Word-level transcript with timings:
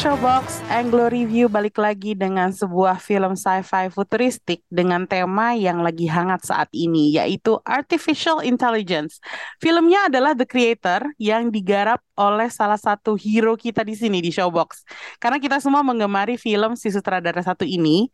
Showbox, 0.00 0.64
Anglo 0.72 1.12
Review 1.12 1.52
balik 1.52 1.76
lagi 1.76 2.16
dengan 2.16 2.48
sebuah 2.56 2.96
film 3.04 3.36
sci-fi 3.36 3.92
futuristik 3.92 4.64
dengan 4.72 5.04
tema 5.04 5.52
yang 5.52 5.84
lagi 5.84 6.08
hangat 6.08 6.40
saat 6.40 6.72
ini, 6.72 7.20
yaitu 7.20 7.60
Artificial 7.68 8.40
Intelligence. 8.40 9.20
Filmnya 9.60 10.08
adalah 10.08 10.32
The 10.32 10.48
Creator 10.48 11.04
yang 11.20 11.52
digarap 11.52 12.00
oleh 12.16 12.48
salah 12.48 12.80
satu 12.80 13.12
hero 13.12 13.60
kita 13.60 13.84
di 13.84 13.92
sini 13.92 14.24
di 14.24 14.32
Showbox. 14.32 14.88
Karena 15.20 15.36
kita 15.36 15.60
semua 15.60 15.84
mengemari 15.84 16.40
film 16.40 16.80
si 16.80 16.88
sutradara 16.88 17.44
satu 17.44 17.68
ini, 17.68 18.08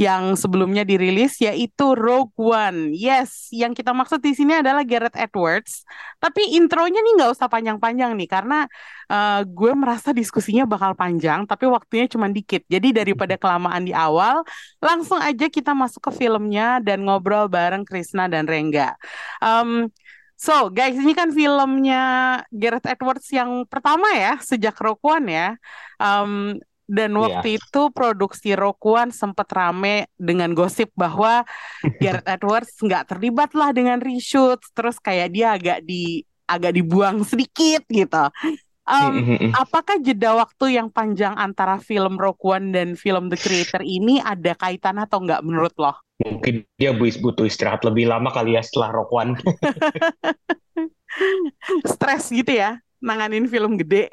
yang 0.00 0.32
sebelumnya 0.32 0.80
dirilis 0.88 1.36
yaitu 1.44 1.92
Rogue 1.92 2.32
One. 2.40 2.96
Yes, 2.96 3.52
yang 3.52 3.76
kita 3.76 3.92
maksud 3.92 4.24
di 4.24 4.32
sini 4.32 4.56
adalah 4.64 4.80
Gareth 4.80 5.12
Edwards. 5.12 5.84
Tapi 6.16 6.56
intronya 6.56 7.04
nih 7.04 7.12
nggak 7.20 7.30
usah 7.36 7.52
panjang-panjang 7.52 8.16
nih 8.16 8.24
karena 8.24 8.64
eh, 9.12 9.44
gue 9.44 9.72
merasa 9.76 10.16
diskusinya 10.16 10.64
bakal 10.64 10.96
panjang, 10.96 11.44
tapi 11.44 11.68
waktunya 11.68 12.08
cuma 12.08 12.32
dikit. 12.32 12.64
Jadi 12.64 12.96
daripada 12.96 13.36
kelamaan 13.36 13.84
di 13.84 13.92
awal, 13.92 14.40
langsung 14.80 15.20
aja 15.20 15.52
kita 15.52 15.76
masuk 15.76 16.08
ke 16.08 16.24
filmnya 16.24 16.80
dan 16.80 17.04
ngobrol 17.04 17.52
bareng 17.52 17.84
Krisna 17.84 18.24
dan 18.24 18.48
Rengga. 18.48 18.96
Um, 19.44 19.92
So, 20.40 20.72
guys, 20.72 20.96
ini 20.96 21.12
kan 21.12 21.36
filmnya 21.36 22.00
Gareth 22.48 22.88
Edwards 22.88 23.28
yang 23.28 23.68
pertama 23.68 24.08
ya, 24.16 24.40
sejak 24.40 24.72
Rogue 24.80 25.04
One 25.04 25.28
ya. 25.28 25.48
Um, 26.00 26.56
dan 26.90 27.14
Iya. 27.14 27.22
waktu 27.22 27.48
itu 27.62 27.82
produksi 27.94 28.58
Rogue 28.58 28.98
One 28.98 29.14
sempat 29.14 29.46
rame 29.54 30.10
dengan 30.18 30.50
gosip 30.50 30.90
bahwa 30.98 31.46
Gareth 32.02 32.26
Edwards 32.34 32.74
nggak 32.74 33.14
terlibat 33.14 33.54
lah 33.54 33.70
dengan 33.70 34.02
reshoot, 34.02 34.58
terus 34.74 34.98
kayak 34.98 35.30
dia 35.30 35.54
agak 35.54 35.86
di 35.86 36.26
agak 36.50 36.74
dibuang 36.74 37.22
sedikit 37.22 37.86
gitu. 37.86 38.26
Um, 38.90 39.38
apakah 39.54 40.02
jeda 40.02 40.34
waktu 40.34 40.74
yang 40.74 40.90
panjang 40.90 41.38
antara 41.38 41.78
film 41.78 42.18
Rogue 42.18 42.42
One 42.42 42.74
dan 42.74 42.98
film 42.98 43.30
The 43.30 43.38
Creator 43.38 43.86
ini 43.86 44.18
ada 44.18 44.58
kaitan 44.58 44.98
atau 44.98 45.22
nggak 45.22 45.46
menurut 45.46 45.70
lo? 45.78 45.94
Mungkin 46.18 46.66
dia 46.74 46.90
bu- 46.90 47.22
butuh 47.22 47.46
istirahat 47.46 47.86
lebih 47.86 48.10
lama 48.10 48.34
kali 48.34 48.58
ya 48.58 48.66
setelah 48.66 48.90
One. 49.06 49.38
Stres 51.86 52.34
gitu 52.34 52.50
ya, 52.50 52.82
nanganin 52.98 53.46
film 53.46 53.78
gede. 53.78 54.10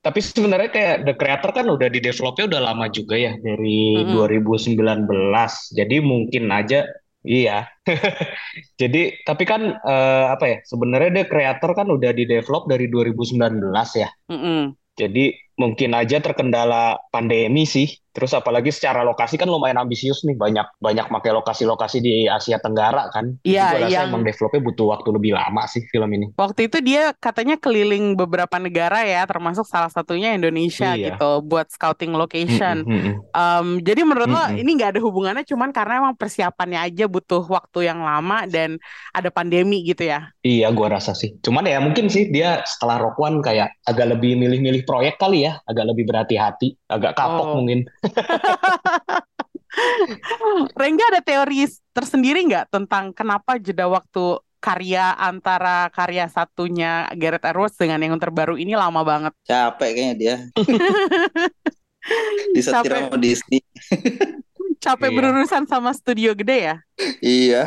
Tapi 0.00 0.20
sebenarnya 0.24 0.70
kayak 0.72 0.96
The 1.04 1.14
Creator 1.20 1.50
kan 1.52 1.66
udah 1.68 1.88
di 1.92 2.00
developnya 2.00 2.44
udah 2.48 2.62
lama 2.72 2.86
juga 2.88 3.20
ya 3.20 3.36
dari 3.36 4.00
Mm-mm. 4.00 4.16
2019. 4.16 5.68
Jadi 5.76 5.96
mungkin 6.00 6.48
aja 6.48 6.88
iya. 7.20 7.68
Jadi 8.80 9.20
tapi 9.28 9.44
kan 9.44 9.76
eh, 9.76 10.26
apa 10.32 10.44
ya? 10.48 10.58
Sebenarnya 10.64 11.10
The 11.20 11.24
Creator 11.28 11.70
kan 11.76 11.86
udah 11.92 12.10
di 12.16 12.24
develop 12.24 12.64
dari 12.64 12.88
2019 12.88 13.60
ya. 14.00 14.08
Mm-mm. 14.32 14.72
Jadi 14.96 15.36
mungkin 15.60 15.92
aja 15.92 16.24
terkendala 16.24 16.96
pandemi 17.12 17.68
sih. 17.68 17.92
Terus 18.10 18.34
apalagi 18.34 18.74
secara 18.74 19.06
lokasi 19.06 19.38
kan 19.38 19.46
lumayan 19.46 19.78
ambisius 19.78 20.26
nih, 20.26 20.34
banyak 20.34 20.66
banyak 20.82 21.06
pakai 21.06 21.30
lokasi-lokasi 21.30 22.02
di 22.02 22.26
Asia 22.26 22.58
Tenggara 22.58 23.06
kan. 23.14 23.38
Iya, 23.46 23.86
rasa 23.86 23.86
yang- 23.86 24.10
emang 24.10 24.26
developnya 24.26 24.66
butuh 24.66 24.86
waktu 24.90 25.08
lebih 25.14 25.38
lama 25.38 25.62
sih 25.70 25.86
film 25.94 26.10
ini. 26.18 26.26
Waktu 26.34 26.66
itu 26.66 26.82
dia 26.82 27.14
katanya 27.14 27.54
keliling 27.54 28.18
beberapa 28.18 28.58
negara 28.58 29.06
ya, 29.06 29.22
termasuk 29.30 29.62
salah 29.62 29.94
satunya 29.94 30.34
Indonesia 30.34 30.98
Iya. 30.98 31.14
gitu, 31.14 31.30
buat 31.46 31.70
scouting 31.70 32.10
location. 32.18 32.82
Mm-mm, 32.82 32.98
mm-mm. 32.98 33.14
Em, 33.30 33.66
jadi 33.86 34.02
menurut 34.02 34.26
lo 34.26 34.42
ini 34.58 34.70
nggak 34.74 34.98
ada 34.98 35.00
hubungannya, 35.06 35.46
cuman 35.46 35.70
karena 35.70 36.02
emang 36.02 36.18
persiapannya 36.18 36.82
aja 36.82 37.06
butuh 37.06 37.46
waktu 37.46 37.86
yang 37.94 38.02
lama 38.02 38.42
dan 38.50 38.82
ada 39.14 39.30
pandemi 39.30 39.86
gitu 39.86 40.10
ya. 40.10 40.34
Iya, 40.42 40.66
gua 40.74 40.98
rasa 40.98 41.14
sih. 41.14 41.38
Cuman 41.46 41.62
ya 41.62 41.78
mungkin 41.78 42.10
sih 42.10 42.26
dia 42.26 42.66
setelah 42.66 42.98
Rock 42.98 43.22
One 43.22 43.38
kayak 43.38 43.70
agak 43.86 44.18
lebih 44.18 44.34
milih-milih 44.34 44.82
proyek 44.82 45.14
kali 45.14 45.46
ya, 45.46 45.49
agak 45.62 45.84
lebih 45.86 46.04
berhati-hati, 46.04 46.74
agak 46.86 47.14
kapok 47.14 47.46
Oh. 47.46 47.54
mungkin. 47.58 47.86
Rengga 50.74 51.04
ada 51.14 51.20
teori 51.22 51.64
tersendiri 51.90 52.42
nggak 52.44 52.70
tentang 52.70 53.14
kenapa 53.14 53.56
jeda 53.56 53.86
waktu 53.86 54.38
karya 54.60 55.14
antara 55.16 55.88
karya 55.88 56.28
satunya 56.28 57.08
Gareth 57.16 57.46
Edwards 57.46 57.78
dengan 57.78 58.02
yang 58.02 58.18
terbaru 58.18 58.58
ini 58.58 58.74
lama 58.74 59.00
banget? 59.00 59.32
Capek 59.46 59.90
kayaknya 59.94 60.14
dia. 60.18 60.36
Disetir 62.56 62.90
Capek. 62.90 63.00
sama 63.08 63.16
Disney. 63.16 63.60
Capek 64.80 65.12
Iya. 65.12 65.16
berurusan 65.16 65.64
sama 65.68 65.92
studio 65.92 66.32
gede 66.32 66.72
ya? 66.72 66.76
Iya, 67.20 67.62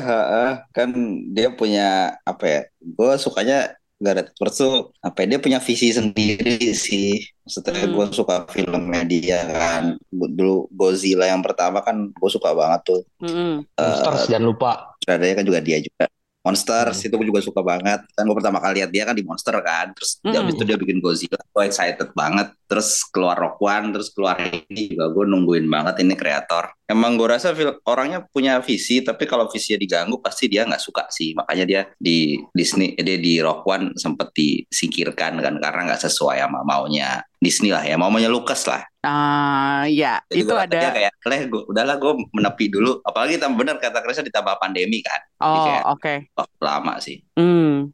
kan 0.74 0.90
dia 1.30 1.54
punya 1.54 2.18
apa 2.26 2.46
ya? 2.46 2.62
Gue 2.82 3.14
sukanya 3.22 3.78
Gareth 4.04 4.36
Edwards 4.36 4.58
tuh 4.60 4.74
apa 5.00 5.24
ya? 5.24 5.26
Dia 5.36 5.40
punya 5.40 5.60
visi 5.64 5.88
sendiri 5.90 6.60
sih. 6.76 7.24
Maksudnya 7.42 7.88
Hmm. 7.88 7.94
gue 7.96 8.06
suka 8.12 8.36
filmnya 8.52 9.02
dia 9.08 9.40
kan. 9.48 9.84
Dulu 10.12 10.68
Godzilla 10.70 11.32
yang 11.32 11.40
pertama 11.40 11.80
kan 11.80 12.12
gue 12.12 12.30
suka 12.30 12.52
banget 12.52 12.82
tuh. 12.84 13.02
Mm-mm. 13.24 13.64
Monsters 13.74 14.28
jangan 14.28 14.46
lupa. 14.46 14.72
Sutradaranya 15.00 15.36
kan 15.40 15.46
juga 15.48 15.60
dia 15.64 15.80
juga. 15.80 16.06
Monsters 16.44 17.00
Hmm. 17.00 17.08
itu 17.08 17.14
gue 17.16 17.28
juga 17.32 17.40
suka 17.40 17.62
banget. 17.64 18.04
Kan 18.12 18.28
gue 18.28 18.36
pertama 18.36 18.60
kali 18.60 18.84
lihat 18.84 18.92
dia 18.92 19.08
kan 19.08 19.16
di 19.16 19.24
Monster 19.24 19.56
kan. 19.64 19.96
Terus 19.96 20.20
Hmm. 20.20 20.36
habis 20.36 20.60
itu 20.60 20.64
dia 20.68 20.76
bikin 20.76 21.00
Godzilla. 21.00 21.40
Gue 21.56 21.64
excited 21.64 22.12
banget. 22.12 22.52
Terus 22.68 23.08
keluar 23.08 23.40
Rock 23.40 23.64
One, 23.64 23.96
terus 23.96 24.12
keluar 24.12 24.36
ini 24.44 24.92
juga 24.92 25.08
gue 25.08 25.24
nungguin 25.24 25.64
banget 25.72 26.04
ini 26.04 26.20
kreator. 26.20 26.68
Emang 26.94 27.18
gue 27.18 27.26
rasa 27.26 27.58
orangnya 27.90 28.22
punya 28.30 28.62
visi, 28.62 29.02
tapi 29.02 29.26
kalau 29.26 29.50
visinya 29.50 29.82
diganggu 29.82 30.22
pasti 30.22 30.46
dia 30.46 30.62
nggak 30.64 30.78
suka 30.78 31.10
sih. 31.10 31.34
Makanya 31.34 31.66
dia 31.66 31.82
di 31.98 32.38
Disney, 32.54 32.94
eh, 32.94 33.02
dia 33.02 33.18
di 33.18 33.42
Rock 33.42 33.66
One 33.66 33.98
sempat 33.98 34.30
disingkirkan 34.38 35.42
kan 35.42 35.58
karena 35.58 35.82
nggak 35.90 36.02
sesuai 36.06 36.38
sama 36.46 36.62
maunya 36.62 37.26
Disney 37.42 37.74
lah 37.74 37.82
ya, 37.82 37.98
maunya 37.98 38.30
Lucas 38.30 38.70
lah. 38.70 38.86
Ah, 39.04 39.84
ya, 39.90 40.24
Jadi 40.32 40.48
itu 40.48 40.54
ada. 40.56 40.96
kayak, 40.96 41.12
leh, 41.28 41.42
gua, 41.52 41.68
udahlah 41.68 42.00
gue 42.00 42.14
menepi 42.32 42.72
dulu. 42.72 43.04
Apalagi 43.04 43.36
tambah 43.36 43.60
bener 43.60 43.76
kata 43.76 44.00
Krisnya 44.00 44.30
ditambah 44.32 44.56
pandemi 44.64 45.04
kan. 45.04 45.20
Oh, 45.44 45.92
oke. 45.92 46.32
Waktu 46.32 46.62
lama 46.64 47.04
sih. 47.04 47.20
Hmm. 47.36 47.92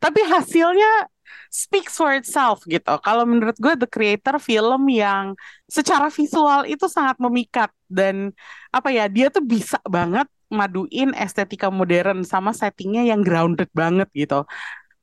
Tapi 0.00 0.20
hasilnya 0.24 1.12
speaks 1.48 1.96
for 1.96 2.12
itself 2.14 2.62
gitu. 2.66 2.94
Kalau 3.02 3.24
menurut 3.24 3.56
gue 3.56 3.74
The 3.78 3.88
Creator 3.88 4.36
film 4.42 4.88
yang 4.90 5.36
secara 5.66 6.10
visual 6.10 6.66
itu 6.66 6.86
sangat 6.86 7.18
memikat 7.18 7.70
dan 7.90 8.34
apa 8.70 8.90
ya 8.90 9.06
dia 9.06 9.30
tuh 9.30 9.42
bisa 9.42 9.80
banget 9.86 10.26
maduin 10.50 11.10
estetika 11.18 11.70
modern 11.72 12.22
sama 12.22 12.54
settingnya 12.54 13.02
yang 13.06 13.22
grounded 13.22 13.70
banget 13.74 14.06
gitu. 14.14 14.46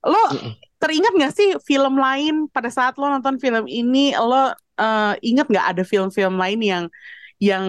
Lo 0.03 0.23
teringat 0.79 1.16
gak 1.16 1.33
sih 1.35 1.56
film 1.63 1.95
lain 1.95 2.51
pada 2.51 2.67
saat 2.67 3.00
lo 3.00 3.07
nonton 3.07 3.39
film 3.39 3.67
ini 3.67 4.12
lo 4.16 4.51
eh, 4.79 5.13
inget 5.23 5.47
nggak 5.47 5.67
ada 5.75 5.83
film-film 5.88 6.35
lain 6.35 6.59
yang 6.59 6.85
yang 7.44 7.66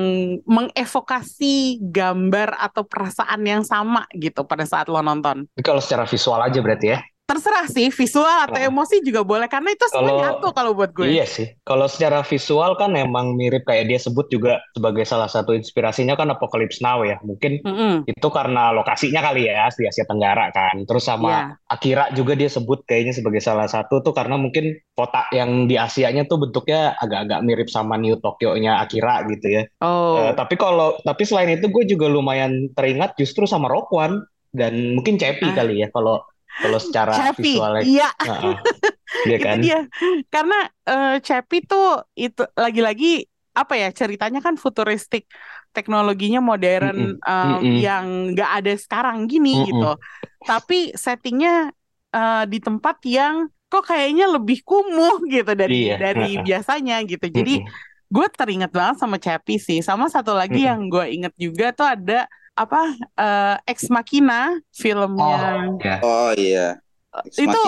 mengevokasi 0.47 1.83
gambar 1.83 2.55
atau 2.63 2.87
perasaan 2.87 3.43
yang 3.43 3.63
sama 3.67 4.07
gitu 4.15 4.47
pada 4.47 4.63
saat 4.63 4.87
lo 4.87 5.03
nonton? 5.03 5.51
Kalau 5.59 5.83
secara 5.83 6.07
visual 6.07 6.39
aja 6.39 6.59
berarti 6.63 6.95
ya. 6.95 7.03
Terserah 7.25 7.65
sih 7.67 7.89
visual 7.89 8.29
atau 8.45 8.61
Oh. 8.61 8.69
emosi 8.69 9.01
juga 9.01 9.25
boleh 9.25 9.49
karena 9.49 9.73
itu 9.73 9.89
semua 9.89 10.05
Kalau- 10.05 10.21
nyatu 10.21 10.49
kalau 10.53 10.71
buat 10.73 10.93
gue. 10.93 11.09
Iya 11.09 11.25
sih. 11.25 11.57
Kalau 11.65 11.89
secara 11.89 12.21
visual 12.21 12.77
kan 12.77 12.93
emang 12.93 13.33
mirip 13.33 13.65
kayak 13.65 13.89
dia 13.89 13.97
sebut 13.97 14.29
juga 14.29 14.61
sebagai 14.71 15.03
salah 15.03 15.25
satu 15.27 15.57
inspirasinya 15.57 16.15
kan 16.15 16.29
Apocalypse 16.29 16.79
Now 16.79 17.01
ya. 17.01 17.17
Mungkin 17.25 17.65
Mm-mm. 17.65 17.95
itu 18.05 18.29
karena 18.29 18.71
lokasinya 18.71 19.25
kali 19.25 19.49
ya 19.49 19.73
di 19.73 19.89
Asia 19.89 20.05
Tenggara 20.05 20.53
kan. 20.53 20.85
Terus 20.85 21.01
sama 21.03 21.33
Iya. 21.33 21.41
Akira 21.67 22.05
juga 22.13 22.37
dia 22.37 22.47
sebut 22.47 22.85
kayaknya 22.85 23.17
sebagai 23.17 23.41
salah 23.41 23.67
satu 23.67 24.05
tuh 24.05 24.13
karena 24.13 24.37
mungkin 24.37 24.77
kota 24.93 25.25
yang 25.33 25.65
di 25.65 25.81
Asianya 25.81 26.29
tuh 26.29 26.37
bentuknya 26.39 26.93
agak-agak 26.95 27.41
mirip 27.41 27.69
sama 27.69 27.97
New 27.97 28.21
Tokyo-nya 28.21 28.85
Akira 28.85 29.25
gitu 29.27 29.49
ya. 29.51 29.63
Oh, 29.81 30.21
Eh, 30.21 30.37
tapi 30.37 30.55
kalau 30.55 31.01
tapi 31.01 31.25
selain 31.25 31.49
itu 31.51 31.67
gue 31.67 31.85
juga 31.89 32.05
lumayan 32.05 32.69
teringat 32.71 33.17
justru 33.17 33.49
sama 33.49 33.67
Rock 33.67 33.89
One 33.91 34.21
dan 34.53 34.93
mungkin 34.93 35.17
Cepi 35.17 35.51
Ah. 35.51 35.57
kali 35.57 35.81
ya 35.81 35.89
kalau 35.89 36.21
kalau 36.63 36.79
secara 36.87 37.13
Chappie, 37.15 37.39
visualnya. 37.39 37.85
iya 37.85 38.05
Heeh. 38.27 38.57
Iya 39.27 39.39
itu 39.43 39.47
kan? 39.47 39.61
dia. 39.63 39.77
Karena 40.33 40.55
eh, 40.89 41.09
Chappie 41.27 41.61
tuh 41.71 41.85
itu 42.23 42.41
lagi-lagi 42.65 43.07
apa 43.61 43.75
ya 43.83 43.87
ceritanya 44.01 44.39
kan 44.47 44.55
futuristik, 44.65 45.23
teknologinya 45.75 46.41
modern 46.51 46.97
Mm-mm. 47.03 47.21
em, 47.29 47.63
Mm-mm. 47.63 47.79
yang 47.87 48.07
nggak 48.35 48.51
ada 48.63 48.73
sekarang 48.85 49.17
gini 49.31 49.51
Mm-mm. 49.55 49.69
gitu. 49.69 49.97
Tapi 50.49 50.75
settingnya 51.05 51.71
eh, 52.17 52.43
di 52.53 52.59
tempat 52.67 52.97
yang 53.07 53.35
kok 53.71 53.83
kayaknya 53.91 54.25
lebih 54.35 54.59
kumuh 54.69 55.15
gitu 55.35 55.51
dari 55.61 55.77
Iya, 55.77 55.95
dari 56.03 56.39
biasanya 56.47 56.95
gitu. 57.11 57.27
Jadi 57.39 57.53
Mm-mm. 57.53 57.75
gue 58.15 58.27
teringat 58.39 58.71
banget 58.79 58.97
sama 59.03 59.17
Chappie 59.25 59.59
sih. 59.59 59.79
Sama 59.89 60.07
satu 60.15 60.33
lagi 60.41 60.59
Mm-mm. 60.59 60.65
yang 60.69 60.87
gue 60.93 61.05
inget 61.15 61.35
juga 61.45 61.65
tuh 61.79 61.87
ada 61.95 62.15
apa 62.55 62.83
eh, 63.19 63.57
Ex 63.67 63.91
Machina 63.91 64.55
filmnya 64.71 65.39
Oh, 65.43 65.79
ya. 65.83 65.97
Oh 66.03 66.31
iya. 66.35 66.69
Ex 67.27 67.39
itu. 67.39 67.61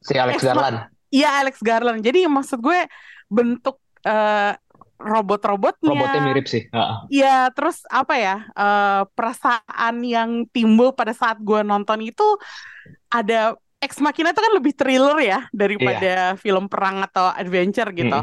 Si 0.00 0.14
Alex 0.16 0.40
Ex 0.40 0.46
Garland. 0.46 0.76
Iya 1.10 1.28
Alex 1.42 1.54
Garland. 1.60 2.00
Jadi 2.00 2.24
maksud 2.30 2.62
gue 2.62 2.86
bentuk 3.26 3.82
eh, 4.06 4.54
robot-robotnya. 5.00 5.90
Robotnya 5.90 6.20
mirip 6.22 6.46
sih. 6.46 6.68
Heeh. 6.68 6.96
Iya, 7.10 7.48
terus 7.56 7.82
apa 7.88 8.14
ya? 8.20 8.36
eh, 8.52 9.02
perasaan 9.16 9.94
yang 10.04 10.44
timbul 10.52 10.92
pada 10.92 11.10
saat 11.16 11.40
gue 11.40 11.60
nonton 11.64 12.04
itu 12.04 12.24
ada 13.10 13.56
Ex 13.80 13.96
Machina 13.98 14.30
itu 14.30 14.44
kan 14.44 14.52
lebih 14.52 14.76
thriller 14.76 15.16
ya 15.24 15.48
daripada 15.56 16.36
film 16.36 16.68
perang 16.68 17.00
atau 17.00 17.32
adventure 17.32 17.88
gitu. 17.96 18.20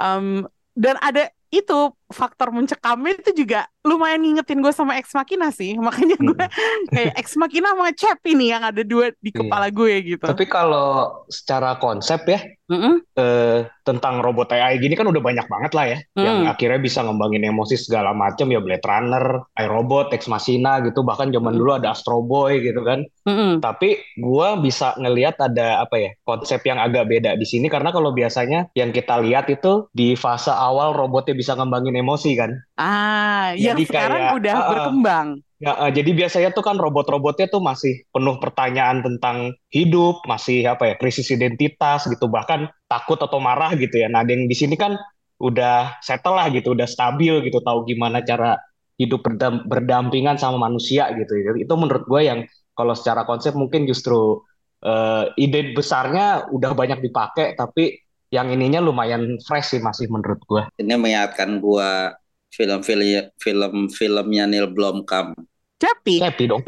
Em, 0.00 0.48
dan 0.72 0.96
ada 0.98 1.28
itu 1.52 1.92
faktor 2.14 2.48
mencekamnya 2.48 3.18
itu 3.18 3.44
juga 3.44 3.66
lumayan 3.82 4.22
ngingetin 4.22 4.62
gue 4.62 4.70
sama 4.70 4.96
Ex 4.96 5.10
Machina 5.12 5.50
sih. 5.50 5.74
Makanya 5.76 6.16
gue 6.16 6.46
kayak 6.94 7.18
Ex 7.18 7.34
Machina 7.34 7.74
sama 7.74 7.90
Chap 7.92 8.22
ini 8.24 8.48
yang 8.48 8.62
ada 8.62 8.80
dua 8.80 9.10
di 9.18 9.28
Iya. 9.28 9.42
kepala 9.42 9.66
gue 9.68 9.92
gitu. 10.14 10.24
Tapi 10.24 10.46
kalau 10.46 10.86
secara 11.26 11.74
konsep 11.76 12.22
ya 12.24 12.38
Mm-mm. 12.64 13.02
eh, 13.12 13.68
tentang 13.84 14.24
robot 14.24 14.48
AI 14.48 14.78
gini 14.78 14.94
kan 14.94 15.04
udah 15.04 15.20
banyak 15.20 15.44
banget 15.44 15.72
lah 15.76 15.84
ya 15.84 15.98
yang 16.16 16.36
Hmm. 16.40 16.48
akhirnya 16.48 16.80
bisa 16.80 17.04
ngembangin 17.04 17.44
emosi 17.44 17.76
segala 17.76 18.16
macam 18.16 18.48
ya 18.48 18.62
Blade 18.62 18.80
Runner, 18.80 19.24
iRobot, 19.52 20.14
Ex 20.16 20.24
Machina 20.26 20.80
gitu 20.80 21.02
bahkan 21.02 21.28
zaman 21.28 21.52
Hmm. 21.52 21.60
dulu 21.60 21.70
ada 21.76 21.92
Astro 21.92 22.22
Boy 22.22 22.62
gitu 22.62 22.80
kan. 22.80 23.04
Mm-mm. 23.26 23.60
Tapi 23.60 24.00
gua 24.16 24.56
bisa 24.56 24.96
ngelihat 24.96 25.36
ada 25.38 25.82
apa 25.82 25.96
ya 25.98 26.10
konsep 26.22 26.62
yang 26.62 26.78
agak 26.78 27.04
beda 27.04 27.34
di 27.34 27.44
sini 27.44 27.66
karena 27.66 27.90
kalau 27.90 28.12
biasanya 28.12 28.72
yang 28.72 28.88
kita 28.88 29.18
lihat 29.18 29.50
itu 29.50 29.90
di 29.90 30.14
fase 30.14 30.48
awal 30.48 30.94
robotnya 30.94 31.34
bisa 31.34 31.52
ngembangin 31.52 31.92
emosi 31.92 32.03
kan. 32.36 32.50
Ah, 32.76 33.56
yang 33.56 33.76
Jadi 33.76 33.82
sekarang 33.88 34.20
kayak, 34.28 34.38
udah 34.38 34.54
ah, 34.54 34.60
ah. 34.60 34.70
berkembang. 34.70 35.28
Ya, 35.62 35.72
eh, 35.80 35.92
jadi 35.96 36.10
biasanya 36.12 36.50
tuh 36.52 36.60
kan 36.60 36.76
robot-robotnya 36.76 37.48
tuh 37.48 37.62
masih 37.64 38.04
penuh 38.12 38.36
pertanyaan 38.36 39.00
tentang 39.00 39.56
hidup, 39.72 40.20
masih 40.28 40.68
apa 40.68 40.92
ya 40.92 40.94
krisis 41.00 41.32
identitas 41.32 42.04
gitu, 42.04 42.28
bahkan 42.28 42.68
takut 42.84 43.16
atau 43.16 43.40
marah 43.40 43.72
gitu 43.78 43.96
ya. 43.96 44.12
Nah, 44.12 44.26
ada 44.26 44.36
yang 44.36 44.44
di 44.44 44.56
sini 44.56 44.76
kan 44.76 44.98
udah 45.40 45.96
settle 46.04 46.36
lah 46.36 46.52
gitu, 46.52 46.76
udah 46.76 46.84
stabil 46.84 47.40
gitu, 47.48 47.64
tahu 47.64 47.88
gimana 47.88 48.20
cara 48.20 48.60
hidup 49.00 49.24
berdam- 49.24 49.64
berdampingan 49.64 50.36
sama 50.36 50.68
manusia 50.68 51.08
gitu. 51.16 51.32
Jadi 51.32 51.64
itu 51.64 51.74
menurut 51.74 52.04
gue 52.06 52.20
yang 52.22 52.40
kalau 52.76 52.92
secara 52.92 53.24
konsep 53.24 53.56
mungkin 53.56 53.88
justru 53.88 54.44
eh, 54.84 55.32
ide 55.40 55.72
besarnya 55.72 56.50
udah 56.52 56.76
banyak 56.76 57.00
dipakai, 57.00 57.56
tapi 57.56 58.03
yang 58.34 58.50
ininya 58.50 58.82
lumayan 58.82 59.38
fresh 59.46 59.78
sih 59.78 59.80
masih 59.80 60.10
menurut 60.10 60.42
gue. 60.50 60.62
Ini 60.82 60.98
mengingatkan 60.98 61.62
gua 61.62 62.18
film-film 62.50 63.30
film-filmnya 63.38 64.50
Neil 64.50 64.66
Blomkamp, 64.74 65.38
Tapi, 65.78 66.18
Happy 66.18 66.50
dong. 66.50 66.62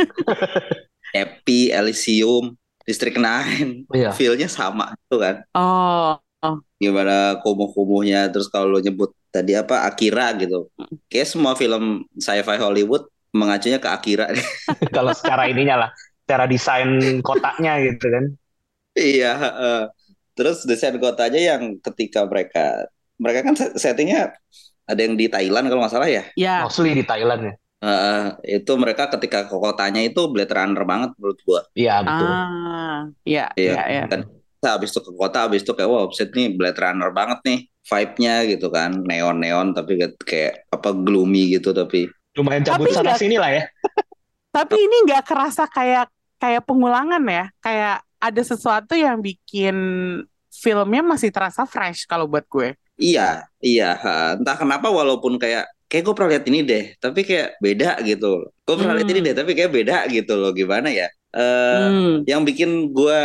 Happy, 1.17 1.75
Elysium, 1.75 2.55
District 2.87 3.19
9. 3.19 3.91
Iya. 3.91 4.11
Feel-nya 4.15 4.47
sama 4.47 4.95
tuh 5.11 5.23
kan. 5.23 5.37
oh, 5.59 6.15
Gimana 6.79 7.41
kumuh-kumuhnya 7.43 8.31
terus 8.31 8.47
kalau 8.47 8.71
lo 8.71 8.79
nyebut 8.79 9.11
tadi 9.35 9.59
apa 9.59 9.89
Akira 9.89 10.31
gitu. 10.39 10.71
Kayak 11.11 11.29
semua 11.35 11.59
film 11.59 12.07
sci-fi 12.15 12.59
Hollywood 12.61 13.11
mengacunya 13.35 13.83
ke 13.83 13.89
Akira. 13.91 14.31
kalau 14.97 15.11
secara 15.17 15.51
ininya 15.51 15.87
lah, 15.87 15.91
secara 16.23 16.45
desain 16.47 17.21
kotaknya 17.25 17.83
gitu 17.83 18.07
kan. 18.07 18.25
Iya, 18.97 19.31
heeh. 19.37 19.81
Terus 20.37 20.69
desain 20.69 20.95
kotanya 21.01 21.41
yang 21.57 21.81
ketika 21.81 22.29
mereka 22.29 22.87
mereka 23.17 23.41
kan 23.49 23.55
set- 23.57 23.77
settingnya 23.81 24.37
ada 24.87 25.01
yang 25.01 25.17
di 25.17 25.27
Thailand 25.27 25.67
kalau 25.67 25.81
nggak 25.83 25.95
salah 25.97 26.09
ya. 26.13 26.23
ya. 26.37 26.63
Mostly 26.63 26.93
di 26.93 27.05
Thailand 27.05 27.41
ya. 27.51 27.55
Heeh, 27.77 28.23
itu 28.61 28.73
mereka 28.81 29.09
ketika 29.13 29.49
ke 29.49 29.57
kotanya 29.57 30.01
itu 30.01 30.33
Blade 30.33 30.53
Runner 30.53 30.85
banget 30.89 31.11
menurut 31.21 31.39
gua. 31.45 31.61
Iya 31.77 32.01
betul. 32.01 32.29
Ah, 32.29 32.99
ya, 33.25 33.45
Iya, 33.53 33.75
ya, 33.77 33.83
ya. 33.89 34.05
kan. 34.09 34.21
Habis 34.65 34.91
itu 34.97 35.01
ke 35.05 35.13
kota, 35.15 35.47
habis 35.47 35.61
itu 35.63 35.73
kayak 35.77 35.91
wow, 35.91 36.09
set 36.11 36.33
nih 36.33 36.57
Blade 36.57 36.81
Runner 36.81 37.11
banget 37.13 37.39
nih 37.45 37.59
vibe-nya 37.87 38.35
gitu 38.51 38.67
kan, 38.73 38.91
neon-neon 39.05 39.77
tapi 39.77 40.01
kayak- 40.27 40.67
apa 40.73 40.91
gloomy 40.91 41.55
gitu 41.55 41.71
tapi 41.71 42.11
Lumayan 42.35 42.65
cabut 42.67 42.91
Tapi 42.91 42.97
sana 42.97 43.15
sini 43.17 43.37
lah 43.41 43.49
ya. 43.53 43.65
Tapi 44.57 44.77
ini 44.77 44.97
nggak 45.05 45.25
kerasa 45.29 45.69
kayak 45.69 46.09
kayak 46.41 46.65
pengulangan 46.65 47.21
ya. 47.29 47.45
Kayak 47.61 48.06
ada 48.27 48.43
sesuatu 48.43 48.93
yang 48.97 49.19
bikin 49.23 49.77
filmnya 50.51 51.03
masih 51.05 51.31
terasa 51.35 51.63
fresh 51.69 52.09
kalau 52.09 52.27
buat 52.27 52.45
gue. 52.49 52.75
iya, 52.97 53.45
iya, 53.61 53.93
entah 54.41 54.57
kenapa 54.57 54.89
walaupun 54.89 55.37
kayak 55.37 55.69
kayak 55.85 56.03
gue 56.03 56.15
pernah 56.17 56.31
lihat 56.33 56.47
ini 56.49 56.59
deh, 56.65 56.85
tapi 56.97 57.21
kayak 57.29 57.61
beda 57.61 58.01
gitu. 58.03 58.49
Gue 58.65 58.75
pernah 58.81 58.97
lihat 58.97 59.09
ini 59.13 59.21
Hmm. 59.21 59.27
deh, 59.31 59.35
tapi 59.37 59.53
kayak 59.53 59.73
beda 59.73 59.97
gitu 60.11 60.33
loh. 60.35 60.51
Gimana 60.57 60.89
ya? 60.91 61.07
Eh, 61.37 61.87
Hmm. 61.93 62.15
yang 62.25 62.43
bikin 62.49 62.91
gue 62.97 63.21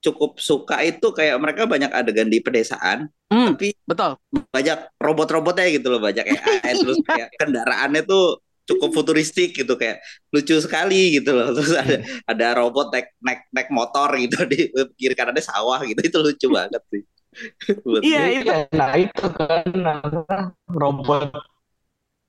cukup 0.00 0.38
suka 0.40 0.80
itu 0.80 1.12
kayak 1.12 1.36
mereka 1.42 1.68
banyak 1.68 1.90
adegan 1.92 2.30
di 2.32 2.40
pedesaan, 2.40 3.10
Hmm, 3.28 3.52
tapi 3.52 3.76
betul. 3.84 4.16
banyak 4.48 4.78
robot-robotnya 4.96 5.66
gitu 5.74 5.86
loh, 5.92 6.00
banyak 6.00 6.24
AI 6.24 6.72
terus 6.78 6.96
kayak 7.08 7.28
kendaraannya 7.36 8.02
tuh 8.08 8.40
cukup 8.70 8.90
futuristik 8.96 9.52
gitu 9.58 9.74
kayak 9.80 9.98
lucu 10.34 10.54
sekali 10.62 11.18
gitu 11.18 11.30
loh. 11.36 11.50
Terus 11.56 11.72
ada 11.76 11.96
ada 12.30 12.46
robot 12.60 12.86
naik 12.94 13.06
naik 13.22 13.40
naik 13.54 13.68
motor 13.74 14.08
gitu 14.22 14.36
di 14.50 14.70
kiri 14.98 15.14
kanannya 15.18 15.42
sawah 15.44 15.80
gitu. 15.88 16.00
Itu 16.04 16.18
lucu 16.24 16.46
banget 16.52 16.82
sih. 16.92 17.02
Iya, 18.04 18.20
itu. 18.30 18.30
Iya, 18.36 18.54
nah 18.78 18.90
itu 19.02 19.24
kan 19.38 19.64
apa, 19.92 20.36
robot 20.80 21.22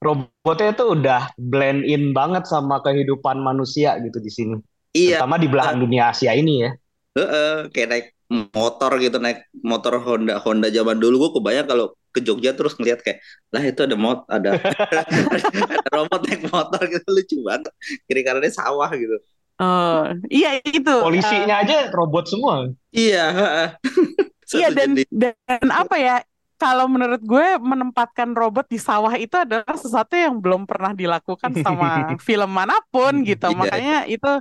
robotnya 0.06 0.70
tuh 0.80 0.88
udah 0.98 1.22
blend 1.52 1.82
in 1.94 2.04
banget 2.18 2.44
sama 2.50 2.76
kehidupan 2.86 3.38
manusia 3.42 3.98
gitu 4.06 4.18
di 4.22 4.32
sini. 4.38 4.56
Iya, 4.94 5.18
Terutama 5.18 5.36
di 5.42 5.48
belahan 5.50 5.78
dunia 5.82 6.04
Asia 6.14 6.32
ini 6.38 6.54
ya. 6.66 6.72
heeh, 7.18 7.52
kayak 7.74 7.88
naik 7.92 8.06
motor 8.56 8.92
gitu, 9.04 9.18
naik 9.26 9.40
motor 9.72 9.94
Honda 10.06 10.34
Honda 10.44 10.68
zaman 10.78 10.98
dulu 11.04 11.16
gue 11.28 11.32
kebayang 11.40 11.68
kalau 11.72 11.86
ke 12.12 12.20
Jogja 12.20 12.52
terus 12.52 12.76
ngeliat 12.76 13.00
kayak 13.02 13.24
lah 13.52 13.64
itu 13.64 13.82
ada 13.88 13.96
mot 13.96 14.28
ada, 14.28 14.56
ada 14.60 15.88
robot 15.96 16.22
naik 16.28 16.44
motor 16.52 16.82
gitu 16.92 17.08
lucu 17.08 17.38
banget 17.44 17.72
kiri 18.08 18.22
kanannya 18.22 18.52
sawah 18.52 18.92
gitu 18.94 19.18
Oh, 19.62 20.10
iya 20.26 20.58
itu. 20.66 20.90
Polisinya 21.06 21.62
aja 21.62 21.94
robot 21.94 22.26
semua. 22.26 22.74
iya 22.90 23.30
heeh. 23.30 23.68
Iya 24.52 24.68
dan 24.76 25.00
dan 25.08 25.68
apa 25.72 25.96
ya? 25.96 26.16
Kalau 26.62 26.86
menurut 26.86 27.18
gue 27.26 27.58
menempatkan 27.58 28.38
robot 28.38 28.70
di 28.70 28.78
sawah 28.78 29.18
itu 29.18 29.34
adalah 29.34 29.74
sesuatu 29.74 30.14
yang 30.14 30.38
belum 30.38 30.70
pernah 30.70 30.94
dilakukan 30.94 31.58
sama 31.58 32.06
film 32.28 32.52
mana 32.54 32.78
pun 32.94 33.26
gitu. 33.26 33.50
Iya. 33.50 33.58
Makanya 33.58 33.98
itu 34.06 34.32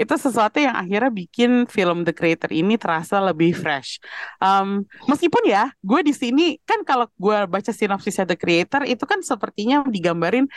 itu 0.00 0.14
sesuatu 0.16 0.56
yang 0.56 0.72
akhirnya 0.72 1.12
bikin 1.12 1.68
film 1.68 2.08
The 2.08 2.16
Creator 2.16 2.48
ini 2.56 2.80
terasa 2.80 3.20
lebih 3.20 3.52
fresh. 3.52 4.00
Um, 4.40 4.88
meskipun 5.04 5.44
ya, 5.44 5.68
gue 5.84 6.00
di 6.00 6.16
sini 6.16 6.56
kan 6.64 6.88
kalau 6.88 7.04
gue 7.20 7.44
baca 7.44 7.68
sinopsisnya 7.68 8.24
The 8.24 8.40
Creator 8.40 8.88
itu 8.88 9.04
kan 9.04 9.20
sepertinya 9.20 9.84
digambarin 9.84 10.48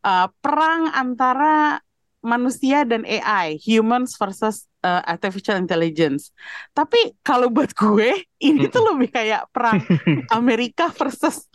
uh, 0.00 0.32
perang 0.40 0.88
antara 0.96 1.82
manusia 2.24 2.82
dan 2.82 3.06
AI, 3.06 3.56
humans 3.62 4.18
versus 4.18 4.66
uh, 4.82 5.02
artificial 5.06 5.56
intelligence. 5.58 6.34
Tapi 6.74 7.14
kalau 7.22 7.48
buat 7.48 7.70
gue 7.72 8.26
ini 8.42 8.66
tuh 8.68 8.82
lebih 8.94 9.08
kayak 9.14 9.46
perang 9.54 9.78
Amerika 10.38 10.90
versus 10.90 11.46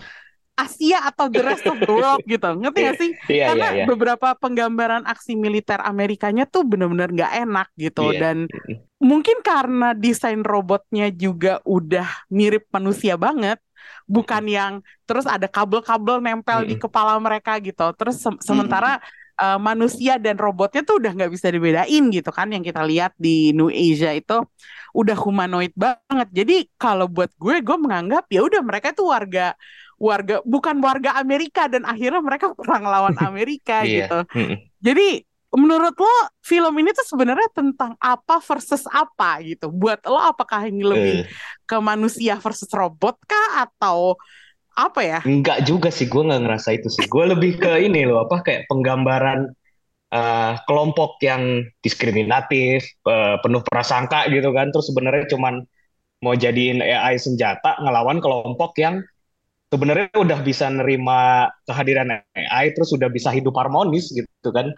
Asia 0.54 1.02
atau 1.10 1.34
the 1.34 1.42
rest 1.42 1.66
of 1.66 1.82
the 1.82 1.90
world 1.90 2.22
gitu. 2.30 2.46
Ngerti 2.62 2.80
gak 2.86 2.98
sih? 3.02 3.10
Iya, 3.26 3.44
Karena 3.50 3.68
iya, 3.74 3.78
iya. 3.82 3.86
beberapa 3.90 4.38
penggambaran 4.38 5.02
aksi 5.10 5.34
militer 5.34 5.82
Amerikanya 5.82 6.46
tuh 6.46 6.62
bener-bener 6.62 7.10
nggak 7.10 7.34
enak 7.42 7.68
gitu 7.74 8.14
Iya. 8.14 8.20
dan 8.22 8.38
mungkin 9.02 9.42
karena 9.42 9.98
desain 9.98 10.46
robotnya 10.46 11.10
juga 11.10 11.58
udah 11.66 12.06
mirip 12.30 12.70
manusia 12.70 13.18
banget, 13.18 13.58
bukan 14.06 14.44
yang 14.46 14.74
terus 15.10 15.26
ada 15.26 15.50
kabel-kabel 15.50 16.22
nempel 16.22 16.64
di 16.70 16.78
Mm-mm. 16.78 16.84
kepala 16.86 17.18
mereka 17.18 17.58
gitu. 17.58 17.90
Terus 17.98 18.22
se- 18.22 18.42
sementara 18.46 19.02
uh, 19.40 19.60
manusia 19.62 20.18
dan 20.22 20.36
robotnya 20.38 20.82
tuh 20.84 21.00
udah 21.02 21.12
nggak 21.16 21.32
bisa 21.34 21.48
dibedain 21.50 22.04
gitu 22.10 22.30
kan 22.34 22.50
yang 22.52 22.62
kita 22.62 22.82
lihat 22.86 23.14
di 23.18 23.54
New 23.54 23.70
Asia 23.70 24.14
itu 24.14 24.42
udah 24.94 25.18
humanoid 25.18 25.74
banget. 25.74 26.28
Jadi 26.30 26.56
kalau 26.78 27.10
buat 27.10 27.34
gue, 27.38 27.62
gue 27.62 27.78
menganggap 27.78 28.30
ya 28.30 28.46
udah 28.46 28.62
mereka 28.62 28.94
tuh 28.94 29.10
warga 29.10 29.54
warga 29.98 30.44
bukan 30.44 30.84
warga 30.84 31.16
Amerika 31.18 31.66
dan 31.72 31.86
akhirnya 31.88 32.20
mereka 32.20 32.52
perang 32.60 32.84
lawan 32.86 33.16
Amerika 33.30 33.82
Iya. 33.86 34.06
gitu. 34.06 34.20
Jadi 34.84 35.24
menurut 35.54 35.94
lo 35.94 36.10
film 36.42 36.74
ini 36.82 36.90
tuh 36.98 37.06
sebenarnya 37.06 37.46
tentang 37.54 37.94
apa 38.02 38.42
versus 38.42 38.84
apa 38.90 39.38
gitu? 39.46 39.70
Buat 39.70 40.02
lo 40.10 40.18
apakah 40.18 40.66
ini 40.66 40.82
lebih 40.82 41.16
Eh, 41.24 41.30
ke 41.64 41.78
manusia 41.78 42.42
versus 42.42 42.70
robot 42.74 43.16
kah 43.24 43.66
atau 43.70 44.18
apa 44.76 45.02
ya? 45.06 45.22
enggak 45.28 45.58
juga 45.70 45.90
sih, 45.94 46.06
gue 46.12 46.22
nggak 46.28 46.42
ngerasa 46.44 46.70
itu 46.78 46.88
sih. 46.92 47.06
Gue 47.08 47.24
lebih 47.32 47.60
ke 47.64 47.72
ini 47.88 48.04
loh, 48.10 48.28
apa 48.28 48.44
kayak 48.46 48.68
penggambaran 48.70 49.48
eh, 50.14 50.54
kelompok 50.68 51.20
yang 51.24 51.64
diskriminatif, 51.86 52.86
eh, 53.08 53.36
penuh 53.44 53.64
prasangka 53.66 54.28
gitu 54.34 54.50
kan. 54.56 54.70
Terus 54.74 54.88
sebenarnya 54.92 55.26
cuman 55.34 55.56
mau 56.26 56.36
jadiin 56.38 56.80
AI 56.84 57.16
senjata 57.22 57.80
ngelawan 57.84 58.20
kelompok 58.24 58.76
yang 58.82 59.02
sebenarnya 59.74 60.14
udah 60.16 60.40
bisa 60.46 60.70
nerima 60.72 61.50
kehadiran 61.68 62.10
AI, 62.36 62.72
terus 62.76 62.94
udah 62.96 63.10
bisa 63.12 63.30
hidup 63.34 63.56
harmonis 63.60 64.12
gitu 64.14 64.50
kan. 64.54 64.72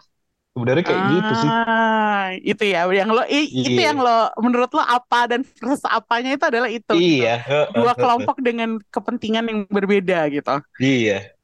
Sebenarnya 0.56 0.88
kayak 0.88 1.04
gitu 1.12 1.34
sih. 1.36 1.50
Ah, 1.52 2.32
itu 2.32 2.64
ya 2.64 2.88
yang 2.88 3.12
lo 3.12 3.28
i- 3.28 3.52
itu 3.52 3.76
Iya. 3.76 3.92
yang 3.92 4.00
lo 4.00 4.32
menurut 4.40 4.72
lo 4.72 4.80
apa 4.80 5.28
dan 5.28 5.44
versus 5.44 5.84
apanya 5.84 6.32
itu 6.32 6.46
adalah 6.48 6.72
itu 6.72 6.94
gitu. 6.96 7.28
Iya. 7.28 7.36
heeh, 7.44 7.66
Dua 7.76 7.92
kelompok 7.92 8.40
dengan 8.40 8.80
kepentingan 8.88 9.44
yang 9.52 9.60
berbeda 9.68 10.32
gitu. 10.32 10.56
Iya. 10.80 11.36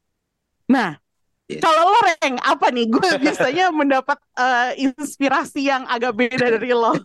Nah, 0.71 0.95
Iya. 1.51 1.59
kalau 1.59 1.91
lo 1.91 1.99
Reng, 2.07 2.39
apa 2.39 2.71
nih? 2.71 2.87
Gue 2.87 3.03
biasanya 3.19 3.67
mendapat 3.75 4.15
eh, 4.39 4.79
inspirasi 4.79 5.67
yang 5.67 5.83
agak 5.91 6.15
beda 6.15 6.47
dari 6.47 6.71
lo. 6.71 6.95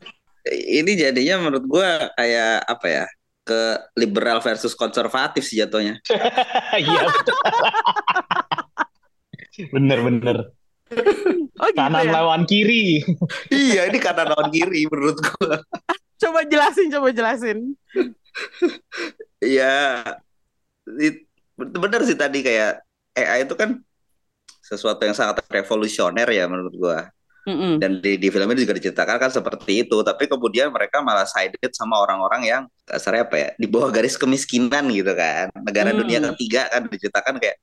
Ini 0.47 1.11
jadinya 1.11 1.43
menurut 1.43 1.67
gua 1.67 2.07
kayak 2.15 2.71
apa 2.71 2.87
ya? 2.87 3.05
Ke 3.43 3.83
liberal 3.99 4.39
versus 4.39 4.79
konservatif 4.79 5.43
sih 5.43 5.59
jatuhnya. 5.59 5.99
Iya. 6.79 7.03
Bener-bener. 9.75 10.55
Oh 11.57 11.67
gitu 11.73 11.77
Kanan 11.77 12.07
ya? 12.07 12.13
lawan 12.15 12.43
kiri. 12.47 13.03
iya, 13.51 13.91
ini 13.91 13.99
kanan 13.99 14.31
lawan 14.31 14.51
kiri 14.51 14.87
menurut 14.87 15.19
gua. 15.19 15.59
Coba 16.17 16.47
jelasin, 16.47 16.89
coba 16.89 17.11
jelasin. 17.11 17.75
Iya, 19.43 20.05
bener 21.57 22.01
sih 22.05 22.17
tadi 22.17 22.41
kayak 22.41 22.81
AI 23.17 23.45
itu 23.45 23.55
kan 23.57 23.81
sesuatu 24.61 25.03
yang 25.03 25.17
sangat 25.17 25.43
revolusioner 25.49 26.29
ya 26.31 26.47
menurut 26.47 26.75
gua. 26.77 27.01
Mm-mm. 27.47 27.79
Dan 27.79 28.03
di, 28.03 28.19
di 28.19 28.27
film 28.27 28.51
ini 28.51 28.67
juga 28.67 28.75
diceritakan 28.75 29.23
kan 29.23 29.31
seperti 29.31 29.87
itu, 29.87 29.97
tapi 30.03 30.27
kemudian 30.27 30.67
mereka 30.75 30.99
malah 30.99 31.23
sided 31.23 31.71
sama 31.71 31.95
orang-orang 32.03 32.43
yang 32.43 32.63
kasarnya 32.83 33.23
apa 33.23 33.37
ya, 33.39 33.49
di 33.55 33.71
bawah 33.71 33.95
garis 33.95 34.19
kemiskinan 34.19 34.91
gitu 34.91 35.15
kan. 35.15 35.55
Negara 35.63 35.95
Hmm. 35.95 36.03
dunia 36.03 36.19
ketiga 36.35 36.67
kan 36.67 36.91
diceritakan 36.91 37.39
kayak 37.39 37.55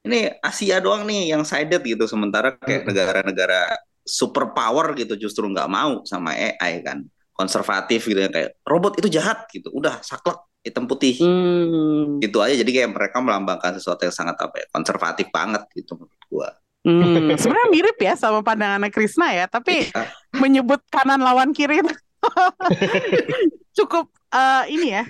ini 0.00 0.32
Asia 0.40 0.80
doang 0.80 1.04
nih 1.04 1.32
yang 1.32 1.44
sided 1.44 1.84
gitu, 1.84 2.04
sementara 2.08 2.56
kayak 2.56 2.88
negara-negara 2.88 3.76
superpower 4.00 4.96
gitu 4.96 5.14
justru 5.14 5.44
nggak 5.46 5.68
mau 5.68 6.00
sama 6.08 6.32
AI 6.32 6.80
kan, 6.80 7.04
konservatif 7.36 8.08
gitu 8.08 8.16
ya 8.18 8.30
kayak 8.32 8.56
robot 8.64 8.96
itu 8.96 9.08
jahat 9.12 9.44
gitu, 9.52 9.68
udah 9.70 10.00
saklek 10.00 10.40
hitam 10.60 10.84
putih 10.84 11.16
Hmm. 11.16 12.20
gitu 12.20 12.36
aja 12.44 12.52
jadi 12.52 12.68
kayak 12.84 12.90
mereka 12.92 13.16
melambangkan 13.24 13.80
sesuatu 13.80 14.04
yang 14.04 14.12
sangat 14.12 14.36
apa 14.36 14.60
ya 14.60 14.66
konservatif 14.68 15.32
banget 15.32 15.64
gitu 15.72 15.96
menurut 15.96 16.24
gua 16.28 16.48
Hmm. 16.80 17.28
Sebenarnya 17.40 17.68
mirip 17.68 17.96
ya 18.00 18.16
sama 18.16 18.40
pandangannya 18.40 18.88
Krisna 18.88 19.36
ya, 19.36 19.44
tapi 19.48 19.92
Iya. 19.92 20.08
menyebut 20.32 20.80
kanan 20.88 21.20
lawan 21.20 21.52
kiri 21.52 21.80
cukup 23.76 24.08
eh, 24.32 24.64
ini 24.72 24.88
ya, 24.96 25.04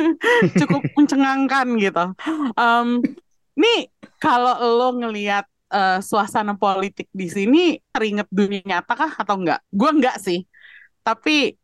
cukup 0.60 0.82
mencengangkan 0.92 1.66
gitu. 1.80 2.04
Em, 2.52 3.00
nih 3.56 3.78
kalau 4.22 4.54
lo 4.78 4.88
ngelihat 5.00 5.44
eh, 5.72 5.98
suasana 6.04 6.54
politik 6.56 7.08
di 7.12 7.26
sini 7.28 7.80
teringat 7.92 8.28
dunia 8.30 8.62
nyata 8.64 8.92
kah 8.96 9.12
atau 9.22 9.34
enggak? 9.40 9.60
Gue 9.72 9.90
enggak 9.96 10.16
sih, 10.22 10.44
tapi 11.06 11.56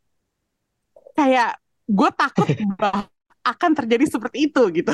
kayak 1.16 1.60
gue 1.88 2.10
takut 2.16 2.48
bahwa 2.80 3.08
akan 3.42 3.70
terjadi 3.74 4.04
seperti 4.06 4.48
itu 4.50 4.62
gitu. 4.70 4.92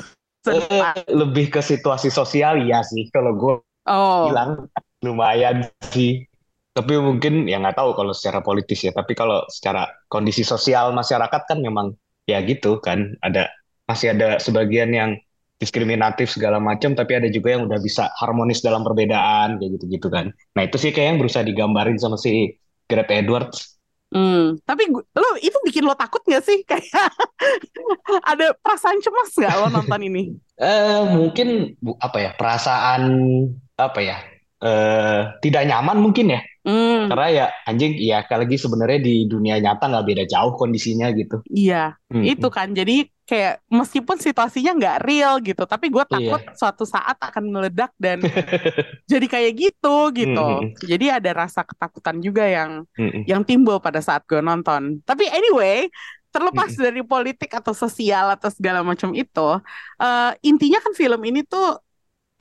Eh, 0.49 0.93
lebih 1.13 1.53
ke 1.53 1.61
situasi 1.61 2.09
sosial 2.09 2.65
ya 2.65 2.81
sih. 2.81 3.11
Kalau 3.13 3.37
gue 3.37 3.55
Oh, 3.87 4.29
bilang 4.29 4.71
lumayan 5.05 5.69
sih. 5.93 6.25
Tapi 6.73 6.95
mungkin 6.97 7.45
ya 7.51 7.59
nggak 7.61 7.77
tahu 7.77 7.91
kalau 7.93 8.13
secara 8.17 8.41
politis 8.41 8.81
ya. 8.87 8.93
Tapi 8.95 9.13
kalau 9.13 9.45
secara 9.53 9.91
kondisi 10.09 10.47
sosial 10.47 10.95
masyarakat 10.97 11.43
kan 11.45 11.59
memang 11.61 11.93
ya 12.25 12.41
gitu 12.47 12.81
kan. 12.81 13.13
Ada 13.21 13.51
masih 13.85 14.17
ada 14.17 14.41
sebagian 14.41 14.91
yang 14.95 15.11
diskriminatif 15.59 16.31
segala 16.35 16.59
macam 16.63 16.95
tapi 16.95 17.19
ada 17.19 17.29
juga 17.31 17.55
yang 17.59 17.67
udah 17.67 17.79
bisa 17.83 18.11
harmonis 18.23 18.63
dalam 18.63 18.83
perbedaan 18.87 19.59
kayak 19.59 19.71
gitu-gitu 19.79 20.09
kan 20.11 20.31
nah 20.55 20.63
itu 20.67 20.77
sih 20.79 20.91
kayak 20.95 21.15
yang 21.15 21.19
berusaha 21.23 21.43
digambarin 21.47 21.99
sama 21.99 22.17
si 22.19 22.55
Gareth 22.89 23.11
Edwards 23.13 23.79
Hmm, 24.09 24.57
tapi 24.65 24.89
lo 24.89 25.29
itu 25.37 25.53
bikin 25.69 25.85
lo 25.85 25.93
takut 25.93 26.25
gak 26.25 26.41
sih? 26.41 26.65
Kayak 26.69 27.13
ada 28.25 28.57
perasaan 28.65 28.99
cemas 29.05 29.37
gak 29.37 29.55
lo 29.61 29.69
nonton 29.69 30.01
ini? 30.09 30.33
eh 30.63 31.03
mungkin 31.07 31.79
bu- 31.79 31.99
apa 32.01 32.19
ya 32.19 32.31
perasaan 32.35 33.03
apa 33.79 34.01
ya 34.03 34.17
eh 34.59 35.21
tidak 35.45 35.63
nyaman 35.71 35.99
mungkin 36.03 36.35
ya 36.35 36.41
Hmm, 36.67 37.09
karena 37.09 37.27
ya 37.31 37.47
anjing 37.65 37.95
ya 38.01 38.21
lagi 38.27 38.57
sebenarnya 38.61 38.99
di 39.01 39.15
dunia 39.31 39.57
nyata 39.63 39.89
nggak 39.89 40.07
beda 40.09 40.25
jauh 40.29 40.53
kondisinya 40.59 41.09
gitu 41.15 41.41
iya, 41.49 41.97
Hmm. 42.11 42.25
itu 42.25 42.47
kan. 42.57 42.69
Jadi 42.79 42.93
kayak 43.29 43.61
meskipun 43.69 44.17
situasinya 44.17 44.73
nggak 44.79 44.97
real 45.05 45.35
gitu, 45.45 45.63
tapi 45.69 45.87
gue 45.93 46.05
takut 46.09 46.41
suatu 46.57 46.85
saat 46.89 47.17
akan 47.21 47.45
meledak 47.53 47.93
dan 48.01 48.25
jadi 49.11 49.27
kayak 49.29 49.53
gitu 49.61 49.97
gitu. 50.17 50.41
Hmm. 50.41 50.73
Jadi 50.81 51.07
ada 51.13 51.31
rasa 51.37 51.61
ketakutan 51.69 52.19
juga 52.25 52.45
yang 52.49 52.89
Mm-mm. 52.99 53.29
yang 53.29 53.43
timbul 53.45 53.77
pada 53.85 54.01
saat 54.01 54.25
gue 54.25 54.41
nonton. 54.41 55.05
Tapi 55.05 55.29
anyway, 55.29 55.87
terlepas 56.33 56.73
dari 56.77 57.01
politik 57.05 57.53
atau 57.53 57.73
sosial 57.77 58.33
atau 58.37 58.49
segala 58.53 58.81
macam 58.85 59.13
itu, 59.13 59.49
eh, 60.01 60.31
intinya 60.45 60.79
kan 60.85 60.93
film 60.97 61.21
ini 61.29 61.41
tuh 61.45 61.77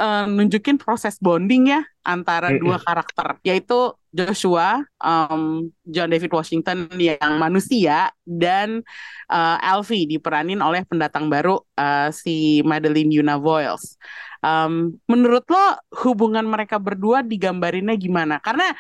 eh, 0.02 0.26
nunjukin 0.30 0.78
proses 0.82 1.16
bonding 1.20 1.74
ya 1.74 1.82
antara 2.06 2.48
Mm-mm. 2.50 2.60
dua 2.62 2.78
karakter, 2.80 3.40
yaitu 3.44 3.94
Joshua, 4.18 4.82
em, 4.98 5.70
John 5.86 6.10
David 6.10 6.34
Washington 6.34 6.90
yang 6.98 7.38
manusia 7.38 8.10
dan 8.26 8.82
eh, 9.30 9.58
Elfie 9.62 10.10
diperanin 10.10 10.58
oleh 10.66 10.82
pendatang 10.90 11.30
baru 11.30 11.62
eh, 11.78 12.10
si 12.10 12.66
Madeline 12.66 13.14
Yuna 13.14 13.38
Voiles. 13.38 14.02
Em, 14.42 14.98
menurut 15.06 15.46
lo 15.46 15.66
hubungan 16.02 16.46
mereka 16.50 16.82
berdua 16.82 17.22
digambarinnya 17.22 17.94
gimana? 17.94 18.42
Karena 18.42 18.74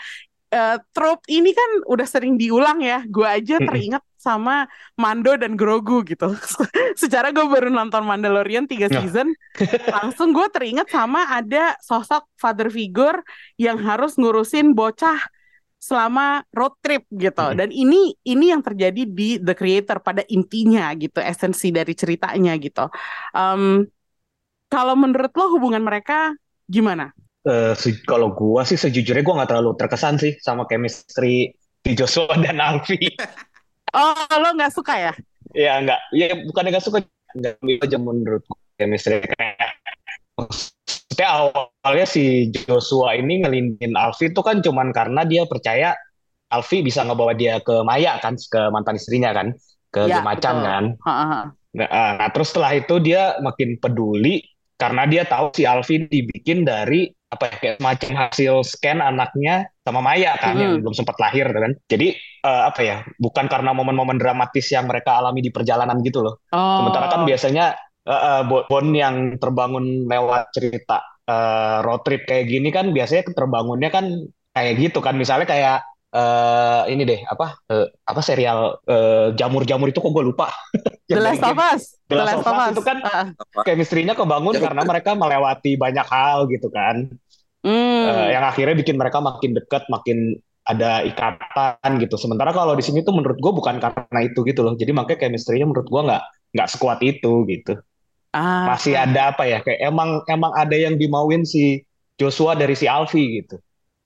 eh, 0.51 0.77
trope 0.95 1.23
ini 1.31 1.51
kan 1.51 1.69
udah 1.87 2.07
sering 2.07 2.35
diulang 2.39 2.79
ya. 2.83 3.03
Gue 3.07 3.27
aja 3.27 3.59
teringat 3.59 4.03
sama 4.17 4.67
Mando 4.99 5.37
dan 5.37 5.55
Grogu 5.55 6.03
gitu. 6.03 6.33
Secara 7.01 7.31
gue 7.31 7.45
baru 7.47 7.69
nonton 7.71 8.03
Mandalorian 8.03 8.65
tiga 8.67 8.87
Ya. 8.87 9.03
season, 9.03 9.31
langsung 9.87 10.31
gue 10.35 10.47
teringat 10.51 10.87
sama 10.91 11.27
ada 11.31 11.75
sosok 11.83 12.27
father 12.39 12.67
figure 12.71 13.21
yang 13.59 13.77
harus 13.79 14.15
ngurusin 14.19 14.73
bocah 14.75 15.19
selama 15.77 16.41
road 16.51 16.73
trip 16.81 17.05
gitu. 17.13 17.37
Mm-mm. 17.37 17.57
Dan 17.61 17.69
ini 17.71 18.11
ini 18.25 18.51
yang 18.51 18.65
terjadi 18.65 19.05
di 19.07 19.37
The 19.39 19.53
Creator 19.53 20.01
pada 20.01 20.25
intinya 20.27 20.89
gitu, 20.97 21.21
esensi 21.21 21.69
dari 21.71 21.93
ceritanya 21.93 22.57
gitu. 22.57 22.89
Em, 23.31 23.85
kalau 24.67 24.95
menurut 24.99 25.31
lo 25.31 25.45
hubungan 25.55 25.79
mereka 25.85 26.33
gimana? 26.67 27.13
Se- 27.77 28.03
kalau 28.03 28.35
gua 28.35 28.67
sih 28.67 28.75
sejujurnya 28.75 29.23
gua 29.23 29.43
nggak 29.43 29.49
terlalu 29.55 29.71
terkesan 29.79 30.19
sih 30.19 30.35
sama 30.43 30.67
chemistry 30.67 31.55
di 31.81 31.91
Joshua 31.95 32.35
dan 32.43 32.59
Alfie. 32.59 33.15
Oh, 33.95 34.13
lo 34.37 34.49
nggak 34.53 34.73
suka 34.75 34.93
ya? 34.99 35.13
Ya 35.55 35.79
nggak, 35.79 35.99
ya 36.13 36.27
bukannya 36.43 36.69
nggak 36.75 36.85
suka, 36.85 36.99
nggak 37.33 37.55
aja 37.87 37.97
menurut 37.97 38.43
gua 38.45 38.59
chemistry 38.77 39.23
kayak 39.23 39.79
maksudnya 40.37 41.27
awalnya 41.27 42.05
si 42.05 42.53
Joshua 42.53 43.17
ini 43.17 43.41
ngelindin 43.41 43.97
Alfie 43.97 44.29
itu 44.29 44.41
kan 44.45 44.61
cuman 44.61 44.93
karena 44.93 45.25
dia 45.25 45.47
percaya 45.49 45.97
Alfie 46.47 46.85
bisa 46.85 47.03
ngebawa 47.03 47.35
dia 47.35 47.59
ke 47.59 47.83
Maya 47.83 48.19
kan, 48.23 48.37
ke 48.39 48.71
mantan 48.71 48.95
istrinya 48.95 49.35
kan, 49.35 49.51
ke 49.91 50.07
Ya, 50.07 50.23
betul. 50.23 50.63
kan. 50.63 50.83
Nah, 51.75 51.89
ah, 51.91 52.15
nah, 52.21 52.29
terus 52.31 52.53
setelah 52.55 52.71
itu 52.79 52.95
dia 53.03 53.35
makin 53.43 53.75
peduli 53.81 54.45
karena 54.79 55.03
dia 55.09 55.25
tahu 55.27 55.51
si 55.57 55.65
Alvin 55.67 56.05
dibikin 56.07 56.63
dari 56.63 57.16
apa 57.27 57.43
ya 57.51 57.55
kayak 57.59 57.75
semacam 57.83 58.11
hasil 58.23 58.53
scan 58.63 58.99
anaknya 59.03 59.67
sama 59.83 59.99
Maya 59.99 60.39
kan 60.39 60.55
yang 60.55 60.79
Mm. 60.79 60.81
belum 60.83 60.95
sempat 60.95 61.19
lahir 61.19 61.47
kan. 61.51 61.75
Jadi 61.91 62.15
eh, 62.47 62.63
apa 62.71 62.79
ya 62.79 63.03
bukan 63.19 63.51
karena 63.51 63.75
momen-momen 63.75 64.15
dramatis 64.15 64.71
yang 64.71 64.87
mereka 64.87 65.19
alami 65.19 65.43
di 65.43 65.51
perjalanan 65.51 65.99
gitu 66.07 66.23
loh. 66.23 66.39
Oh. 66.55 66.79
Sementara 66.83 67.11
kan 67.11 67.27
biasanya 67.27 67.75
eh, 68.07 68.11
eh, 68.15 68.41
bo- 68.47 68.63
bond 68.71 68.91
yang 68.95 69.15
terbangun 69.35 70.07
lewat 70.07 70.55
cerita 70.55 71.03
eh, 71.27 71.77
road 71.83 72.01
trip 72.07 72.23
kayak 72.23 72.47
gini 72.47 72.71
kan 72.71 72.95
biasanya 72.95 73.27
terbangunnya 73.35 73.91
kan 73.91 74.07
kayak 74.55 74.73
gitu 74.79 75.03
kan. 75.03 75.19
Misalnya 75.19 75.47
kayak 75.51 75.77
eh, 76.13 76.81
ini 76.93 77.03
deh 77.03 77.19
apa 77.27 77.59
eh, 77.67 77.87
apa 78.07 78.21
serial 78.23 78.79
eh, 78.87 79.27
jamur-jamur 79.35 79.91
itu 79.91 79.99
kok 79.99 80.11
gue 80.11 80.25
lupa. 80.25 80.51
The 81.11 81.23
Last 81.23 81.43
of 81.43 81.55
Us. 81.55 81.83
The 82.11 82.15
Last 82.19 82.43
of 82.43 82.51
Us 82.51 82.71
itu 82.75 82.83
kan 82.83 82.97
Ah. 83.03 83.31
chemistry-nya 83.63 84.13
kebangun 84.15 84.59
karena 84.59 84.83
mereka 84.83 85.15
melewati 85.15 85.79
banyak 85.79 86.07
hal 86.07 86.51
gitu 86.51 86.67
kan. 86.67 87.07
Hmm. 87.63 88.03
Eh, 88.07 88.27
yang 88.35 88.43
akhirnya 88.43 88.75
bikin 88.75 88.95
mereka 88.99 89.23
makin 89.23 89.55
dekat, 89.55 89.87
makin 89.87 90.35
ada 90.67 91.03
ikatan 91.07 91.89
gitu. 92.03 92.19
Sementara 92.19 92.51
kalau 92.51 92.75
di 92.75 92.83
sini 92.83 92.99
tuh 93.01 93.15
menurut 93.15 93.39
gue 93.39 93.51
bukan 93.55 93.79
karena 93.79 94.19
itu 94.19 94.43
gitu 94.43 94.67
loh. 94.67 94.75
Jadi 94.75 94.91
makanya 94.91 95.27
chemistry-nya 95.27 95.63
menurut 95.63 95.87
gue 95.87 96.01
nggak 96.11 96.23
nggak 96.55 96.67
sekuat 96.75 96.99
itu 97.03 97.47
gitu. 97.47 97.79
Ah. 98.35 98.75
Masih 98.75 98.99
ada 98.99 99.31
apa 99.31 99.47
ya? 99.47 99.63
Kayak 99.63 99.79
emang 99.87 100.21
emang 100.27 100.51
ada 100.59 100.75
yang 100.75 100.99
dimauin 100.99 101.47
si 101.47 101.87
Joshua 102.19 102.53
dari 102.59 102.75
si 102.75 102.83
Alfie 102.83 103.41
gitu. 103.43 103.63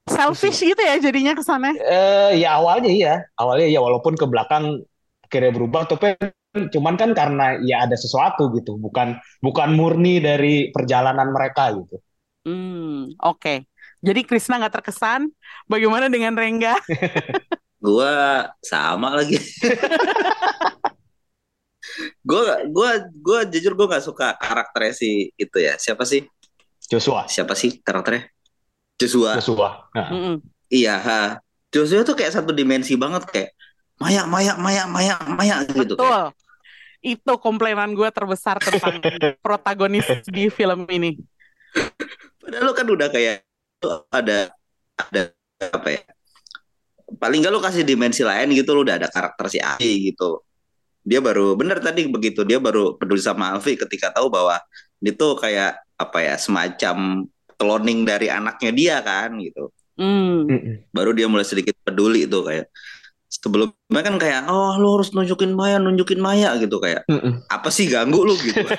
Selfish 0.10 0.66
gitu 0.66 0.82
ya 0.82 0.98
jadinya 0.98 1.38
kesannya. 1.38 1.78
Eh 1.78 2.42
ya 2.42 2.58
awalnya 2.58 2.90
iya, 2.90 3.16
awalnya 3.38 3.68
ya 3.70 3.80
walaupun 3.84 4.18
ke 4.18 4.26
belakang 4.26 4.82
akhirnya 5.26 5.52
berubah 5.54 5.88
tapi 5.88 6.18
cuman 6.52 7.00
kan 7.00 7.16
karena 7.16 7.56
ya 7.64 7.88
ada 7.88 7.96
sesuatu 7.96 8.52
gitu, 8.58 8.76
bukan 8.76 9.16
bukan 9.40 9.70
murni 9.78 10.20
dari 10.20 10.74
perjalanan 10.74 11.32
mereka 11.32 11.72
gitu. 11.78 11.98
Hmm, 12.42 13.14
oke. 13.22 13.70
Jadi 14.02 14.26
Krisna 14.26 14.58
nggak 14.58 14.82
terkesan. 14.82 15.30
Bagaimana 15.70 16.10
dengan 16.10 16.34
Rengga? 16.34 16.74
Gua 17.82 18.46
sama 18.62 19.18
lagi. 19.18 19.38
Gua 22.22 22.62
gua 22.70 23.02
gua 23.20 23.40
jujur 23.50 23.74
gua 23.74 23.90
nggak 23.90 24.06
suka 24.06 24.38
karakternya 24.38 24.94
si 24.94 25.34
itu 25.34 25.58
ya. 25.58 25.76
Siapa 25.82 26.06
sih? 26.06 26.22
Joshua. 26.86 27.26
Siapa 27.26 27.58
sih 27.58 27.82
karakternya? 27.82 28.30
Joshua. 29.02 29.32
Joshua. 29.42 29.70
Nah. 29.98 30.38
Iya, 30.70 30.96
ha. 31.02 31.22
Joshua 31.74 32.06
tuh 32.06 32.14
kayak 32.14 32.38
satu 32.38 32.52
dimensi 32.54 32.94
banget 33.00 33.26
kayak 33.32 33.52
Maya, 34.02 34.26
Maya, 34.26 34.54
Maya, 34.58 34.84
Maya, 34.90 35.16
Maya 35.30 35.56
gitu 35.70 35.94
kayak. 35.94 35.98
Betul. 35.98 36.22
Itu 37.02 37.34
komplainan 37.38 37.94
gue 37.94 38.10
terbesar 38.10 38.58
tentang 38.58 38.98
protagonis 39.46 40.06
di 40.26 40.50
film 40.50 40.90
ini. 40.90 41.22
Padahal 42.42 42.66
lu 42.66 42.74
kan 42.74 42.88
udah 42.90 43.08
kayak 43.14 43.46
ada 44.10 44.50
ada 44.98 45.22
apa 45.62 45.88
ya? 45.94 46.02
Paling 47.12 47.40
nggak 47.46 47.54
lu 47.54 47.62
kasih 47.62 47.86
dimensi 47.86 48.26
lain 48.26 48.50
gitu 48.58 48.74
lu 48.74 48.82
udah 48.82 48.98
ada 48.98 49.10
karakter 49.10 49.46
si 49.50 49.58
Alfi 49.62 50.14
gitu. 50.14 50.42
Dia 51.02 51.22
baru 51.22 51.54
bener 51.58 51.82
tadi 51.82 52.06
begitu 52.10 52.42
dia 52.46 52.58
baru 52.58 52.98
peduli 52.98 53.22
sama 53.22 53.54
Alfi 53.54 53.78
ketika 53.78 54.14
tahu 54.14 54.30
bahwa 54.30 54.58
itu 55.02 55.28
kayak 55.38 55.82
apa 55.98 56.18
ya 56.22 56.36
semacam 56.38 57.26
cloning 57.62 58.02
dari 58.10 58.34
anaknya 58.34 58.72
dia 58.74 58.96
kan 59.06 59.38
gitu. 59.38 59.70
Mm-mm. 60.02 60.90
Baru 60.90 61.14
dia 61.14 61.30
mulai 61.30 61.46
sedikit 61.46 61.78
peduli 61.86 62.26
itu 62.26 62.42
kayak 62.42 62.66
sebelumnya 63.30 64.02
kan 64.02 64.16
kayak 64.18 64.50
oh 64.50 64.76
lu 64.82 64.98
harus 64.98 65.14
nunjukin 65.14 65.54
Maya 65.54 65.78
nunjukin 65.78 66.18
Maya 66.20 66.58
gitu 66.58 66.82
kayak 66.82 67.06
Mm-mm. 67.06 67.46
apa 67.48 67.70
sih 67.70 67.86
ganggu 67.86 68.26
lu 68.26 68.34
gitu. 68.42 68.66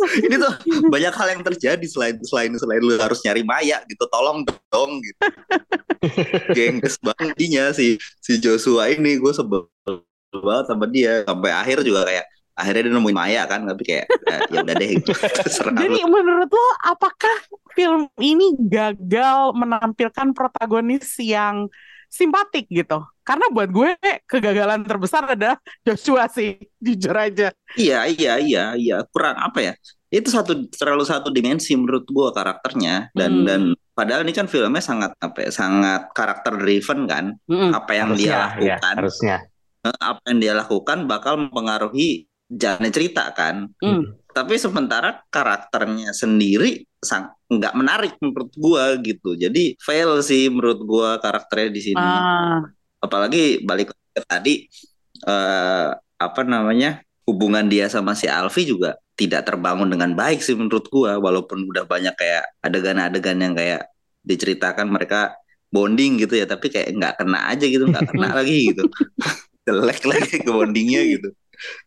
Ini 0.00 0.38
tuh 0.38 0.54
banyak 0.86 1.10
hal 1.10 1.28
yang 1.34 1.42
terjadi 1.42 1.82
selain 1.90 2.16
selain 2.22 2.54
selain 2.54 2.80
lu 2.80 2.94
harus 2.96 3.18
nyari 3.26 3.42
Maya 3.42 3.82
gitu, 3.90 4.06
tolong 4.06 4.46
dong 4.46 5.02
gitu. 5.02 5.20
Gengges 6.56 6.96
banget 7.02 7.34
dinya 7.34 7.74
si 7.74 7.98
si 8.22 8.38
Joshua 8.38 8.88
ini 8.88 9.18
gue 9.18 9.32
sebel 9.34 9.66
banget 10.30 10.64
sama 10.70 10.86
dia 10.86 11.26
sampai 11.26 11.50
akhir 11.50 11.82
juga 11.82 12.06
kayak 12.06 12.24
akhirnya 12.60 12.82
dia 12.86 12.94
nemuin 12.94 13.16
Maya 13.16 13.42
kan 13.44 13.64
tapi 13.64 13.82
kayak 13.82 14.06
"Eh, 14.06 14.40
ya 14.52 14.58
udah 14.60 14.74
deh 14.76 14.88
gitu. 15.00 15.10
terserah 15.44 15.72
Jadi 15.74 15.98
lu. 16.00 16.08
menurut 16.12 16.50
lo 16.50 16.66
apakah 16.84 17.34
film 17.72 18.06
ini 18.20 18.54
gagal 18.60 19.56
menampilkan 19.56 20.36
protagonis 20.36 21.16
yang 21.18 21.66
simpatik 22.06 22.66
gitu? 22.68 23.00
Karena 23.22 23.46
buat 23.48 23.70
gue 23.70 23.94
kegagalan 24.26 24.82
terbesar 24.82 25.22
adalah 25.30 25.56
Joshua 25.80 26.26
sih, 26.26 26.58
jujur 26.84 27.14
aja. 27.14 27.54
Iya 27.74 28.06
iya 28.06 28.34
iya 28.38 28.64
iya 28.74 28.96
kurang 29.08 29.38
apa 29.38 29.58
ya? 29.62 29.74
Itu 30.10 30.26
satu 30.26 30.66
terlalu 30.74 31.06
satu 31.06 31.30
dimensi 31.30 31.70
menurut 31.78 32.02
gua 32.10 32.34
karakternya 32.34 33.14
dan 33.14 33.30
Hmm. 33.30 33.46
dan 33.46 33.60
padahal 33.94 34.26
ini 34.26 34.34
kan 34.34 34.50
filmnya 34.50 34.82
sangat 34.82 35.14
apa 35.16 35.38
ya, 35.46 35.50
sangat 35.54 36.10
karakter 36.10 36.58
driven 36.58 37.06
kan. 37.06 37.24
Mm-mm. 37.46 37.70
Apa 37.70 37.94
yang 37.94 38.18
dia 38.18 38.50
Harusnya, 38.50 38.58
ya, 38.58 38.74
lakukan, 38.74 38.94
harusnya. 38.98 39.36
eh, 39.86 39.98
apa 40.02 40.20
yang 40.26 40.38
dia 40.42 40.54
lakukan 40.58 40.98
bakal 41.06 41.34
mempengaruhi 41.38 42.26
jalannya 42.50 42.90
cerita 42.90 43.30
kan. 43.30 43.70
Mm. 43.78 44.18
Tapi 44.30 44.54
sementara 44.58 45.22
karakternya 45.30 46.10
sendiri 46.10 46.82
sang 46.98 47.30
nggak 47.46 47.74
menarik 47.78 48.14
menurut 48.18 48.50
gua 48.58 48.98
gitu. 48.98 49.38
Jadi 49.38 49.78
fail 49.78 50.18
sih 50.26 50.50
menurut 50.50 50.82
gua 50.82 51.18
karakternya 51.22 51.70
di 51.70 51.80
sini. 51.82 52.02
Ah, 52.02 52.66
apalagi 52.98 53.62
balik 53.62 53.94
ke 53.94 54.20
tadi 54.26 54.66
eh, 55.26 55.90
apa 56.20 56.42
namanya 56.44 57.00
hubungan 57.24 57.70
dia 57.70 57.86
sama 57.86 58.18
si 58.18 58.26
Alfi 58.26 58.66
juga 58.66 58.98
tidak 59.14 59.46
terbangun 59.46 59.86
dengan 59.86 60.12
baik 60.18 60.42
sih 60.42 60.58
menurut 60.58 60.90
gua 60.90 61.16
walaupun 61.22 61.64
udah 61.70 61.86
banyak 61.86 62.14
kayak 62.18 62.44
adegan-adegan 62.60 63.38
yang 63.38 63.54
kayak 63.54 63.86
diceritakan 64.26 64.90
mereka 64.90 65.34
bonding 65.70 66.18
gitu 66.18 66.34
ya 66.34 66.44
tapi 66.44 66.68
kayak 66.68 66.92
nggak 66.98 67.14
kena 67.22 67.54
aja 67.54 67.64
gitu 67.64 67.86
nggak 67.86 68.04
kena 68.10 68.28
lagi 68.42 68.74
gitu 68.74 68.84
jelek 69.66 70.02
lagi 70.02 70.34
ke 70.42 70.50
bondingnya 70.50 71.02
gitu 71.06 71.28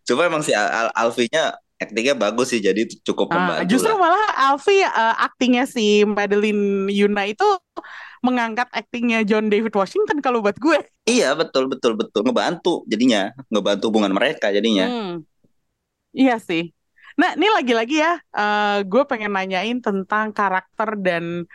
coba 0.07 0.27
emang 0.29 0.43
si 0.45 0.51
Al 0.55 0.69
Al- 0.89 0.95
Alfinya 0.95 1.53
aktingnya 1.81 2.15
bagus 2.15 2.55
sih 2.55 2.63
jadi 2.63 2.87
cukup 3.03 3.27
ah, 3.31 3.35
membantu 3.35 3.75
justru 3.75 3.91
lah. 3.91 3.99
malah 3.99 4.27
Alfie 4.51 4.83
eh, 4.87 5.15
aktingnya 5.19 5.63
si 5.67 6.07
Madeline 6.07 6.87
Yuna 6.87 7.27
itu 7.27 7.43
mengangkat 8.23 8.71
aktingnya 8.71 9.27
John 9.27 9.51
David 9.51 9.75
Washington 9.75 10.23
kalau 10.23 10.39
buat 10.39 10.55
gue. 10.55 10.79
iya 11.03 11.35
betul 11.35 11.67
betul 11.67 11.99
betul 11.99 12.23
ngebantu 12.23 12.87
jadinya 12.87 13.35
ngebantu 13.51 13.91
hubungan 13.91 14.15
mereka 14.15 14.47
jadinya 14.55 14.87
Hmm. 14.87 15.15
Iya 16.13 16.37
sih. 16.37 16.69
Nah, 17.17 17.33
ini 17.33 17.49
lagi-lagi 17.49 17.97
ya, 17.97 18.21
eh, 18.21 18.85
gue 18.85 19.03
pengen 19.09 19.33
nanyain 19.33 19.81
tentang 19.81 20.29
karakter 20.29 20.93
dan 21.01 21.45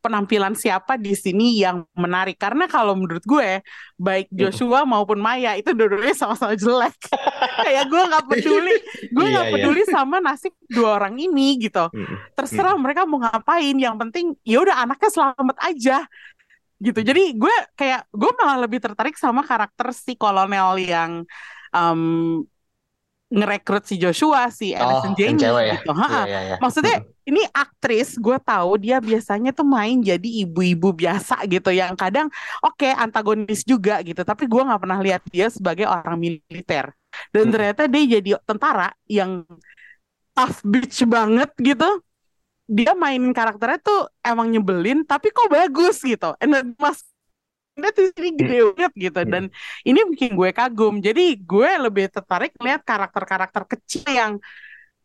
penampilan 0.00 0.56
siapa 0.56 0.96
di 0.96 1.12
sini 1.12 1.60
yang 1.60 1.84
menarik. 1.92 2.40
Karena 2.40 2.64
kalau 2.64 2.96
menurut 2.96 3.24
gue, 3.28 3.60
baik 4.00 4.32
Joshua 4.32 4.88
maupun 4.88 5.20
Maya 5.20 5.52
itu 5.60 5.72
dua-duanya 5.76 6.16
sama-sama 6.16 6.56
jelek. 6.56 6.96
Kayak 7.56 7.84
gue 7.88 8.02
nggak 8.08 8.24
peduli, 8.28 8.74
gue 9.12 9.24
Iya, 9.24 9.32
nggak 9.32 9.46
iya. 9.48 9.54
peduli 9.56 9.82
sama 9.88 10.16
nasib 10.20 10.52
dua 10.68 11.00
orang 11.00 11.16
ini 11.16 11.56
gitu. 11.62 11.88
Terserah 12.36 12.76
mereka 12.76 13.08
mau 13.08 13.22
ngapain, 13.22 13.76
yang 13.76 13.96
penting 13.96 14.36
ya 14.44 14.60
udah 14.60 14.84
anaknya 14.84 15.10
selamat 15.12 15.56
aja. 15.64 15.96
Gitu. 16.76 17.00
Jadi 17.00 17.32
gue 17.32 17.54
kayak 17.72 18.12
gue 18.12 18.30
malah 18.36 18.68
lebih 18.68 18.84
tertarik 18.84 19.16
sama 19.16 19.40
karakter 19.40 19.96
si 19.96 20.12
kolonel 20.12 20.76
yang 20.76 21.24
em, 21.72 22.00
ngerekrut 23.26 23.82
si 23.82 23.98
Joshua, 23.98 24.46
si 24.54 24.70
Oh, 24.78 25.02
yang 25.02 25.14
Jamie 25.18 25.40
cewek 25.40 25.64
ya? 25.66 25.74
gitu. 25.80 25.90
Ha-ha. 25.90 26.22
Iya, 26.22 26.30
iya, 26.30 26.40
iya. 26.46 26.56
Maksudnya 26.62 26.96
ini 27.26 27.42
aktris, 27.50 28.14
gue 28.22 28.38
tahu 28.38 28.78
dia 28.78 29.02
biasanya 29.02 29.50
tuh 29.50 29.66
main 29.66 29.98
jadi 29.98 30.46
ibu-ibu 30.46 30.94
biasa 30.94 31.42
gitu, 31.50 31.74
yang 31.74 31.98
kadang 31.98 32.30
oke 32.62 32.86
antagonis 32.86 33.66
juga 33.66 33.98
gitu, 34.06 34.22
tapi 34.22 34.46
gue 34.46 34.62
nggak 34.62 34.78
pernah 34.78 35.02
lihat 35.02 35.26
dia 35.26 35.50
sebagai 35.50 35.90
orang 35.90 36.14
militer. 36.22 36.94
Dan 37.34 37.48
Hmm. 37.48 37.54
ternyata 37.54 37.82
dia 37.90 38.02
jadi 38.18 38.30
tentara 38.46 38.88
yang 39.10 39.44
tough 40.36 40.60
bitch 40.64 41.04
banget 41.08 41.50
gitu. 41.60 41.88
Dia 42.66 42.98
mainin 42.98 43.30
karakternya 43.30 43.78
tuh 43.78 44.10
emang 44.26 44.50
nyebelin, 44.50 45.06
tapi 45.06 45.30
kok 45.30 45.46
bagus 45.50 46.02
gitu. 46.02 46.34
And 46.42 46.50
then 46.50 46.66
mas 46.82 47.06
dia 47.76 47.92
tuh 47.92 48.08
ini 48.16 48.30
gede 48.40 48.58
banget 48.72 48.92
gitu 48.96 49.20
dan 49.28 49.44
ini 49.84 50.00
bikin 50.08 50.32
gue 50.32 50.48
kagum 50.56 50.96
jadi 51.04 51.36
gue 51.36 51.70
lebih 51.84 52.08
tertarik 52.08 52.56
lihat 52.56 52.80
karakter-karakter 52.88 53.68
kecil 53.68 54.08
yang 54.08 54.32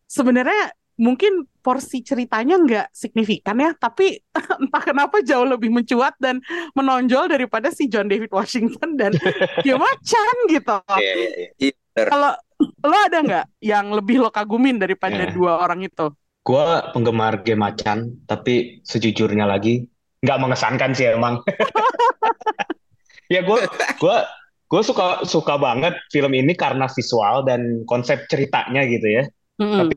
sebenarnya 0.08 0.72
mungkin 0.96 1.50
porsi 1.60 2.00
ceritanya 2.00 2.56
nggak 2.62 2.88
signifikan 2.96 3.60
ya 3.60 3.76
tapi 3.76 4.24
entah 4.64 4.84
kenapa 4.88 5.20
jauh 5.20 5.44
lebih 5.44 5.68
mencuat 5.68 6.16
dan 6.22 6.40
menonjol 6.72 7.28
daripada 7.28 7.76
si 7.76 7.92
John 7.92 8.08
David 8.08 8.32
Washington 8.32 8.96
dan 8.96 9.12
Gemma 9.68 9.92
Chan 10.06 10.38
gitu 10.48 10.78
Iya, 10.96 11.12
iya, 11.12 11.30
iya. 11.36 11.50
Iya. 11.60 11.74
Kalau 11.96 12.32
lo 12.62 12.98
ada 13.10 13.20
nggak 13.22 13.46
yang 13.62 13.92
lebih 13.92 14.22
lo 14.22 14.30
kagumin 14.30 14.78
daripada 14.78 15.28
Iya. 15.28 15.34
dua 15.34 15.62
orang 15.64 15.84
itu 15.86 16.14
Gue 16.42 16.66
penggemar 16.98 17.46
game 17.46 17.62
macan, 17.62 18.18
tapi 18.26 18.82
sejujurnya 18.82 19.46
lagi 19.46 19.86
nggak 20.26 20.40
mengesankan 20.42 20.90
sih 20.98 21.14
emang. 21.14 21.38
ya 23.34 23.46
gue 23.46 23.62
gue 24.02 24.18
gue 24.66 24.82
suka 24.82 25.22
suka 25.22 25.62
banget 25.62 25.94
film 26.10 26.34
ini 26.34 26.58
karena 26.58 26.90
visual 26.90 27.46
dan 27.46 27.86
konsep 27.86 28.26
ceritanya 28.26 28.90
gitu 28.90 29.06
ya. 29.06 29.24
Mm-mm. 29.62 29.86
Tapi 29.86 29.94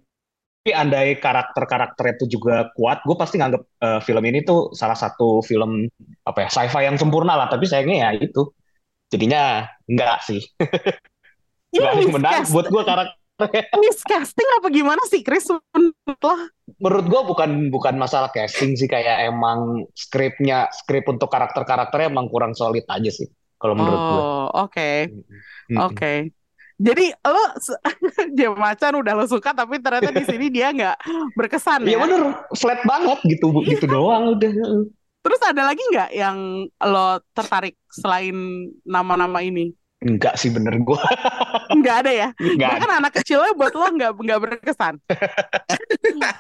andai 0.77 1.17
karakter-karakter 1.17 2.21
itu 2.21 2.37
juga 2.37 2.69
kuat, 2.77 3.01
gue 3.09 3.17
pasti 3.17 3.41
nganggep 3.41 3.63
eh, 3.81 4.01
film 4.05 4.25
ini 4.29 4.45
tuh 4.45 4.69
salah 4.77 4.97
satu 4.97 5.41
film 5.41 5.89
apa 6.29 6.45
ya 6.45 6.49
sci-fi 6.53 6.85
yang 6.85 7.01
sempurna 7.01 7.41
lah. 7.41 7.49
Tapi 7.49 7.65
sayangnya 7.65 8.13
ya 8.13 8.21
itu, 8.21 8.53
jadinya 9.09 9.65
enggak 9.89 10.21
sih. 10.29 10.45
Ini 11.75 11.85
ada 11.85 12.01
yang 12.01 12.15
menarik 12.15 12.47
buat 12.49 12.67
gue 12.71 12.83
karakter. 12.83 13.19
miscasting 13.83 14.47
apa 14.63 14.71
gimana 14.71 15.03
sih 15.11 15.27
Chris 15.27 15.51
menurut 15.51 16.21
lo? 16.23 16.35
Menurut 16.79 17.07
gue 17.11 17.21
bukan 17.27 17.51
bukan 17.67 17.99
masalah 17.99 18.31
casting 18.31 18.79
sih, 18.79 18.87
kayak 18.87 19.27
emang 19.27 19.83
skripnya 19.91 20.71
skrip 20.71 21.11
untuk 21.11 21.27
karakter-karakternya 21.27 22.15
emang 22.15 22.31
kurang 22.31 22.55
solid 22.55 22.87
aja 22.87 23.11
sih. 23.11 23.27
Kalau 23.59 23.75
menurut 23.75 23.99
gue. 23.99 24.21
Oh 24.23 24.47
oke 24.55 24.91
Mm-mm. 25.11 25.83
Oke. 25.83 26.31
Jadi 26.75 27.07
lo 27.11 27.45
dia 28.39 28.51
macan 28.51 29.03
udah 29.03 29.15
lo 29.15 29.27
suka 29.27 29.51
tapi 29.51 29.79
ternyata 29.79 30.11
di 30.11 30.27
sini 30.27 30.47
dia 30.51 30.71
nggak 30.71 30.97
berkesan 31.35 31.87
Iya 31.87 31.99
ya. 31.99 32.03
bener, 32.03 32.23
flat 32.55 32.83
banget 32.83 33.19
gitu, 33.27 33.51
Iya. 33.51 33.67
gitu 33.75 33.85
doang 33.91 34.39
udah. 34.39 34.51
Terus 35.25 35.41
ada 35.43 35.63
lagi 35.65 35.81
nggak 35.81 36.11
yang 36.13 36.39
lo 36.69 37.19
tertarik 37.35 37.75
selain 37.89 38.35
nama-nama 38.85 39.43
ini? 39.43 39.75
Enggak 40.05 40.37
sih 40.37 40.53
bener 40.53 40.77
gue, 40.77 41.01
Nggak 41.81 41.97
ada 42.05 42.13
ya. 42.13 42.29
enggak. 42.37 42.71
Bahkan 42.77 42.91
anak 43.01 43.13
kecilnya 43.17 43.57
buat 43.57 43.73
lo 43.73 43.89
nggak 43.89 44.13
nggak 44.21 44.41
berkesan. 44.45 44.95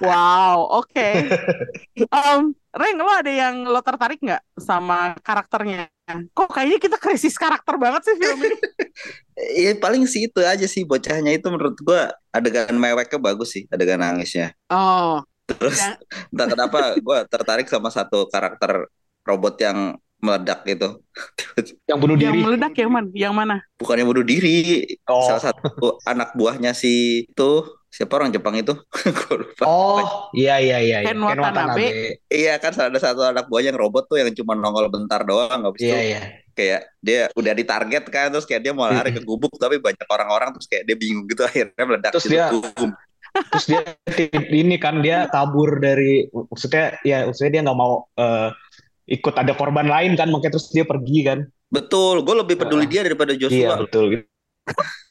Wow, 0.05 0.85
oke. 0.85 1.09
Em, 1.96 2.40
Reng, 2.74 2.96
lo 2.98 3.09
ada 3.09 3.33
yang 3.33 3.64
lo 3.64 3.81
tertarik 3.81 4.20
nggak 4.20 4.42
sama 4.59 5.16
karakternya? 5.24 5.88
Kok 6.37 6.50
kayaknya 6.53 6.79
kita 6.83 6.96
krisis 7.00 7.40
karakter 7.40 7.81
banget 7.81 8.05
sih 8.05 8.16
film 8.20 8.38
ini. 8.44 8.57
Iya 9.35 9.72
paling 9.85 10.05
sih 10.05 10.29
itu 10.29 10.44
aja 10.44 10.68
sih 10.68 10.85
bocahnya 10.85 11.33
itu 11.33 11.48
menurut 11.48 11.81
gua 11.81 12.12
adegan 12.29 12.77
meweknya 12.77 13.16
bagus 13.16 13.57
sih 13.57 13.64
adegan 13.72 14.05
nangisnya. 14.05 14.53
Oh, 14.68 15.24
Terus 15.44 15.77
Ya. 15.77 15.96
entah 16.33 16.48
kenapa 16.48 16.79
gue 16.96 17.18
tertarik 17.29 17.68
sama 17.68 17.92
satu 17.92 18.29
karakter 18.33 18.88
robot 19.24 19.55
yang 19.61 19.96
meledak 20.24 20.64
gitu. 20.64 20.88
Yang 21.90 21.98
bunuh 22.00 22.16
Yang 22.16 22.32
diri. 22.32 22.40
meledak 22.42 22.72
yang 22.74 22.90
mana? 22.90 23.08
Yang 23.12 23.34
mana? 23.37 23.56
Bukannya 23.76 24.04
bunuh 24.04 24.24
diri, 24.24 24.56
Oh. 25.04 25.22
salah 25.22 25.42
satu 25.44 26.00
anak 26.02 26.32
buahnya 26.32 26.72
si 26.72 26.92
itu 27.24 27.50
siapa 27.87 28.16
orang 28.16 28.32
Jepang 28.32 28.56
itu? 28.56 28.74
Lupa. 29.38 29.62
Oh, 29.62 30.02
iya 30.32 30.58
iya 30.58 30.80
iya. 30.80 30.98
iya. 31.04 31.06
Ken 31.06 31.20
Watanabe. 31.20 32.18
Iya 32.26 32.58
kan 32.58 32.72
ada 32.74 32.98
satu 32.98 33.22
anak 33.22 33.46
buahnya 33.46 33.70
yang 33.70 33.78
robot 33.78 34.08
tuh 34.08 34.18
yang 34.18 34.32
cuma 34.32 34.56
nongol 34.56 34.88
bentar 34.88 35.22
doang 35.22 35.60
habis 35.62 35.78
Iya 35.78 35.94
itu 35.94 36.08
iya. 36.08 36.20
kayak 36.54 36.80
dia 36.98 37.20
udah 37.34 37.52
ditarget 37.52 38.04
kan 38.08 38.30
terus 38.30 38.46
kayak 38.46 38.62
dia 38.62 38.72
mau 38.72 38.87
lari 38.87 39.10
ke 39.10 39.22
gubuk 39.22 39.54
tapi 39.54 39.78
banyak 39.78 40.06
orang-orang 40.06 40.50
terus 40.54 40.66
kayak 40.66 40.87
dia 40.87 40.96
bingung 40.96 41.26
gitu 41.26 41.42
akhirnya 41.48 41.84
meledak 41.84 42.10
Terus 42.14 42.26
gitu. 42.26 42.34
dia- 42.34 42.50
Boom. 42.74 42.90
Terus 43.34 43.66
dia 43.66 43.82
ini 44.54 44.78
kan 44.78 45.02
dia 45.02 45.26
kabur 45.26 45.82
dari 45.82 46.22
maksudnya 46.30 46.94
ya 47.02 47.26
maksudnya 47.26 47.50
dia 47.50 47.62
nggak 47.66 47.74
mau 47.74 48.06
eh, 48.14 48.54
ikut 49.05 49.35
ada 49.37 49.53
korban 49.53 49.88
lain 49.88 50.17
kan 50.17 50.33
makanya 50.33 50.57
terus 50.57 50.73
dia 50.73 50.85
pergi 50.88 51.21
kan. 51.27 51.38
Betul, 51.69 52.23
gue 52.23 52.35
lebih 52.38 52.57
peduli 52.57 52.87
dia 52.87 53.03
daripada 53.03 53.35
Iya 53.35 53.40
Joshua. 53.49 53.75
betul. 53.85 54.05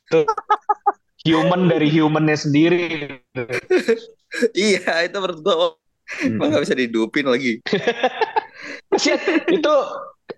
Itu 0.08 0.20
human 1.24 1.72
dari 1.72 1.88
humannya 1.92 2.38
sendiri. 2.38 2.84
Iya, 4.58 5.06
itu 5.06 5.14
menurut 5.22 5.40
gue 5.46 5.54
oh, 5.54 5.78
emang 6.26 6.50
nggak 6.50 6.64
bisa 6.66 6.74
dihidupin 6.74 7.30
lagi. 7.30 7.62
Itu 9.62 9.74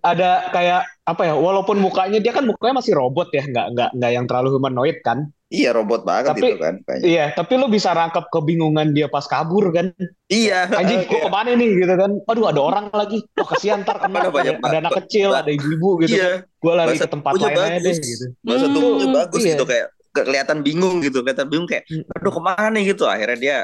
ada 0.03 0.51
kayak 0.51 0.83
apa 1.07 1.21
ya? 1.23 1.33
Walaupun 1.39 1.79
mukanya 1.79 2.19
dia 2.19 2.35
kan 2.35 2.43
mukanya 2.43 2.83
masih 2.83 2.91
robot 2.91 3.31
ya, 3.31 3.47
nggak 3.47 3.67
nggak 3.71 3.89
nggak 3.95 4.11
yang 4.11 4.25
terlalu 4.27 4.59
humanoid 4.59 4.99
kan? 4.99 5.31
Iya, 5.45 5.69
robot 5.71 6.01
banget 6.03 6.33
Tapi- 6.33 6.41
itu 6.41 6.57
kan. 6.57 6.75
kayaknya. 6.81 7.05
Iya, 7.05 7.25
tapi 7.31 7.53
lu 7.55 7.69
bisa 7.69 7.93
rangkap 7.93 8.33
kebingungan 8.33 8.91
dia 8.91 9.05
pas 9.05 9.21
kabur 9.23 9.69
kan? 9.69 9.93
Iya, 10.25 10.65
Anjing, 10.67 11.05
gua 11.09 11.19
ke 11.21 11.29
mana 11.29 11.53
nih 11.53 11.69
gitu 11.79 11.93
kan? 11.93 12.11
Aduh, 12.25 12.45
ada 12.49 12.61
orang 12.61 12.85
lagi. 12.89 13.21
Wah, 13.31 13.45
kasihan 13.45 13.81
ntar 13.81 14.01
kena. 14.01 14.25
Ada 14.25 14.33
banyak 14.33 14.55
ada, 14.57 14.77
anak 14.81 14.93
kecil, 15.05 15.29
ada 15.31 15.45
ibu-ibu 15.47 16.01
gitu. 16.01 16.17
Iya, 16.17 16.49
Gua 16.57 16.73
lari 16.75 16.97
bahasa 16.97 17.05
ke 17.05 17.13
tempat 17.13 17.31
lain 17.35 17.53
aja 17.53 17.77
deh 17.77 17.95
gitu. 17.95 18.25
bahasa 18.41 18.65
Hmm, 18.65 18.73
tubuhnya 18.73 19.07
bagus 19.15 19.41
iya. 19.41 19.51
gitu 19.53 19.63
kayak 19.63 19.85
ke- 20.09 20.25
kelihatan 20.25 20.57
bingung 20.59 20.95
gitu, 20.99 21.17
kelihatan 21.21 21.47
bingung 21.47 21.67
kayak, 21.67 21.85
Hmm. 21.85 22.03
aduh 22.11 22.31
ke 22.31 22.41
mana 22.41 22.67
nih 22.71 22.83
gitu. 22.89 23.03
Akhirnya 23.05 23.37
dia 23.37 23.57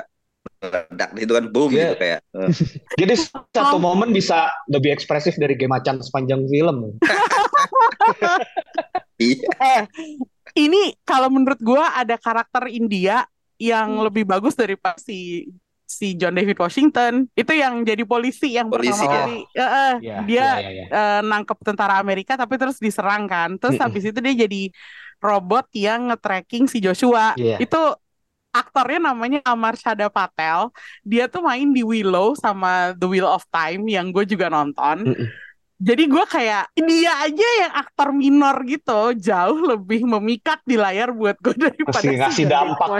meledak 0.57 1.09
gitu 1.15 1.31
kan, 1.33 1.45
boom 1.49 1.69
Iya. 1.69 1.81
gitu 1.81 1.95
kayak. 1.97 2.19
eh. 2.31 2.49
Jadi 3.01 3.13
satu 3.49 3.77
momen 3.77 4.09
bisa 4.11 4.37
lebih 4.67 4.89
ekspresif 4.91 5.33
dari 5.35 5.57
game 5.57 5.73
macan 5.73 5.97
sepanjang 5.97 6.45
film. 6.45 6.77
Iya, 9.17 9.45
Eh, 9.53 9.81
ini 10.55 10.95
kalau 11.03 11.29
menurut 11.31 11.59
gua 11.61 11.95
ada 11.95 12.15
karakter 12.19 12.67
India 12.71 13.23
yang 13.61 13.93
Hmm. 13.93 14.05
lebih 14.09 14.25
bagus 14.25 14.57
daripada 14.57 14.97
si 14.97 15.47
si 15.85 16.15
John 16.15 16.33
David 16.33 16.55
Washington. 16.55 17.27
Itu 17.35 17.51
yang 17.51 17.83
jadi 17.83 18.03
polisi 18.07 18.55
yang 18.55 18.71
Polisi, 18.71 19.03
pertama 19.03 19.11
ya. 19.11 19.15
kali 19.27 19.37
eh, 19.53 19.71
eh, 19.75 19.93
Iya, 20.01 20.15
dia 20.23 20.39
iya, 20.39 20.47
iya, 20.55 20.69
iya. 20.71 20.85
eh, 20.87 21.21
nangkep 21.27 21.57
tentara 21.67 21.99
Amerika 21.99 22.33
tapi 22.39 22.55
terus 22.55 22.79
diserang 22.79 23.27
kan. 23.27 23.59
Terus 23.59 23.75
Mm-mm. 23.75 23.85
habis 23.91 24.03
itu 24.07 24.19
dia 24.23 24.33
jadi 24.47 24.61
robot 25.19 25.67
yang 25.75 26.09
nge-tracking 26.09 26.65
si 26.71 26.79
Joshua. 26.79 27.35
Iya. 27.35 27.59
Itu 27.59 27.77
aktornya 28.51 29.11
namanya 29.11 29.39
Amar 29.47 29.75
Shada 29.79 30.07
Patel. 30.07 30.71
Dia 31.03 31.27
tuh 31.27 31.43
main 31.43 31.67
di 31.75 31.83
Willow 31.83 32.35
sama 32.39 32.95
The 32.95 33.07
Wheel 33.07 33.27
of 33.27 33.43
Time 33.51 33.83
yang 33.91 34.11
gue 34.15 34.23
juga 34.27 34.47
nonton. 34.47 35.11
Mm-mm. 35.11 35.27
Jadi 35.81 36.03
gue 36.05 36.25
kayak 36.29 36.69
dia 36.77 37.13
aja 37.25 37.47
yang 37.65 37.73
aktor 37.73 38.13
minor 38.13 38.53
gitu 38.69 39.17
jauh 39.17 39.57
lebih 39.65 40.05
memikat 40.05 40.61
di 40.61 40.77
layar 40.77 41.09
buat 41.09 41.33
gue 41.41 41.57
daripada 41.65 42.05
Ngasih- 42.05 42.13
si 42.13 42.21
ngasih 42.21 42.45
dampak. 42.45 42.87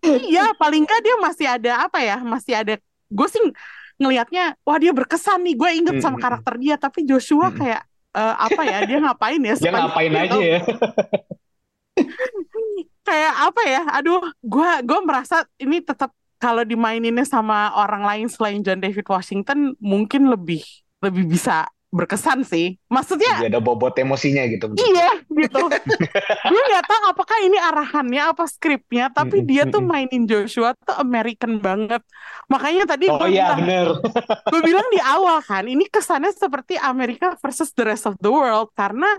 Iya, 0.00 0.56
paling 0.56 0.88
nggak 0.88 1.00
dia 1.04 1.16
masih 1.20 1.46
ada 1.46 1.72
apa 1.84 2.00
ya? 2.00 2.16
Masih 2.24 2.56
ada. 2.56 2.74
Gue 3.12 3.28
sih 3.28 3.36
ngelihatnya, 4.00 4.56
wah 4.64 4.80
dia 4.80 4.96
berkesan 4.96 5.44
nih. 5.44 5.54
Gue 5.60 5.70
inget 5.76 6.00
sama 6.00 6.16
karakter 6.16 6.56
dia, 6.56 6.80
tapi 6.80 7.04
Joshua 7.04 7.52
kayak 7.52 7.84
eh, 8.16 8.34
apa 8.40 8.62
ya? 8.64 8.78
Dia 8.88 8.98
ngapain 9.04 9.40
ya? 9.44 9.54
Dia 9.60 9.72
ngapain 9.76 10.12
aja 10.16 10.40
ya? 10.40 10.58
Kayak 13.04 13.34
apa 13.52 13.62
ya? 13.68 13.82
Aduh, 14.00 14.24
gue 14.40 14.70
gue 14.88 15.00
merasa 15.04 15.44
ini 15.60 15.84
tetap 15.84 16.16
kalau 16.40 16.64
dimaininnya 16.64 17.28
sama 17.28 17.76
orang 17.76 18.00
lain 18.00 18.26
selain 18.32 18.64
John 18.64 18.80
David 18.80 19.04
Washington 19.04 19.76
mungkin 19.76 20.32
lebih 20.32 20.64
lebih 21.00 21.24
bisa 21.26 21.68
berkesan 21.90 22.46
sih. 22.46 22.78
Maksudnya 22.86 23.42
Jadi 23.42 23.50
ada 23.50 23.58
bobot 23.58 23.98
emosinya 23.98 24.46
gitu. 24.46 24.70
Iya 24.78 25.26
gitu. 25.26 25.58
Gue 26.46 26.62
nggak 26.70 26.86
tahu 26.86 27.02
apakah 27.10 27.38
ini 27.42 27.58
arahannya 27.58 28.30
apa 28.30 28.46
skripnya, 28.46 29.10
tapi 29.10 29.42
dia 29.42 29.66
tuh 29.66 29.82
mainin 29.82 30.22
Joshua 30.22 30.78
tuh 30.78 30.94
American 31.02 31.58
banget. 31.58 31.98
Makanya 32.46 32.94
tadi 32.94 33.10
Oh 33.10 33.18
gue 33.18 33.34
iya 33.34 33.58
bilang, 33.58 33.58
bener. 33.66 33.86
gue 34.54 34.60
bilang 34.62 34.86
di 34.94 35.02
awal 35.02 35.42
kan, 35.42 35.66
ini 35.66 35.86
kesannya 35.90 36.30
seperti 36.30 36.78
Amerika 36.78 37.34
versus 37.42 37.74
the 37.74 37.82
rest 37.82 38.06
of 38.06 38.14
the 38.22 38.30
world 38.30 38.70
karena 38.78 39.10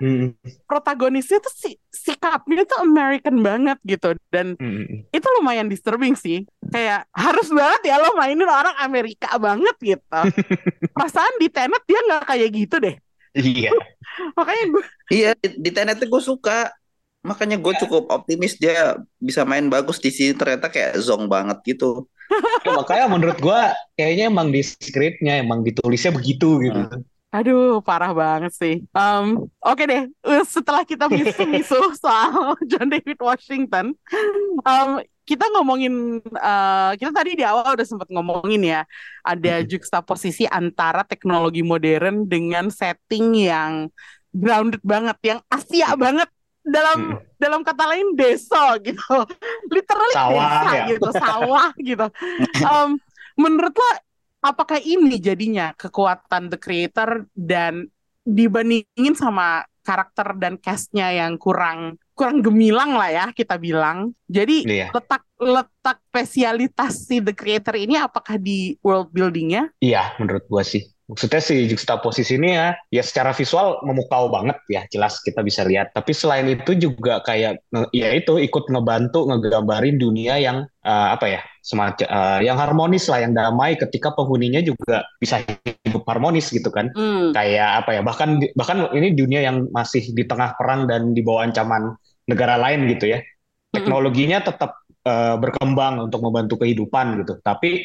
protagonisnya 0.63 1.43
tuh 1.43 1.51
si 1.51 1.75
sikapnya 1.91 2.63
tuh 2.63 2.87
American 2.87 3.43
banget 3.43 3.77
gitu 3.83 4.15
dan 4.31 4.55
mm, 4.55 4.63
mm. 4.63 4.97
itu 5.11 5.27
lumayan 5.39 5.67
disturbing 5.67 6.15
sih. 6.15 6.47
Kayak 6.71 7.05
harus 7.11 7.51
banget 7.51 7.91
ya 7.91 7.99
lo 7.99 8.15
mainin 8.15 8.47
orang 8.47 8.73
Amerika 8.79 9.35
banget 9.35 9.75
gitu. 9.83 10.19
Perasaan 10.95 11.35
di 11.37 11.51
Tenet 11.51 11.83
dia 11.83 11.99
nggak 11.99 12.23
kayak 12.25 12.49
gitu 12.55 12.75
deh. 12.79 12.95
Iya. 13.35 13.71
Makanya 14.39 14.65
gue 14.71 14.83
Iya, 15.11 15.31
di, 15.35 15.47
di 15.59 15.69
Tenet 15.75 15.99
gue 15.99 16.23
suka. 16.23 16.71
Makanya 17.21 17.61
gue 17.61 17.73
cukup 17.85 18.09
optimis 18.09 18.57
dia 18.57 18.97
bisa 19.21 19.45
main 19.45 19.69
bagus 19.69 20.01
di 20.01 20.09
sini 20.09 20.33
ternyata 20.33 20.73
kayak 20.73 20.97
zong 20.97 21.29
banget 21.29 21.61
gitu. 21.67 22.09
Ya, 22.63 22.71
makanya 22.79 23.05
menurut 23.11 23.37
gua 23.43 23.75
kayaknya 23.99 24.31
emang 24.31 24.55
di 24.55 24.63
skripnya 24.63 25.43
emang 25.43 25.67
ditulisnya 25.67 26.15
begitu 26.15 26.63
gitu. 26.63 26.79
Aduh, 27.31 27.79
parah 27.79 28.11
banget 28.11 28.51
sih. 28.51 28.75
Em, 28.91 29.25
Oke 29.63 29.83
deh, 29.87 30.03
eh, 30.11 30.43
setelah 30.43 30.83
kita 30.83 31.07
misu-misu 31.07 31.79
soal 32.03 32.55
John 32.69 32.91
David 32.91 33.15
Washington, 33.23 33.95
em, 34.67 34.89
kita 35.23 35.47
ngomongin, 35.55 36.19
eh, 36.19 36.91
kita 36.99 37.11
tadi 37.15 37.39
di 37.39 37.43
awal 37.47 37.79
udah 37.79 37.87
sempat 37.87 38.11
ngomongin 38.11 38.59
ya, 38.67 38.81
ada 39.23 39.63
juxtaposisi 39.63 40.43
antara 40.51 41.07
teknologi 41.07 41.63
modern 41.63 42.27
dengan 42.27 42.67
setting 42.67 43.31
yang 43.47 43.87
grounded 44.35 44.83
banget, 44.83 45.15
yang 45.23 45.39
Asia 45.47 45.95
banget. 45.95 46.27
Dalam 46.61 47.17
dalam 47.41 47.65
kata 47.65 47.89
lain 47.89 48.13
desa 48.13 48.75
gitu, 48.85 49.01
literally 49.73 50.13
Sawah, 50.13 50.35
desa 50.35 50.69
ya. 50.69 50.85
gitu, 50.93 51.07
sawah 51.15 51.69
gitu. 51.79 52.05
Em, 52.59 52.89
menurut 53.39 53.71
lo 53.73 53.89
apakah 54.41 54.81
ini 54.81 55.21
jadinya 55.21 55.71
kekuatan 55.77 56.49
The 56.49 56.57
Creator 56.57 57.29
dan 57.37 57.87
dibandingin 58.25 59.13
sama 59.17 59.65
karakter 59.81 60.37
dan 60.37 60.61
castnya 60.61 61.09
yang 61.09 61.41
kurang 61.41 61.97
kurang 62.13 62.45
gemilang 62.45 62.93
lah 62.93 63.09
ya 63.09 63.25
kita 63.33 63.57
bilang. 63.57 64.13
Jadi 64.29 64.61
Iya. 64.69 64.93
letak 64.93 65.25
letak 65.41 65.97
spesialitas 66.13 67.09
si 67.09 67.17
The 67.17 67.33
Creator 67.33 67.73
ini 67.81 67.97
apakah 67.97 68.37
di 68.37 68.77
world 68.85 69.09
buildingnya? 69.09 69.73
Iya, 69.81 70.13
menurut 70.21 70.45
gua 70.45 70.61
sih. 70.61 70.85
Maksudnya 71.11 71.43
si 71.43 71.67
juxtaposisi 71.67 72.39
ini 72.39 72.55
ya, 72.55 72.71
ya 72.87 73.03
secara 73.03 73.35
visual 73.35 73.83
memukau 73.83 74.31
banget 74.31 74.55
ya, 74.71 74.87
jelas 74.87 75.19
kita 75.19 75.43
bisa 75.43 75.67
lihat. 75.67 75.91
Tapi 75.91 76.15
selain 76.15 76.47
itu 76.47 76.71
juga 76.71 77.19
kayak, 77.27 77.67
ya 77.91 78.15
itu 78.15 78.39
ikut 78.39 78.71
ngebantu 78.71 79.27
ngegambarin 79.27 79.99
dunia 79.99 80.39
yang 80.39 80.63
eh, 80.87 81.07
apa 81.11 81.25
ya, 81.27 81.41
semacam 81.59 82.07
eh, 82.07 82.39
yang 82.47 82.55
harmonis 82.55 83.11
lah, 83.11 83.27
yang 83.27 83.35
damai 83.35 83.75
ketika 83.75 84.15
penghuninya 84.15 84.63
juga 84.63 85.03
bisa 85.19 85.43
hidup 85.83 86.07
harmonis 86.07 86.47
gitu 86.47 86.71
kan. 86.71 86.95
Hmm. 86.95 87.35
Kayak 87.35 87.83
apa 87.83 87.99
ya, 87.99 88.01
bahkan 88.07 88.39
bahkan 88.55 88.87
ini 88.95 89.11
dunia 89.11 89.43
yang 89.43 89.67
masih 89.75 90.15
di 90.15 90.23
tengah 90.23 90.55
perang 90.55 90.87
dan 90.87 91.11
di 91.11 91.19
bawah 91.19 91.43
ancaman 91.43 91.91
negara 92.23 92.55
lain 92.55 92.87
gitu 92.87 93.11
ya. 93.11 93.19
Teknologinya 93.75 94.39
tetap 94.47 94.79
eh, 95.03 95.35
berkembang 95.35 96.07
untuk 96.07 96.23
membantu 96.23 96.63
kehidupan 96.63 97.19
gitu. 97.19 97.35
Tapi 97.43 97.83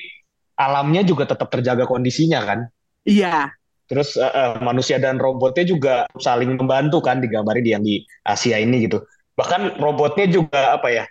alamnya 0.55 1.03
juga 1.03 1.27
tetap 1.27 1.51
terjaga 1.51 1.91
kondisinya 1.91 2.39
kan. 2.47 2.71
Iya. 3.07 3.55
Terus 3.87 4.19
eh, 4.19 4.27
eh, 4.27 4.59
manusia 4.59 4.99
dan 4.99 5.23
robotnya 5.23 5.63
juga 5.63 5.95
saling 6.19 6.59
membantu 6.59 6.99
kan 6.99 7.23
digambarin 7.23 7.63
di 7.63 7.71
yang 7.71 7.87
di 7.87 8.03
Asia 8.27 8.59
ini 8.59 8.91
gitu. 8.91 8.99
Bahkan 9.39 9.79
robotnya 9.79 10.27
juga 10.27 10.75
apa 10.75 10.91
ya 10.91 11.05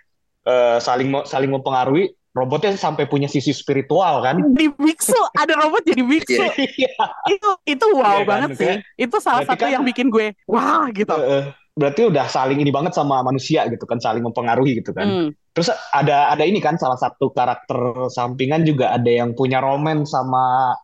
eh, 0.44 0.78
saling 0.78 1.08
saling 1.24 1.50
mempengaruhi. 1.50 2.12
Robotnya 2.36 2.76
sampai 2.76 3.08
punya 3.08 3.32
sisi 3.32 3.48
spiritual 3.56 4.20
kan. 4.20 4.36
Di 4.52 4.68
biksu 4.68 5.16
ada 5.40 5.56
robot 5.56 5.88
jadi 5.88 6.04
biksu. 6.04 6.44
Iya. 6.60 6.92
Itu 7.32 7.48
itu 7.64 7.86
wow 7.96 8.20
Iya 8.20 8.20
kan? 8.20 8.28
banget 8.28 8.48
sih. 8.60 8.74
Itu 9.00 9.16
salah 9.24 9.40
berarti 9.40 9.56
satu 9.56 9.64
kan- 9.64 9.72
yang 9.72 9.84
bikin 9.88 10.12
gue 10.12 10.36
wah 10.44 10.84
gitu. 10.92 11.08
Eh, 11.16 11.24
eh, 11.24 11.44
berarti 11.72 12.02
udah 12.12 12.28
saling 12.28 12.60
ini 12.60 12.68
banget 12.68 12.92
sama 12.92 13.24
manusia 13.24 13.64
gitu 13.72 13.88
kan, 13.88 13.96
saling 14.04 14.20
mempengaruhi 14.20 14.84
gitu 14.84 14.92
kan. 14.92 15.08
Hmm. 15.08 15.28
Terus 15.56 15.72
ada 15.96 16.28
ada 16.28 16.44
ini 16.44 16.60
kan 16.60 16.76
salah 16.76 17.00
satu 17.00 17.32
karakter 17.32 18.12
sampingan 18.12 18.68
juga 18.68 18.92
ada 18.92 19.08
yang 19.08 19.32
punya 19.32 19.64
roman 19.64 20.04
sama 20.04 20.76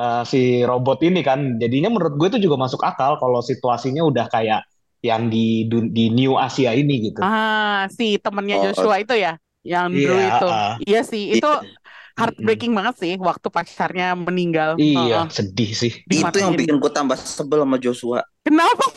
eh, 0.00 0.22
si 0.24 0.40
robot 0.64 1.04
ini 1.04 1.20
kan. 1.20 1.60
Jadinya 1.60 1.92
menurut 1.92 2.16
gue 2.16 2.28
itu 2.32 2.48
juga 2.48 2.56
masuk 2.56 2.80
akal 2.80 3.20
kalau 3.20 3.44
situasinya 3.44 4.00
udah 4.02 4.26
kayak 4.32 4.64
yang 5.00 5.28
di 5.28 5.64
di 5.68 6.08
New 6.08 6.36
Asia 6.36 6.72
ini 6.72 7.08
gitu. 7.08 7.20
Ah, 7.20 7.84
si 7.92 8.16
temennya 8.20 8.60
Oh, 8.60 8.62
Joshua 8.68 9.00
itu 9.00 9.16
ya, 9.16 9.36
yang 9.60 9.88
Iya, 9.92 10.08
dulu 10.08 10.20
itu. 10.20 10.48
ah. 10.48 10.74
Iya 10.80 11.00
sih, 11.04 11.24
itu 11.36 11.48
Iya. 11.48 11.72
heartbreaking 12.20 12.72
banget 12.76 12.94
sih 13.00 13.12
waktu 13.16 13.48
pacarnya 13.48 14.12
meninggal. 14.12 14.76
Iya, 14.76 15.24
Heeh. 15.24 15.32
sedih 15.32 15.70
sih. 15.72 15.92
Itu 16.04 16.36
yang 16.36 16.52
bikin 16.52 16.76
gue 16.76 16.92
tambah 16.92 17.16
sebel 17.16 17.64
sama 17.64 17.76
Joshua. 17.80 18.20
Kenapa? 18.44 18.92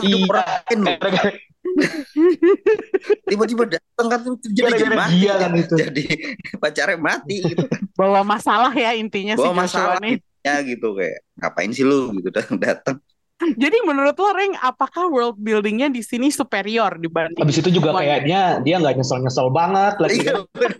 Iya. 0.00 0.24
lain 0.24 0.78
loh. 0.84 0.96
Gara-gara 1.00 1.32
Tiba-tiba 3.28 3.64
datang 3.70 4.06
kan 4.10 4.20
jadi 4.44 4.72
jadi 4.76 4.96
mati. 4.96 5.14
dia 5.20 5.32
kan 5.38 5.52
itu. 5.54 5.74
Jadi 5.78 6.04
pacarnya 6.62 6.98
mati 6.98 7.36
gitu. 7.44 7.64
Bawa 7.94 8.20
masalah 8.26 8.72
ya 8.74 8.92
intinya 8.96 9.36
si 9.36 9.40
Bawa 9.40 9.52
Joshua 9.52 9.62
masalah 9.62 9.96
nih. 10.02 10.16
Ya 10.42 10.58
gitu 10.62 10.94
kayak 10.98 11.22
ngapain 11.38 11.70
sih 11.70 11.86
lu 11.86 12.10
gitu 12.18 12.28
datang 12.36 12.58
datang. 12.58 12.96
Jadi 13.42 13.74
menurut 13.82 14.14
lo 14.14 14.30
Reng, 14.30 14.54
apakah 14.54 15.10
world 15.10 15.34
buildingnya 15.34 15.90
di 15.90 15.98
sini 15.98 16.30
superior 16.30 16.94
dibanding 16.94 17.42
Habis 17.42 17.58
itu 17.58 17.74
juga 17.74 17.90
semuanya? 17.90 18.22
kayaknya 18.22 18.42
dia 18.62 18.74
nggak 18.78 18.94
nyesel-nyesel 19.02 19.48
banget 19.50 19.94
lagi. 19.98 20.18
Iya 20.22 20.34
bener. 20.54 20.72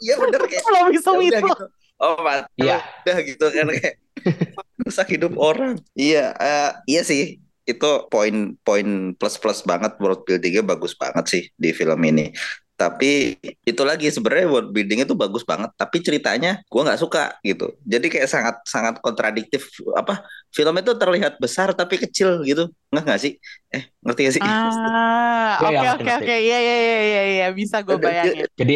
Iya 0.00 0.14
bener 0.20 0.40
kayak 0.44 0.64
Lo 0.68 0.80
bisa 0.92 1.10
ya 1.16 1.40
itu. 1.40 1.48
gitu. 1.48 1.64
Oh 1.96 2.16
mati. 2.20 2.60
Iya. 2.60 2.76
Udah 3.04 3.16
gitu 3.24 3.44
kan 3.48 3.66
kayak 3.72 3.94
rusak 4.84 5.08
hidup 5.16 5.32
orang. 5.40 5.80
Iya, 5.96 6.36
eh, 6.36 6.70
iya 6.92 7.02
sih. 7.08 7.40
Itu 7.64 8.04
poin-poin 8.12 9.16
plus-plus 9.16 9.64
banget 9.64 9.96
world 9.96 10.20
buildingnya 10.28 10.60
bagus 10.60 10.92
banget 11.00 11.24
sih 11.24 11.42
di 11.56 11.72
film 11.72 12.00
ini. 12.04 12.36
Tapi 12.80 13.36
itu 13.44 13.82
lagi 13.84 14.08
sebenarnya 14.08 14.46
world 14.48 14.68
buildingnya 14.72 15.04
tuh 15.04 15.18
bagus 15.20 15.44
banget. 15.44 15.68
Tapi 15.76 15.96
ceritanya 16.00 16.64
gua 16.72 16.88
nggak 16.88 17.00
suka 17.04 17.36
gitu. 17.44 17.76
Jadi 17.84 18.06
kayak 18.08 18.28
sangat 18.32 18.56
sangat 18.64 18.94
kontradiktif. 19.04 19.68
Apa 19.92 20.24
film 20.48 20.72
itu 20.80 20.92
terlihat 20.96 21.36
besar 21.36 21.76
tapi 21.76 22.00
kecil 22.00 22.40
gitu. 22.48 22.72
Nggak 22.88 23.04
nggak 23.04 23.20
sih? 23.20 23.32
Eh 23.70 23.82
ngerti 24.00 24.20
gak 24.26 24.34
sih? 24.34 24.42
Ah, 24.42 25.60
Iya, 25.60 25.68
oke 25.68 25.70
iya, 25.70 25.90
oke 25.92 26.02
ngerti, 26.02 26.24
oke, 26.24 26.36
iya 26.40 26.58
iya 26.58 26.76
iya 26.80 26.98
iya 27.04 27.22
iya, 27.36 27.46
bisa 27.52 27.76
gue 27.84 27.96
bayangin. 28.00 28.48
Jadi 28.56 28.74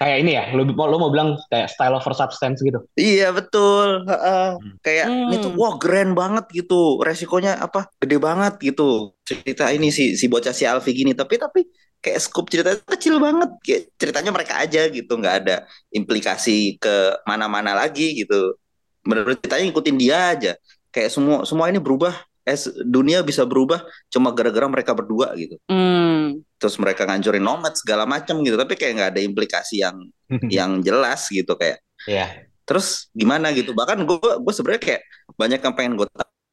kayak 0.00 0.18
ini 0.24 0.30
ya, 0.34 0.44
lo, 0.56 0.62
lo 0.64 0.96
mau 0.98 1.10
bilang 1.12 1.36
kayak 1.52 1.68
style 1.70 1.94
over 1.94 2.14
substance 2.16 2.58
gitu. 2.64 2.80
Iya 2.96 3.30
betul. 3.30 4.08
Heeh. 4.08 4.48
Hmm. 4.58 4.74
Kayak 4.80 5.06
Hmm. 5.06 5.28
ini 5.30 5.36
tuh 5.38 5.52
wah 5.54 5.74
keren 5.78 6.16
banget 6.16 6.44
gitu. 6.50 6.98
Resikonya 7.04 7.60
apa? 7.60 7.86
Gede 8.00 8.16
banget 8.18 8.58
gitu. 8.58 9.14
Cerita 9.22 9.70
ini 9.70 9.88
si 9.94 10.16
si 10.18 10.26
bocah 10.26 10.50
si 10.56 10.64
Alfi 10.66 10.90
gini. 10.96 11.12
Tapi 11.14 11.34
tapi 11.38 11.60
kayak 12.04 12.20
scope 12.20 12.52
ceritanya 12.52 12.78
kecil 12.84 13.16
banget. 13.16 13.50
Kayak 13.64 13.82
ceritanya 13.96 14.30
mereka 14.36 14.54
aja 14.60 14.82
gitu. 14.92 15.12
nggak 15.16 15.36
ada 15.40 15.56
implikasi 15.88 16.76
ke 16.76 17.16
mana-mana 17.24 17.72
lagi 17.72 18.20
gitu. 18.20 18.60
Menurut 19.08 19.40
ceritanya 19.40 19.64
ngikutin 19.72 19.96
dia 19.96 20.18
aja. 20.36 20.52
Kayak 20.92 21.10
semua 21.16 21.48
semua 21.48 21.72
ini 21.72 21.80
berubah. 21.80 22.12
Eh 22.44 22.60
dunia 22.84 23.24
bisa 23.24 23.48
berubah 23.48 23.80
cuma 24.12 24.28
gara-gara 24.36 24.68
mereka 24.68 24.92
berdua 24.92 25.32
gitu. 25.40 25.56
Hmm. 25.72 26.44
Terus 26.60 26.76
mereka 26.76 27.08
ngancurin 27.08 27.40
nomad 27.40 27.72
segala 27.72 28.04
macam 28.04 28.44
gitu. 28.44 28.60
Tapi 28.60 28.76
kayak 28.76 28.92
nggak 29.00 29.10
ada 29.16 29.20
implikasi 29.24 29.80
yang 29.80 29.96
yang 30.60 30.84
jelas 30.84 31.32
gitu 31.32 31.56
kayak 31.56 31.80
Iya. 32.04 32.44
terus 32.68 33.08
gimana 33.16 33.48
gitu 33.56 33.72
bahkan 33.72 33.96
gue 34.04 34.16
gue 34.20 34.52
sebenarnya 34.52 34.82
kayak 34.84 35.02
banyak 35.40 35.60
yang 35.60 35.72
pengen 35.72 35.94
gue 35.96 36.08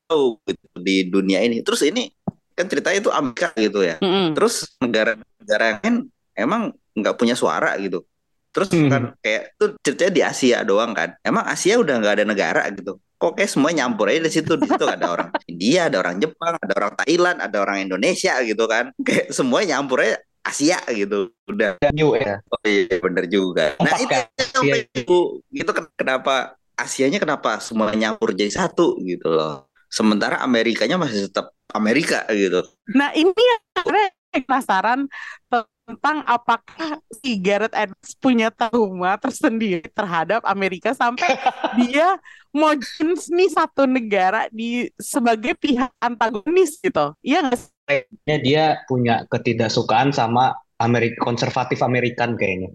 tahu 0.08 0.40
gitu 0.48 0.66
di 0.80 1.08
dunia 1.12 1.44
ini 1.44 1.60
terus 1.60 1.84
ini 1.84 2.08
kan 2.54 2.66
ceritanya 2.68 2.98
itu 3.00 3.12
Amerika 3.12 3.48
gitu 3.56 3.80
ya 3.82 3.96
Mm-mm. 4.00 4.36
terus 4.36 4.76
negara-negara 4.78 5.64
yang 5.64 5.80
lain 5.82 5.96
emang 6.36 6.62
nggak 6.94 7.16
punya 7.16 7.36
suara 7.36 7.76
gitu 7.80 8.04
terus 8.52 8.68
Hmm. 8.68 8.92
kan 8.92 9.04
kayak 9.24 9.56
itu 9.56 9.66
ceritanya 9.80 10.12
di 10.12 10.22
Asia 10.28 10.58
doang 10.68 10.92
kan 10.92 11.16
emang 11.24 11.48
Asia 11.48 11.80
udah 11.80 11.96
nggak 12.04 12.14
ada 12.20 12.26
negara 12.28 12.64
gitu 12.76 13.00
kok 13.16 13.38
kayak 13.38 13.48
semua 13.48 13.72
nyampur 13.72 14.12
aja 14.12 14.28
di 14.28 14.32
situ 14.34 14.54
di 14.60 14.68
situ 14.68 14.84
ada 14.84 15.08
orang 15.08 15.30
India 15.52 15.88
ada 15.88 16.04
orang 16.04 16.20
Jepang 16.20 16.60
ada 16.60 16.74
orang 16.76 16.94
Thailand 17.00 17.38
ada 17.40 17.58
orang 17.64 17.78
Indonesia 17.80 18.36
gitu 18.44 18.68
kan 18.68 18.92
kayak 19.08 19.32
semua 19.32 19.64
nyampur 19.64 20.04
aja 20.04 20.20
Asia 20.42 20.82
gitu 20.90 21.30
udah 21.46 21.78
New 21.94 22.18
ya. 22.18 22.42
Oh 22.50 22.66
iya 22.66 22.98
bener 22.98 23.30
juga. 23.30 23.78
Nah 23.78 23.94
itu 24.02 24.10
Asia 24.42 24.76
itu 24.90 25.18
itu 25.54 25.70
kan 25.70 25.86
kenapa 25.94 26.58
Asianya 26.74 27.22
kenapa 27.22 27.62
semua 27.62 27.94
nyampur 27.94 28.34
jadi 28.34 28.50
satu 28.50 28.98
gitu 29.06 29.30
loh. 29.30 29.70
Sementara 29.86 30.42
Amerikanya 30.42 30.98
masih 30.98 31.30
tetap 31.30 31.54
Amerika 31.72 32.28
gitu. 32.32 32.64
Nah 32.92 33.12
ini 33.16 33.32
yang 33.32 33.62
sebenarnya 33.76 34.10
penasaran 34.48 35.00
tentang 35.52 36.24
apakah 36.24 37.04
si 37.12 37.36
Gareth 37.36 37.76
Edwards 37.76 38.16
punya 38.16 38.48
trauma 38.48 39.20
tersendiri 39.20 39.84
terhadap 39.92 40.40
Amerika 40.48 40.96
sampai 40.96 41.28
dia 41.80 42.16
mau 42.56 42.72
jenis 42.76 43.28
nih 43.28 43.50
satu 43.52 43.84
negara 43.84 44.48
di 44.52 44.88
sebagai 44.96 45.56
pihak 45.60 45.92
antagonis 46.00 46.80
gitu. 46.80 47.12
Iya 47.20 47.44
nggak 47.44 47.60
sih? 47.60 47.72
Kayaknya 47.88 48.38
dia 48.40 48.64
punya 48.88 49.16
ketidaksukaan 49.28 50.16
sama 50.16 50.56
Amerika 50.80 51.28
konservatif 51.28 51.84
Amerikan 51.84 52.40
kayaknya. 52.40 52.72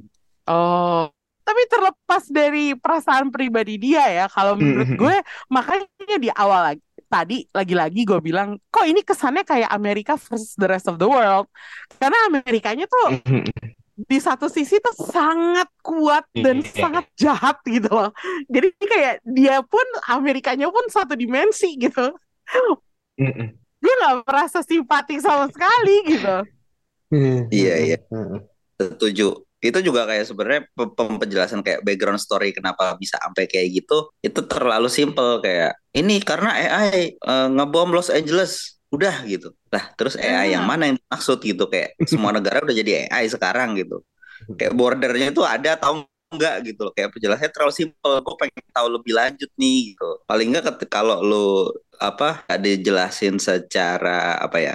Oh, 0.47 1.09
tapi 1.43 1.63
terlepas 1.73 2.23
dari 2.29 2.77
perasaan 2.77 3.33
pribadi 3.33 3.81
dia 3.81 4.05
ya, 4.13 4.27
kalau 4.29 4.55
menurut 4.61 4.93
Mhm. 4.93 4.99
gue 5.01 5.17
makanya 5.49 6.17
di 6.21 6.31
awal 6.31 6.75
lagi 6.75 6.85
tadi 7.07 7.47
lagi-lagi 7.51 8.03
gue 8.03 8.21
bilang 8.21 8.59
kok 8.69 8.85
ini 8.85 9.01
kesannya 9.01 9.47
kayak 9.47 9.71
Amerika 9.71 10.19
versus 10.19 10.59
the 10.59 10.66
rest 10.66 10.90
of 10.90 10.99
the 10.99 11.07
world? 11.07 11.47
Karena 11.97 12.19
Amerikanya 12.29 12.85
tuh 12.85 13.23
di 13.97 14.19
satu 14.21 14.51
sisi 14.53 14.77
tuh 14.77 14.92
sangat 14.92 15.73
kuat 15.81 16.29
dan 16.37 16.61
Iya. 16.61 16.85
sangat 16.85 17.07
jahat 17.16 17.57
gitu 17.64 17.88
loh. 17.88 18.11
Jadi 18.51 18.69
kayak 18.77 19.25
dia 19.25 19.64
pun 19.64 19.87
Amerikanya 20.05 20.69
pun 20.69 20.85
satu 20.92 21.16
dimensi 21.16 21.81
gitu. 21.81 22.12
Gue 23.77 23.95
nggak 24.03 24.27
merasa 24.27 24.61
simpati 24.61 25.16
sama 25.23 25.49
sekali 25.49 25.97
gitu. 26.12 26.37
Iya, 27.49 27.75
iya. 27.87 27.99
Setuju. 28.77 29.46
Itu 29.61 29.79
juga 29.83 30.05
kayak 30.07 30.25
sebenarnya 30.29 30.62
pe- 30.77 30.92
pe- 30.92 31.19
penjelasan 31.23 31.61
kayak 31.64 31.81
background 31.83 32.21
story 32.21 32.53
kenapa 32.55 32.95
bisa 33.01 33.16
sampai 33.19 33.49
kayak 33.49 33.69
gitu. 33.83 34.12
Itu 34.21 34.45
terlalu 34.47 34.87
simple 34.92 35.40
kayak 35.42 35.75
ini 35.97 36.21
karena 36.23 36.51
AI 36.55 37.16
eh, 37.16 37.49
ngebom 37.55 37.90
Los 37.97 38.12
Angeles. 38.12 38.77
Udah 38.95 39.27
gitu. 39.27 39.51
Lah, 39.75 39.85
terus 39.99 40.14
AI 40.14 40.55
yang 40.55 40.62
Ah. 40.64 40.71
mana 40.77 40.83
yang 40.95 40.99
maksud 41.11 41.42
gitu 41.42 41.66
kayak 41.66 41.99
semua 42.07 42.31
negara 42.31 42.62
udah 42.62 42.77
jadi 42.77 43.11
AI 43.11 43.27
sekarang 43.27 43.75
gitu. 43.81 44.05
Kayak 44.59 44.73
bordernya 44.77 45.27
itu 45.35 45.42
ada 45.42 45.75
atau 45.81 46.05
enggak 46.31 46.55
gitu 46.69 46.81
loh. 46.87 46.92
Kayak 46.95 47.11
penjelasannya 47.16 47.53
terlalu 47.55 47.75
simple. 47.75 48.14
Gue 48.23 48.35
pengen 48.38 48.64
tahu 48.75 48.88
lebih 48.95 49.12
lanjut 49.16 49.51
nih 49.59 49.79
gitu. 49.95 50.09
Paling 50.29 50.47
enggak 50.55 50.64
kalau 50.90 51.19
lu 51.25 51.47
apa 51.99 52.45
nggak 52.47 52.61
dijelasin 52.62 53.35
secara 53.40 54.37
apa 54.38 54.59
ya? 54.61 54.75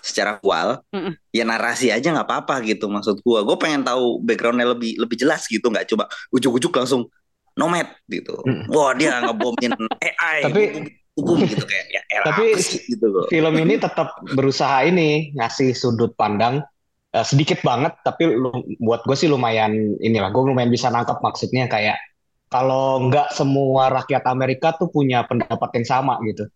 Secara 0.00 0.38
kual 0.38 0.80
Mm-mm. 0.90 1.14
ya 1.30 1.42
narasi 1.42 1.88
aja 1.88 2.10
nggak 2.10 2.26
apa-apa 2.26 2.62
gitu 2.64 2.86
maksud 2.86 3.20
gua 3.22 3.42
gue 3.42 3.56
pengen 3.56 3.82
tahu 3.82 4.20
backgroundnya 4.20 4.72
lebih 4.72 4.96
lebih 4.96 5.16
jelas 5.18 5.44
gitu 5.46 5.68
nggak 5.68 5.88
coba 5.88 6.06
ujuk-ujuk 6.30 6.72
langsung 6.72 7.06
nomad 7.54 7.90
gitu 8.06 8.38
Mm. 8.46 8.70
wah 8.70 8.94
dia 8.94 9.18
ngebomin 9.20 9.72
AI 10.06 10.38
Tapi- 10.46 10.70
hukum, 11.18 11.42
gitu 11.42 11.66
kayak 11.66 11.86
ya 11.90 12.02
elah, 12.14 12.30
Tapi- 12.30 12.54
gitu 12.86 13.06
loh 13.10 13.26
Film 13.26 13.54
ini 13.58 13.74
tetap 13.74 14.14
berusaha 14.32 14.86
ini 14.86 15.34
ngasih 15.34 15.74
sudut 15.74 16.14
pandang 16.14 16.62
eh, 17.08 17.24
sedikit 17.26 17.58
banget, 17.64 17.96
tapi 18.04 18.30
lu- 18.30 18.62
buat 18.78 19.02
gue 19.02 19.16
sih 19.16 19.26
lumayan 19.26 19.72
inilah, 19.98 20.28
gue 20.30 20.42
lumayan 20.44 20.68
bisa 20.68 20.92
nangkep 20.92 21.18
maksudnya 21.18 21.66
kayak 21.66 21.98
kalau 22.46 23.08
nggak 23.08 23.32
semua 23.32 23.90
rakyat 23.90 24.22
Amerika 24.28 24.76
tuh 24.76 24.86
punya 24.88 25.24
pendapat 25.24 25.68
yang 25.80 25.86
sama 25.88 26.20
gitu. 26.22 26.46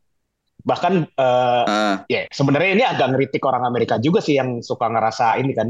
Bahkan 0.63 0.93
eh, 1.13 1.63
Ah, 1.67 1.97
ya 2.07 2.27
sebenarnya 2.31 2.71
ini 2.75 2.85
agak 2.87 3.15
ngeritik 3.15 3.43
orang 3.43 3.67
Amerika 3.67 3.99
juga 3.99 4.23
sih 4.23 4.39
yang 4.39 4.63
suka 4.63 4.87
ngerasa 4.87 5.39
ini 5.39 5.53
kan 5.53 5.69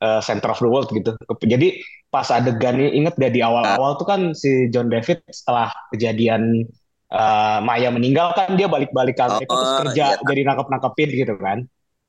eh, 0.00 0.20
center 0.24 0.50
of 0.52 0.60
the 0.60 0.68
world 0.68 0.88
gitu. 0.90 1.12
Jadi 1.44 1.80
pas 2.10 2.26
adegan 2.28 2.74
ini 2.80 2.98
inget 2.98 3.14
gak 3.14 3.30
di 3.30 3.38
awal-awal 3.38 3.94
tuh 3.94 4.08
kan 4.08 4.34
si 4.34 4.66
John 4.72 4.88
David 4.90 5.22
setelah 5.30 5.70
kejadian 5.92 6.64
eh, 7.12 7.58
Maya 7.62 7.92
meninggal 7.92 8.32
kan 8.32 8.56
dia 8.56 8.66
balik-balik 8.66 9.14
ke 9.14 9.22
Amerika 9.22 9.52
terus 9.52 9.72
Oh, 9.72 9.78
kerja 9.86 10.04
iya. 10.16 10.24
jadi 10.24 10.40
nangkep-nangkepin 10.48 11.08
gitu 11.12 11.34
kan. 11.38 11.58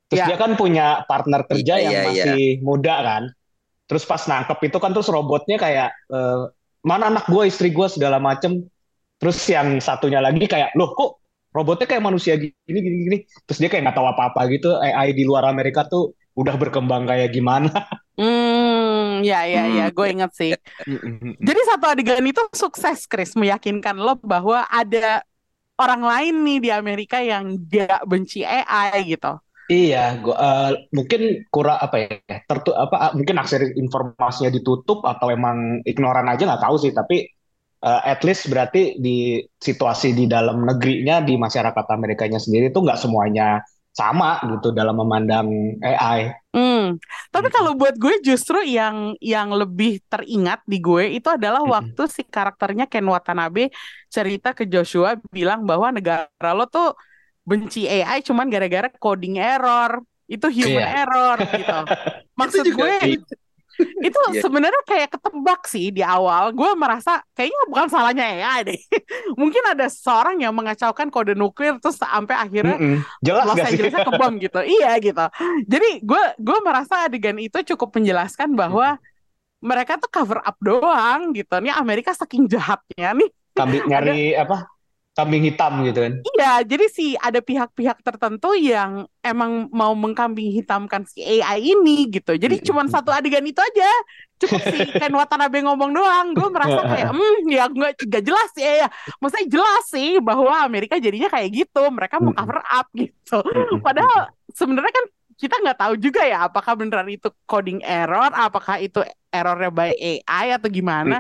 Terus 0.08 0.20
Ya. 0.24 0.28
dia 0.28 0.38
kan 0.40 0.52
punya 0.60 1.08
partner 1.08 1.48
kerja 1.48 1.80
Iya, 1.80 1.84
yang 1.88 1.94
iya, 1.96 2.04
masih 2.08 2.42
muda 2.64 2.96
kan. 3.00 3.24
Terus 3.88 4.04
pas 4.04 4.24
nangkep 4.24 4.60
itu 4.72 4.78
kan 4.80 4.92
terus 4.92 5.08
robotnya 5.12 5.56
kayak 5.56 5.92
eh, 6.12 6.42
mana 6.82 7.14
anak 7.14 7.30
gue, 7.30 7.44
istri 7.46 7.70
gue 7.70 7.88
segala 7.88 8.18
macem. 8.18 8.66
Terus 9.22 9.38
yang 9.48 9.78
satunya 9.78 10.18
lagi 10.18 10.50
kayak 10.50 10.74
loh 10.74 10.98
kok 10.98 11.21
robotnya 11.56 11.86
kayak 11.90 12.04
manusia 12.08 12.34
gini 12.42 12.80
gini 12.86 12.98
gini. 13.08 13.18
Terus 13.48 13.58
dia 13.62 13.70
kayak 13.72 13.84
nggak 13.90 13.98
tahu 14.00 14.08
apa-apa 14.14 14.42
gitu. 14.54 14.68
AI 14.80 15.10
di 15.18 15.24
luar 15.30 15.44
Amerika 15.52 15.82
tuh 15.92 16.16
udah 16.40 16.56
berkembang 16.62 17.04
kayak 17.10 17.30
gimana. 17.36 17.70
hmm 18.20 19.24
ya 19.28 19.38
ya 19.54 19.62
ya 19.78 19.84
Hmm. 19.86 19.96
gue 19.96 20.06
inget 20.14 20.32
sih 20.40 20.52
Jadi 21.48 21.62
satu 21.70 21.86
adegan 21.92 22.26
itu 22.28 22.42
sukses, 22.54 23.00
Chris, 23.12 23.34
meyakinkan 23.42 23.98
lo 23.98 24.14
bahwa 24.22 24.66
ada 24.70 25.26
orang 25.82 26.02
lain 26.12 26.36
nih 26.48 26.58
di 26.66 26.70
Amerika 26.72 27.18
yang 27.24 27.46
gak 27.72 28.02
benci 28.12 28.46
AI 28.46 29.06
gitu. 29.14 29.34
Iya, 29.72 29.98
gua 30.24 30.36
eh, 30.46 30.70
mungkin 30.98 31.22
kurang 31.54 31.78
apa 31.86 31.96
ya, 32.04 32.08
tertu 32.50 32.70
apa 32.76 32.96
ah, 33.08 33.12
mungkin 33.18 33.40
akses 33.40 33.72
informasinya 33.80 34.52
ditutup 34.52 35.00
atau 35.08 35.28
emang 35.32 35.80
ignoran 35.88 36.28
aja 36.28 36.44
nggak 36.44 36.64
tahu 36.66 36.76
sih. 36.84 36.92
Tapi 36.92 37.16
eh, 37.86 38.02
at 38.14 38.22
least 38.28 38.50
berarti 38.52 38.98
di 39.00 39.42
situasi 39.58 40.14
di 40.14 40.26
dalam 40.30 40.64
negerinya 40.66 41.22
di 41.22 41.34
masyarakat 41.38 41.86
Amerikanya 41.92 42.40
sendiri 42.42 42.70
tuh 42.74 42.82
nggak 42.86 43.00
semuanya 43.02 43.62
sama 43.92 44.40
gitu 44.48 44.72
dalam 44.72 44.96
memandang 45.02 45.48
AI. 45.84 46.32
Hmm. 46.52 47.00
Tapi 47.32 47.48
Gitu. 47.48 47.56
kalau 47.56 47.72
buat 47.80 47.96
gue 47.96 48.20
justru 48.28 48.60
yang 48.68 49.16
yang 49.24 49.50
lebih 49.56 50.04
teringat 50.12 50.60
di 50.68 50.78
gue 50.84 51.16
itu 51.16 51.28
adalah 51.32 51.64
Mm-mm. 51.64 51.72
waktu 51.76 52.02
si 52.12 52.22
karakternya 52.28 52.86
Ken 52.92 53.08
Watanabe 53.08 53.72
cerita 54.12 54.52
ke 54.52 54.68
Joshua 54.68 55.16
bilang 55.32 55.64
bahwa 55.64 55.96
negara 55.96 56.52
lo 56.52 56.68
tuh 56.68 56.92
benci 57.48 57.88
AI 57.88 58.20
cuman 58.28 58.48
gara-gara 58.52 58.88
coding 59.00 59.40
error. 59.40 60.04
Itu 60.28 60.48
human 60.52 60.84
Iya. 60.84 61.04
error 61.04 61.38
gitu. 61.52 61.80
Maksud 62.40 62.68
gue. 62.72 62.96
itu 64.08 64.20
Iya. 64.32 64.42
sebenarnya 64.46 64.82
kayak 64.88 65.10
ketebak 65.18 65.62
sih 65.68 65.92
di 65.92 66.02
awal. 66.02 66.56
Gue 66.56 66.72
merasa 66.80 67.20
kayaknya 67.36 67.62
bukan 67.68 67.88
salahnya 67.92 68.24
AI 68.24 68.60
deh. 68.64 68.80
Mungkin 69.42 69.64
ada 69.76 69.86
seorang 69.92 70.40
yang 70.40 70.56
mengacaukan 70.56 71.12
kode 71.12 71.36
nuklir 71.36 71.78
terus 71.84 72.00
sampai 72.00 72.36
akhirnya 72.40 72.78
Mm-mm. 72.80 73.04
Jelas 73.20 73.46
Los? 73.46 73.60
Angelesnya 73.60 74.02
kebom 74.08 74.34
gitu. 74.40 74.60
Iya 74.80 74.92
gitu. 75.04 75.26
Jadi 75.68 75.90
gue 76.02 76.24
gue 76.40 76.58
merasa 76.64 77.06
adegan 77.06 77.36
itu 77.38 77.60
cukup 77.76 78.00
menjelaskan 78.00 78.56
bahwa 78.56 78.96
mereka 79.62 80.00
tuh 80.00 80.10
cover 80.10 80.40
up 80.42 80.58
doang 80.64 81.36
gitu. 81.36 81.54
Nih 81.62 81.76
Amerika 81.76 82.16
saking 82.16 82.48
jahatnya 82.48 83.14
nih. 83.14 83.30
Kambing 83.52 83.84
nyari 83.86 84.32
apa? 84.32 84.71
Kambing 85.22 85.44
hitam 85.46 85.74
gitu 85.86 86.00
kan. 86.02 86.14
Iya, 86.22 86.52
jadi 86.66 86.86
sih 86.90 87.10
ada 87.18 87.40
pihak-pihak 87.42 88.02
tertentu 88.02 88.58
yang 88.58 89.06
emang 89.22 89.70
mau 89.70 89.94
mengkambing 89.94 90.50
hitamkan 90.58 91.06
si 91.06 91.22
AI 91.22 91.78
ini 91.78 92.10
gitu. 92.10 92.34
Jadi 92.34 92.58
Mm-mm. 92.58 92.68
cuman 92.68 92.86
satu 92.90 93.14
adegan 93.14 93.46
itu 93.46 93.62
aja. 93.62 93.90
Cukup 94.42 94.62
si 94.74 94.82
Ken 95.00 95.14
Watanabe 95.14 95.62
ngomong 95.62 95.94
doang. 95.94 96.34
Gue 96.34 96.50
merasa 96.50 96.82
kayak, 96.82 97.14
hmm 97.14 97.46
ya 97.50 97.70
nggak 97.70 97.94
nggak 98.06 98.24
jelas 98.26 98.50
sih 98.58 98.66
ya. 98.66 98.90
Maksudnya 99.22 99.48
jelas 99.50 99.84
sih 99.90 100.10
bahwa 100.18 100.54
Amerika 100.66 100.98
jadinya 100.98 101.30
kayak 101.30 101.50
gitu. 101.54 101.84
Mereka 101.94 102.18
mau 102.18 102.34
cover 102.34 102.60
up 102.66 102.88
gitu. 102.98 103.40
Padahal 103.86 104.34
sebenarnya 104.54 104.94
kan 104.94 105.06
kita 105.42 105.56
nggak 105.58 105.78
tahu 105.82 105.94
juga 105.98 106.22
ya 106.22 106.46
apakah 106.46 106.78
beneran 106.78 107.10
itu 107.10 107.30
coding 107.50 107.82
error, 107.82 108.30
apakah 108.30 108.78
itu 108.78 109.02
errornya 109.34 109.74
by 109.74 109.90
AI 109.98 110.54
atau 110.54 110.70
gimana. 110.70 111.18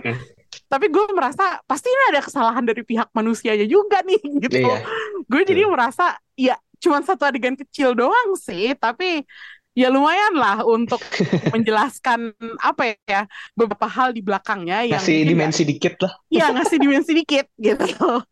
Tapi 0.72 0.88
gue 0.88 1.04
merasa 1.12 1.60
pasti 1.68 1.92
ini 1.92 2.16
ada 2.16 2.24
kesalahan 2.24 2.64
dari 2.64 2.88
pihak 2.88 3.12
manusianya 3.12 3.68
juga 3.68 4.00
nih 4.08 4.24
gitu. 4.48 4.64
Iya. 4.64 4.88
Gue 5.28 5.44
jadi 5.44 5.68
merasa 5.68 6.16
ya 6.40 6.56
cuman 6.80 7.04
satu 7.04 7.28
adegan 7.28 7.60
kecil 7.60 7.92
doang 7.92 8.40
sih, 8.40 8.72
tapi 8.80 9.28
ya 9.72 9.88
lumayan 9.88 10.36
lah 10.36 10.64
untuk 10.64 11.00
menjelaskan 11.56 12.32
apa 12.60 12.96
ya 13.08 13.28
beberapa 13.56 13.88
hal 13.88 14.12
di 14.12 14.20
belakangnya 14.24 14.84
yang 14.88 15.00
Ngasih 15.00 15.28
dimensi 15.28 15.62
dikit 15.68 15.96
lah. 16.08 16.14
Iya 16.32 16.56
ngasih 16.56 16.78
dimensi 16.80 17.12
dikit 17.12 17.52
gitu. 17.68 18.24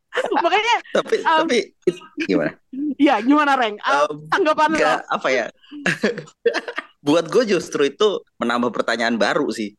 Makanya 0.42 0.76
Tapi 0.90 1.16
Um, 1.22 1.46
tapi 1.46 1.60
gimana? 2.26 2.52
ya 2.98 3.22
gimana 3.22 3.54
Reng? 3.54 3.78
Uh, 3.84 4.10
Um, 4.10 4.26
tanggapan 4.32 4.70
lo? 4.74 4.96
Apa 5.12 5.28
ya? 5.30 5.46
Buat 7.06 7.30
gue 7.30 7.44
justru 7.46 7.86
itu 7.88 8.24
menambah 8.42 8.74
pertanyaan 8.74 9.16
baru 9.22 9.48
sih. 9.54 9.78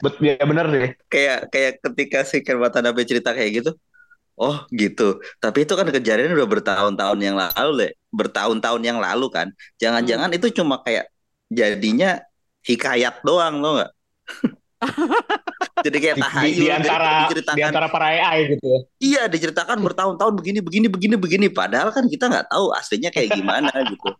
Bet 0.00 0.16
ya 0.20 0.40
bener 0.40 0.66
deh. 0.72 0.90
Kayak 1.12 1.38
kayak 1.52 1.72
ketika 1.84 2.18
si 2.24 2.40
Ken 2.40 2.56
Watanabe 2.56 3.04
cerita 3.04 3.36
kayak 3.36 3.64
gitu. 3.64 3.72
Oh 4.40 4.64
gitu. 4.72 5.20
Tapi 5.36 5.68
itu 5.68 5.76
kan 5.76 5.84
kejadiannya 5.84 6.32
udah 6.32 6.48
bertahun-tahun 6.48 7.18
yang 7.20 7.36
lalu, 7.36 7.70
Le. 7.76 7.88
Bertahun-tahun 8.08 8.80
yang 8.80 8.96
lalu 8.96 9.28
kan. 9.28 9.52
Jangan-jangan 9.76 10.32
itu 10.32 10.48
cuma 10.56 10.80
kayak 10.80 11.12
jadinya 11.52 12.24
hikayat 12.64 13.20
doang, 13.20 13.60
lo 13.60 13.76
nggak? 13.76 13.92
Jadi 15.84 15.96
kayak 15.96 16.16
Di, 16.16 16.20
di, 16.20 16.24
tahayul 16.28 16.60
di 16.60 16.66
jadi 16.68 16.76
antara 16.76 17.10
di 17.56 17.62
antara 17.64 17.86
para 17.88 18.06
AI 18.12 18.52
gitu 18.52 18.64
ya. 18.64 18.80
Iya 19.00 19.22
diceritakan 19.32 19.80
bertahun-tahun 19.80 20.32
begini 20.36 20.60
begini 20.60 20.86
begini 20.92 21.16
begini 21.16 21.46
padahal 21.48 21.88
kan 21.88 22.04
kita 22.04 22.28
nggak 22.28 22.52
tahu 22.52 22.72
aslinya 22.76 23.08
kayak 23.08 23.32
gimana 23.32 23.72
gitu. 23.88 24.12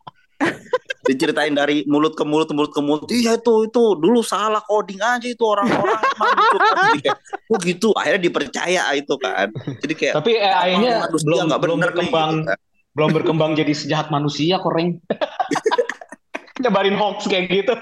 Diceritain 1.00 1.50
dari 1.56 1.82
mulut 1.88 2.14
ke 2.14 2.22
mulut 2.22 2.52
mulut 2.52 2.72
ke 2.72 2.80
mulut. 2.84 3.08
Iya 3.10 3.40
itu 3.40 3.66
itu 3.66 3.82
dulu 3.98 4.20
salah 4.20 4.62
coding 4.62 5.00
aja 5.00 5.26
itu 5.26 5.42
orang-orang 5.42 6.00
gitu 6.00 6.56
kan. 6.60 6.92
Kayak, 7.00 7.18
oh 7.50 7.58
gitu 7.58 7.88
akhirnya 7.96 8.22
dipercaya 8.22 8.82
itu 8.94 9.14
kan. 9.16 9.48
Jadi 9.80 9.94
kayak 9.96 10.14
Tapi 10.20 10.32
AI-nya 10.38 10.88
emang 11.00 11.02
manusia 11.08 11.26
belum 11.26 11.40
nggak 11.50 11.60
belum 11.60 11.76
bener 11.76 11.88
nih, 11.88 11.88
berkembang 11.90 12.30
gitu 12.30 12.46
kan. 12.46 12.58
belum 12.90 13.10
berkembang 13.14 13.50
jadi 13.56 13.72
sejahat 13.74 14.06
manusia 14.12 14.54
kok 14.60 14.70
Reng. 14.70 14.90
Nyebarin 16.62 16.96
hoax 17.00 17.24
kayak 17.24 17.48
gitu. 17.48 17.72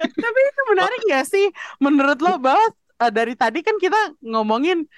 Tapi 0.00 0.40
itu 0.48 0.62
menarik 0.72 1.00
gak 1.12 1.26
sih? 1.28 1.46
Menurut 1.76 2.18
lo 2.24 2.40
bahwa 2.40 2.64
eh, 3.04 3.12
dari 3.12 3.36
tadi 3.36 3.60
kan 3.60 3.76
kita 3.76 4.16
ngomongin 4.24 4.88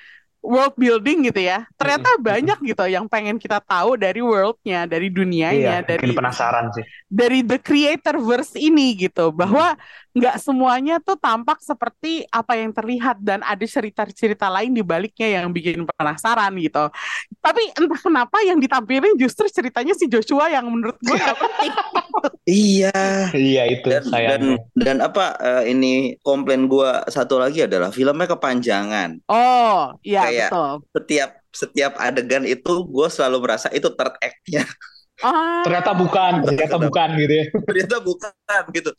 world 0.44 0.76
building 0.76 1.24
gitu 1.33 1.40
ya. 1.40 1.64
Ternyata 1.80 2.20
banyak 2.20 2.59
gitu 2.61 2.85
yang 2.85 3.09
pengen 3.09 3.40
kita 3.40 3.64
tahu 3.64 3.96
dari 3.96 4.20
worldnya, 4.20 4.85
dari 4.85 5.09
dunianya, 5.09 5.80
Iya, 5.80 5.88
dari 5.88 6.12
penasaran 6.12 6.68
sih. 6.76 6.85
dari 7.09 7.40
the 7.40 7.57
creator 7.57 8.20
verse 8.20 8.52
ini 8.61 8.92
gitu. 8.94 9.33
Bahwa 9.33 9.72
nggak 10.14 10.38
semuanya 10.38 11.03
tuh 11.03 11.18
tampak 11.18 11.59
seperti 11.59 12.22
apa 12.31 12.55
yang 12.55 12.70
terlihat 12.70 13.18
dan 13.18 13.42
ada 13.42 13.66
cerita-cerita 13.66 14.46
lain 14.46 14.70
di 14.70 14.87
baliknya 14.87 15.42
yang 15.42 15.50
bikin 15.50 15.83
penasaran 15.83 16.55
gitu. 16.62 16.87
Tapi 17.42 17.62
entah 17.74 17.98
kenapa 17.98 18.38
yang 18.46 18.62
ditampilin 18.62 19.18
justru 19.18 19.50
ceritanya 19.50 19.90
si 19.98 20.07
Joshua 20.07 20.46
yang 20.55 20.70
menurut 20.70 20.94
gue 21.03 21.18
gak 21.18 21.38
penting. 21.38 21.72
Iya. 22.44 23.33
Iya 23.33 23.62
itu 23.72 23.88
Dan, 23.88 24.05
dan 24.12 24.42
dan 24.77 24.96
apa 25.00 25.33
eh, 25.40 25.72
ini 25.72 26.16
komplain 26.20 26.68
gua 26.68 27.00
satu 27.09 27.40
lagi 27.40 27.64
adalah 27.64 27.88
filmnya 27.88 28.29
kepanjangan. 28.29 29.24
Oh, 29.29 29.96
iya 30.05 30.29
Kayak- 30.29 30.53
betul. 30.53 30.70
Setiap 30.92 31.31
setiap 31.55 31.92
adegan 31.96 32.44
itu 32.44 32.85
gue 32.85 33.09
selalu 33.09 33.38
merasa 33.48 33.72
itu 33.72 33.88
third 33.92 34.14
act-nya. 34.20 34.64
Ah, 35.22 35.62
Ternyata 35.62 35.94
bukan, 35.94 36.42
ternyata 36.42 36.74
bukan 36.74 37.09
gitu 37.14 37.35
ya. 37.38 37.44
ternyata 37.70 37.96
bukan 38.03 38.62
gitu. 38.74 38.90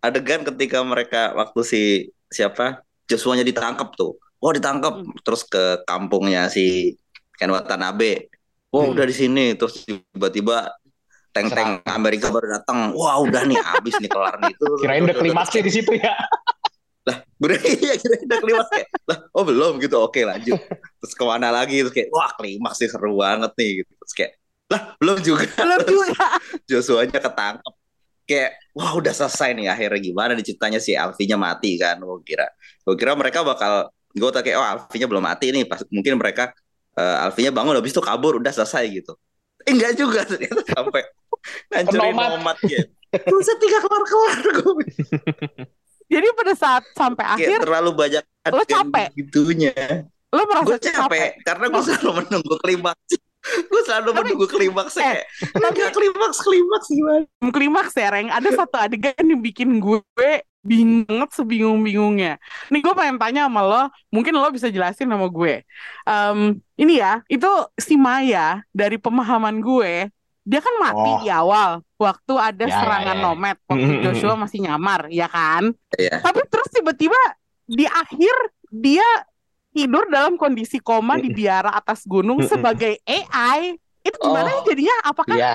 Adegan 0.00 0.40
ketika 0.46 0.80
mereka 0.80 1.36
waktu 1.36 1.60
si 1.60 1.82
siapa? 2.28 2.80
Joshua-nya 3.04 3.44
ditangkap 3.44 3.92
tuh. 3.92 4.16
Oh 4.38 4.52
ditangkap 4.54 5.02
Hmm. 5.02 5.12
terus 5.20 5.44
ke 5.44 5.82
kampungnya 5.84 6.48
si 6.48 6.96
Ken 7.36 7.52
Watanabe. 7.52 8.32
Wah 8.70 8.84
Hmm. 8.88 8.92
udah 8.96 9.04
di 9.04 9.12
sini. 9.12 9.52
Terus 9.54 9.84
tiba-tiba 9.84 10.72
tank-tank 11.30 11.84
Amerika 11.84 12.32
baru 12.32 12.48
datang 12.48 12.96
wah 12.96 13.20
udah 13.20 13.44
nih 13.44 13.60
habis 13.60 13.94
nih 14.00 14.08
kelar 14.08 14.40
nih. 14.40 14.56
Itu 14.56 14.66
Kirain 14.80 15.04
udah 15.04 15.16
klimaksnya 15.16 15.60
di 15.60 15.72
situ 15.72 15.92
ya. 15.94 16.16
Berarti 17.38 17.70
ya 17.88 17.94
kira 17.96 18.14
udah 18.20 18.38
klimaks 18.42 18.68
kayak 18.72 18.88
lah 19.08 19.18
oh 19.32 19.44
belum 19.46 19.78
gitu. 19.80 19.96
Oke 20.02 20.24
lanjut. 20.24 20.58
Terus 21.00 21.12
ke 21.14 21.24
mana 21.24 21.48
lagi? 21.48 21.80
Terus 21.80 21.94
kayak 21.94 22.08
wah 22.10 22.32
klimaks 22.34 22.76
sih 22.80 22.88
seru 22.90 23.16
banget 23.16 23.52
nih 23.56 23.70
gitu. 23.84 23.92
Terus 24.04 24.12
kayak 24.16 24.32
lah 24.68 24.80
belum 25.00 25.18
juga. 25.24 25.44
Belum 25.56 25.80
juga. 25.88 26.26
Joshua-nya 26.70 27.18
ketangkep. 27.18 27.74
Kayak 28.28 28.60
wah 28.76 28.92
udah 28.92 29.12
selesai 29.16 29.56
nih 29.56 29.72
akhirnya 29.72 30.00
gimana 30.04 30.36
ceritanya 30.36 30.76
si 30.76 30.92
Alfinya 30.92 31.40
mati 31.40 31.80
kan 31.80 31.96
gue 31.96 32.20
kira. 32.24 32.44
Gue 32.84 32.92
kira 33.00 33.16
mereka 33.16 33.40
bakal 33.40 33.88
gue 34.12 34.30
tak 34.32 34.44
kayak 34.44 34.56
oh 34.60 34.66
Alfinya 34.68 35.08
belum 35.08 35.24
mati 35.24 35.48
nih. 35.48 35.64
Pas 35.64 35.80
mungkin 35.88 36.20
mereka 36.20 36.52
eh, 36.92 37.24
Alfinya 37.24 37.48
bangun 37.56 37.80
habis 37.80 37.96
itu 37.96 38.04
kabur 38.04 38.36
udah 38.36 38.52
selesai 38.52 38.84
gitu. 38.92 39.16
Eh 39.64 39.72
enggak 39.72 39.96
juga. 39.96 40.28
Ternyata 40.28 40.60
sampai 40.68 41.02
ngancurin 41.72 42.12
Nomad. 42.12 42.28
nomad 42.36 42.56
gitu 42.66 42.88
Buset 43.08 43.56
tiga 43.56 43.80
kelar 43.80 44.04
kelar 44.04 44.38
gue 44.44 44.84
Jadi 46.12 46.26
pada 46.36 46.52
saat 46.52 46.84
sampai 46.92 47.24
kayak 47.24 47.36
akhir 47.40 47.58
terlalu 47.64 47.90
banyak 47.96 48.24
Lo 48.52 48.64
capek? 48.64 49.08
gitunya. 49.16 49.72
Lo 50.28 50.44
merasa 50.44 50.76
gue 50.76 50.78
capek 50.80 51.30
karena 51.40 51.64
gue 51.72 51.82
selalu 51.84 52.10
menunggu 52.20 52.56
klimaks 52.60 53.16
gue 53.70 53.82
selalu 53.86 54.10
Tapi- 54.10 54.18
menunggu 54.34 54.46
klimaks 54.50 54.94
eh, 54.98 55.02
kayak 55.02 55.24
enggak 55.70 55.92
klimaks 55.94 56.38
klimaks 56.42 56.88
gimana 56.90 57.24
klimaks 57.48 57.94
ya, 57.94 58.08
Reng. 58.10 58.28
Ada 58.28 58.48
satu 58.64 58.76
adegan 58.76 59.24
yang 59.24 59.40
bikin 59.40 59.78
gue 59.78 60.02
bingung 60.58 61.24
sebingung-bingungnya. 61.32 62.36
Nih 62.68 62.80
gue 62.82 62.92
pengen 62.92 63.16
tanya 63.16 63.46
sama 63.48 63.62
lo, 63.64 63.82
mungkin 64.12 64.36
lo 64.36 64.50
bisa 64.50 64.68
jelasin 64.68 65.08
sama 65.08 65.30
gue. 65.30 65.64
Em, 66.04 66.38
ini 66.76 67.00
ya, 67.00 67.22
itu 67.30 67.48
si 67.78 67.94
Maya 67.96 68.60
dari 68.74 68.98
pemahaman 69.00 69.62
gue, 69.62 70.10
dia 70.44 70.60
kan 70.60 70.74
mati 70.82 71.08
Oh. 71.08 71.18
di 71.24 71.28
awal 71.30 71.80
waktu 71.96 72.34
ada 72.36 72.64
Ya, 72.66 72.74
ya, 72.74 72.78
serangan 72.84 73.16
ya. 73.16 73.22
nomad, 73.22 73.56
waktu 73.64 73.86
Mm, 73.86 73.96
mm, 73.96 74.04
Joshua 74.04 74.34
mm. 74.36 74.40
masih 74.44 74.58
nyamar, 74.66 75.00
ya 75.08 75.28
kan? 75.30 75.72
Iya. 75.96 76.20
Tapi 76.20 76.40
terus 76.50 76.68
tiba-tiba 76.68 77.20
di 77.64 77.84
akhir 77.84 78.34
dia 78.68 79.08
tidur 79.70 80.04
dalam 80.08 80.34
kondisi 80.34 80.78
koma 80.78 81.16
di 81.16 81.30
biara 81.30 81.72
atas 81.72 82.04
gunung 82.04 82.40
sebagai 82.50 82.98
AI. 83.04 83.76
Itu 84.00 84.16
gimana 84.18 84.48
Oh. 84.50 84.64
jadinya? 84.64 84.96
Apakah 85.04 85.36
Iya. 85.36 85.54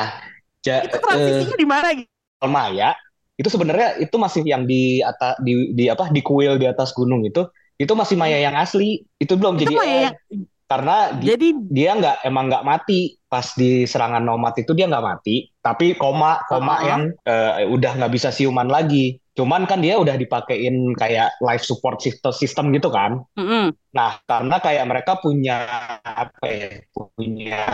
Ja, 0.64 0.80
itu 0.80 0.96
transisinya 0.96 1.58
di 1.60 1.68
mana 1.68 1.88
gitu? 1.92 2.08
Maya 2.44 2.96
itu 3.36 3.50
sebenarnya 3.50 4.00
itu 4.00 4.16
masih 4.16 4.44
yang 4.46 4.64
di 4.64 5.00
atas 5.02 5.36
di, 5.42 5.74
di 5.74 5.92
apa 5.92 6.08
di 6.08 6.22
kuil 6.24 6.56
di 6.56 6.68
atas 6.70 6.94
gunung 6.94 7.24
itu 7.24 7.44
itu 7.76 7.92
masih 7.92 8.16
Maya 8.16 8.40
yang 8.40 8.56
asli 8.56 9.04
itu 9.18 9.34
belum 9.36 9.58
Itu 9.58 9.68
jadi 9.68 9.76
Maya 9.76 9.98
yang 10.12 10.16
karena 10.64 10.98
di- 11.18 11.28
jadi 11.28 11.48
dia 11.68 11.92
nggak 12.00 12.18
emang 12.24 12.46
nggak 12.48 12.64
mati 12.64 13.20
pas 13.28 13.44
di 13.54 13.84
serangan 13.84 14.24
nomad 14.24 14.54
itu 14.56 14.72
dia 14.72 14.88
nggak 14.88 15.04
mati 15.04 15.52
tapi 15.60 15.98
koma 15.98 16.40
koma 16.48 16.80
Uh-uh. 16.80 16.88
yang 16.88 17.02
eh, 17.26 17.68
udah 17.68 17.92
nggak 18.00 18.14
bisa 18.14 18.30
siuman 18.32 18.70
lagi 18.70 19.20
cuman 19.34 19.66
kan 19.66 19.82
dia 19.82 19.98
udah 19.98 20.14
dipakein 20.14 20.94
kayak 20.94 21.34
life 21.42 21.66
support 21.66 21.98
system, 22.00 22.34
system 22.34 22.66
gitu 22.74 22.94
kan 22.94 23.22
Mm-mm. 23.34 23.74
nah 23.94 24.22
karena 24.26 24.58
kayak 24.62 24.86
mereka 24.86 25.18
punya 25.22 25.58
apa 26.02 26.46
ya 26.46 26.70
punya 26.94 27.66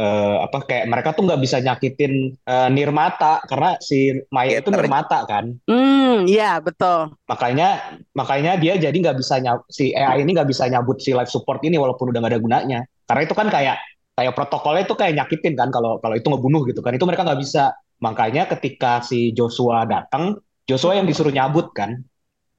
eh, 0.00 0.36
apa 0.48 0.58
kayak 0.64 0.84
mereka 0.88 1.08
tuh 1.12 1.28
nggak 1.28 1.40
bisa 1.44 1.56
nyakitin 1.60 2.32
eh, 2.32 2.68
Nirmata 2.72 3.44
karena 3.44 3.76
si 3.84 4.16
Maya 4.32 4.64
itu. 4.64 4.72
Nirmata 4.72 5.28
kan. 5.28 5.52
Hmm, 5.68 6.24
iya 6.24 6.56
betul. 6.64 7.12
Makanya 7.28 8.00
makanya 8.16 8.56
dia 8.56 8.80
jadi 8.80 8.96
nggak 8.96 9.18
bisa 9.20 9.36
nyab, 9.44 9.68
si 9.68 9.92
AI 9.92 10.24
ini 10.24 10.32
nggak 10.32 10.48
bisa 10.48 10.64
nyabut 10.72 10.98
si 11.04 11.12
life 11.12 11.28
support 11.28 11.60
ini 11.62 11.76
walaupun 11.76 12.10
udah 12.10 12.20
nggak 12.24 12.32
ada 12.32 12.40
gunanya. 12.40 12.80
Karena 13.04 13.22
itu 13.28 13.34
kan 13.36 13.48
kayak 13.52 13.76
kayak 14.16 14.32
protokolnya 14.36 14.82
itu 14.88 14.94
kayak 14.96 15.14
nyakitin 15.16 15.54
kan 15.56 15.68
kalau 15.68 16.00
kalau 16.00 16.14
itu 16.16 16.26
ngebunuh 16.32 16.62
gitu 16.64 16.80
kan. 16.80 16.96
Itu 16.96 17.04
mereka 17.04 17.28
nggak 17.28 17.40
bisa. 17.40 17.72
Makanya 18.00 18.48
ketika 18.48 19.00
si 19.00 19.30
Joshua 19.30 19.84
datang, 19.84 20.40
Joshua 20.64 20.96
yang 20.96 21.04
disuruh 21.04 21.30
nyabut 21.30 21.70
kan 21.72 22.00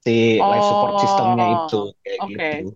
si 0.01 0.37
life 0.37 0.65
support 0.65 0.93
sistemnya 0.97 1.45
itu 1.65 1.81
kayak 2.01 2.17
Oh, 2.17 2.25
oke. 2.25 2.33
gitu. 2.33 2.69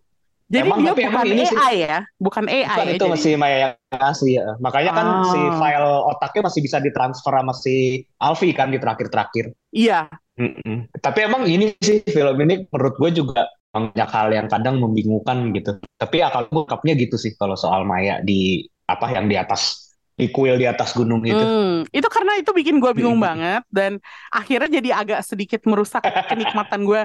Jadi 0.45 0.61
Emang, 0.61 0.78
dia 0.78 0.89
tapi 0.93 1.01
bukan 1.09 1.26
ini 1.26 1.43
sih- 1.43 1.57
AI 1.57 1.76
ya, 1.82 1.97
bukan 2.22 2.43
AI 2.45 2.70
Bukan 2.70 2.86
ya. 2.86 2.93
itu 2.93 3.01
jadi. 3.01 3.13
masih 3.18 3.34
Maya 3.34 3.57
yang 3.74 4.03
asli 4.03 4.32
ya. 4.38 4.45
Makanya 4.61 4.91
kan 4.93 5.07
Ah. 5.09 5.26
si 5.26 5.39
file 5.57 5.93
otaknya 6.05 6.41
masih 6.45 6.61
bisa 6.61 6.78
ditransfer 6.78 7.34
sama 7.34 7.53
si 7.57 7.76
Alfie 8.22 8.53
kan 8.53 8.70
di 8.70 8.78
terakhir-terakhir. 8.78 9.57
Iya. 9.74 10.05
Mm-mm. 10.38 10.93
Tapi 11.01 11.20
emang 11.26 11.49
ini 11.49 11.74
sih 11.82 12.05
film 12.05 12.38
ini 12.45 12.61
menurut 12.70 12.93
gue 12.93 13.09
juga 13.16 13.49
banyak 13.74 14.05
hal 14.05 14.28
yang 14.32 14.45
kadang 14.45 14.78
membingungkan 14.78 15.49
gitu. 15.49 15.82
Tapi 15.97 16.22
ya 16.22 16.30
kalau 16.30 16.45
bokapnya 16.53 16.93
gitu 16.93 17.18
sih 17.18 17.34
kalau 17.34 17.57
soal 17.57 17.82
Maya 17.82 18.22
di 18.22 18.61
apa 18.86 19.09
yang 19.09 19.26
di 19.26 19.36
atas 19.36 19.84
di 20.16 20.32
kuil 20.32 20.55
di 20.55 20.63
atas 20.63 20.95
gunung 20.95 21.20
itu. 21.28 21.36
Hmm, 21.36 21.84
itu 21.91 22.07
karena 22.07 22.39
itu 22.39 22.51
bikin 22.55 22.80
gue 22.80 22.91
bingung 22.95 23.20
banget 23.28 23.68
dan 23.68 23.99
akhirnya 24.32 24.80
jadi 24.80 24.89
agak 24.95 25.20
sedikit 25.28 25.61
merusak 25.68 25.99
kenikmatan 26.32 26.88
gue 26.88 27.03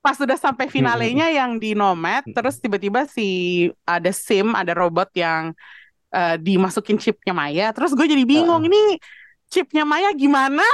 pas 0.00 0.16
sudah 0.16 0.40
sampai 0.40 0.70
finalenya 0.72 1.28
yang 1.38 1.60
di 1.60 1.76
Nomad 1.76 2.24
terus 2.32 2.56
tiba-tiba 2.56 3.04
si 3.04 3.68
ada 3.84 4.08
SIM 4.08 4.56
ada 4.56 4.72
robot 4.72 5.12
yang 5.12 5.52
eh, 6.14 6.36
dimasukin 6.40 6.96
chipnya 6.96 7.36
Maya 7.36 7.76
terus 7.76 7.92
gue 7.92 8.06
jadi 8.08 8.24
bingung 8.24 8.64
ini 8.64 8.96
chipnya 9.52 9.84
Maya 9.84 10.16
gimana 10.16 10.64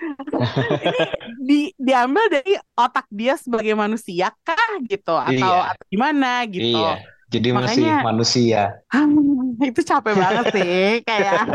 ini 0.88 1.00
di 1.40 1.60
diambil 1.76 2.24
dari 2.28 2.56
otak 2.76 3.04
dia 3.12 3.36
sebagai 3.36 3.72
manusia 3.76 4.32
kah 4.44 4.76
gitu 4.84 5.12
atau 5.16 5.50
Iya. 5.56 5.72
atau 5.72 5.84
gimana 5.88 6.30
gitu 6.48 6.80
Iya. 6.80 7.00
Jadi 7.30 7.48
masih 7.54 7.86
Makanya- 7.86 8.02
manusia. 8.02 8.62
Hmm, 8.90 9.54
itu 9.70 9.80
capek 9.80 10.14
banget 10.18 10.44
sih 10.50 10.82
kayak 11.06 11.46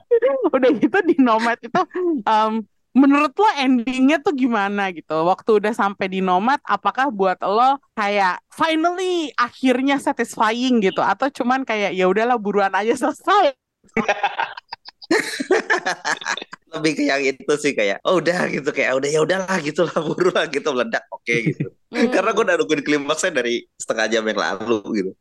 udah 0.54 0.70
gitu 0.78 0.98
di 1.02 1.18
Nomad 1.18 1.58
itu 1.58 1.82
em, 2.22 2.62
menurut 2.94 3.34
lo 3.34 3.50
endingnya 3.58 4.22
tuh 4.22 4.30
gimana 4.30 4.94
gitu? 4.94 5.26
Waktu 5.26 5.58
udah 5.58 5.74
sampai 5.74 6.06
di 6.06 6.22
Nomad 6.22 6.62
apakah 6.62 7.10
buat 7.10 7.42
lo 7.42 7.82
kayak 7.98 8.38
finally 8.54 9.34
akhirnya 9.34 9.98
satisfying 9.98 10.78
gitu? 10.78 11.02
Atau 11.02 11.26
cuman 11.34 11.66
kayak 11.66 11.98
ya 11.98 12.06
udahlah 12.06 12.38
buruan 12.38 12.70
aja 12.70 12.94
selesai. 12.94 13.58
Lebih 16.74 16.92
ke 16.98 17.02
yang 17.06 17.22
itu 17.22 17.52
sih 17.54 17.70
kayak 17.70 18.02
oh 18.02 18.18
udah 18.18 18.50
gitu 18.50 18.66
kayak 18.74 18.98
udah 18.98 19.06
ya 19.10 19.20
udahlah 19.22 19.58
gitu 19.62 19.86
lah 19.86 19.94
buru 19.94 20.30
lah 20.34 20.46
gitu 20.50 20.74
meledak 20.74 21.06
oke 21.06 21.30
gitu. 21.30 21.70
Hmm. 21.94 22.10
karena 22.10 22.34
gue 22.34 22.42
udah 22.42 22.56
nungguin 22.58 22.82
klimaksnya 22.82 23.30
dari 23.30 23.62
setengah 23.78 24.06
jam 24.10 24.24
yang 24.26 24.34
lalu 24.42 24.82
gitu 24.98 25.12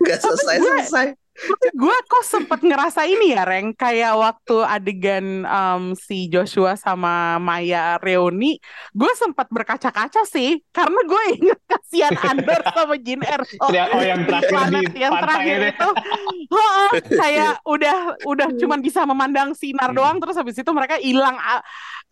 nggak 0.00 0.18
selesai 0.20 0.56
gue- 0.56 0.68
selesai. 0.80 1.06
Tapi 1.34 1.74
gue 1.74 1.96
kok 2.06 2.22
sempet 2.22 2.62
ngerasa 2.62 3.10
ini 3.10 3.34
ya, 3.34 3.42
Reng, 3.42 3.74
kayak 3.74 4.14
waktu 4.14 4.54
adegan 4.62 5.42
em, 5.42 5.98
si 5.98 6.30
Joshua 6.30 6.78
sama 6.78 7.42
Maya 7.42 7.98
reuni, 7.98 8.62
gue 8.94 9.12
sempat 9.18 9.50
berkaca-kaca 9.50 10.22
sih, 10.22 10.62
karena 10.70 10.94
gue 11.02 11.22
inget 11.42 11.58
kasihan 11.66 12.14
Andor 12.22 12.62
sama 12.70 12.94
Jin 13.02 13.18
Erso. 13.18 13.58
Oh 13.58 13.74
yang 13.98 14.22
terakhir 14.22 14.46
di 14.46 14.54
planet 14.54 14.84
yang 14.94 15.10
pantai 15.10 15.26
terakhir 15.26 15.58
itu. 15.58 15.74
itu, 15.74 15.90
Heeh, 16.54 16.90
kayak 17.26 17.52
udah 17.66 17.98
udah 18.22 18.48
cuman 18.54 18.78
bisa 18.78 19.02
memandang 19.02 19.58
sinar 19.58 19.90
Hmm. 19.90 19.98
doang, 19.98 20.16
terus 20.22 20.38
habis 20.38 20.54
itu 20.54 20.70
mereka 20.70 21.02
hilang 21.02 21.34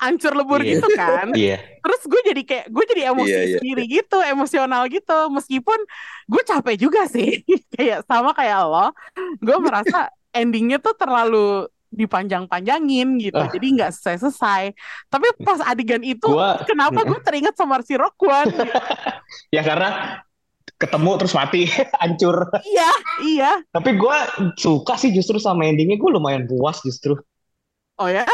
a- 0.03 0.11
hancur 0.11 0.35
lebur 0.35 0.59
Iya. 0.59 0.71
gitu 0.75 0.87
kan. 0.93 1.27
Iya. 1.31 1.63
Terus 1.79 2.01
gue 2.05 2.21
jadi 2.27 2.43
kayak 2.43 2.67
gue 2.69 2.85
jadi 2.91 3.03
emosi 3.15 3.31
Iya, 3.31 3.39
iya. 3.39 3.57
sendiri 3.63 3.85
gitu, 3.87 4.19
emosional 4.19 4.83
gitu. 4.91 5.19
Meskipun 5.31 5.79
gue 6.27 6.43
capek 6.43 6.77
juga 6.77 7.07
sih, 7.07 7.47
kayak 7.79 8.03
sama 8.05 8.35
kayak 8.35 8.67
lo. 8.67 8.91
Gue 9.39 9.57
merasa 9.57 10.11
endingnya 10.31 10.77
tuh 10.77 10.93
terlalu 10.93 11.71
dipanjang-panjangin 11.93 13.21
gitu, 13.21 13.37
Ah. 13.37 13.47
jadi 13.47 13.67
nggak 13.69 13.91
selesai-selesai. 13.93 14.73
Tapi 15.07 15.27
pas 15.41 15.61
adegan 15.61 16.01
itu, 16.01 16.25
Gua 16.25 16.57
kenapa 16.65 17.05
gue 17.05 17.21
teringat 17.21 17.53
sama 17.53 17.79
si 17.85 17.95
Rockwan? 17.95 18.49
ya 19.55 19.61
karena 19.61 20.19
ketemu 20.81 21.11
terus 21.15 21.37
mati 21.37 21.69
hancur. 22.01 22.49
iya, 22.65 22.91
iya. 23.23 23.53
Tapi 23.69 23.95
gue 23.95 24.17
suka 24.57 24.97
sih 24.97 25.13
justru 25.13 25.37
sama 25.37 25.69
endingnya 25.69 25.95
gue 25.95 26.11
lumayan 26.11 26.49
puas 26.49 26.81
justru. 26.81 27.13
Oh 28.01 28.09
ya? 28.09 28.25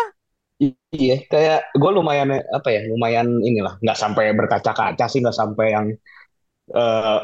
Iya, 0.59 1.15
kayak 1.31 1.59
gue 1.81 1.91
lumayan 1.99 2.29
apa 2.57 2.69
ya, 2.75 2.81
lumayan 2.91 3.29
inilah, 3.49 3.79
nggak 3.83 3.99
sampai 4.03 4.25
berkaca-kaca 4.39 5.05
sih, 5.07 5.19
nggak 5.23 5.39
sampai 5.41 5.67
yang 5.75 5.87
eh, 6.79 7.19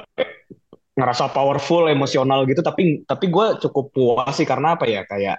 ngerasa 0.95 1.25
powerful, 1.35 1.91
emosional 1.91 2.47
gitu. 2.51 2.61
Tapi 2.63 3.03
tapi 3.07 3.27
gue 3.31 3.47
cukup 3.63 3.85
puas 3.95 4.33
sih 4.39 4.47
karena 4.47 4.79
apa 4.79 4.87
ya, 4.87 5.03
kayak 5.07 5.37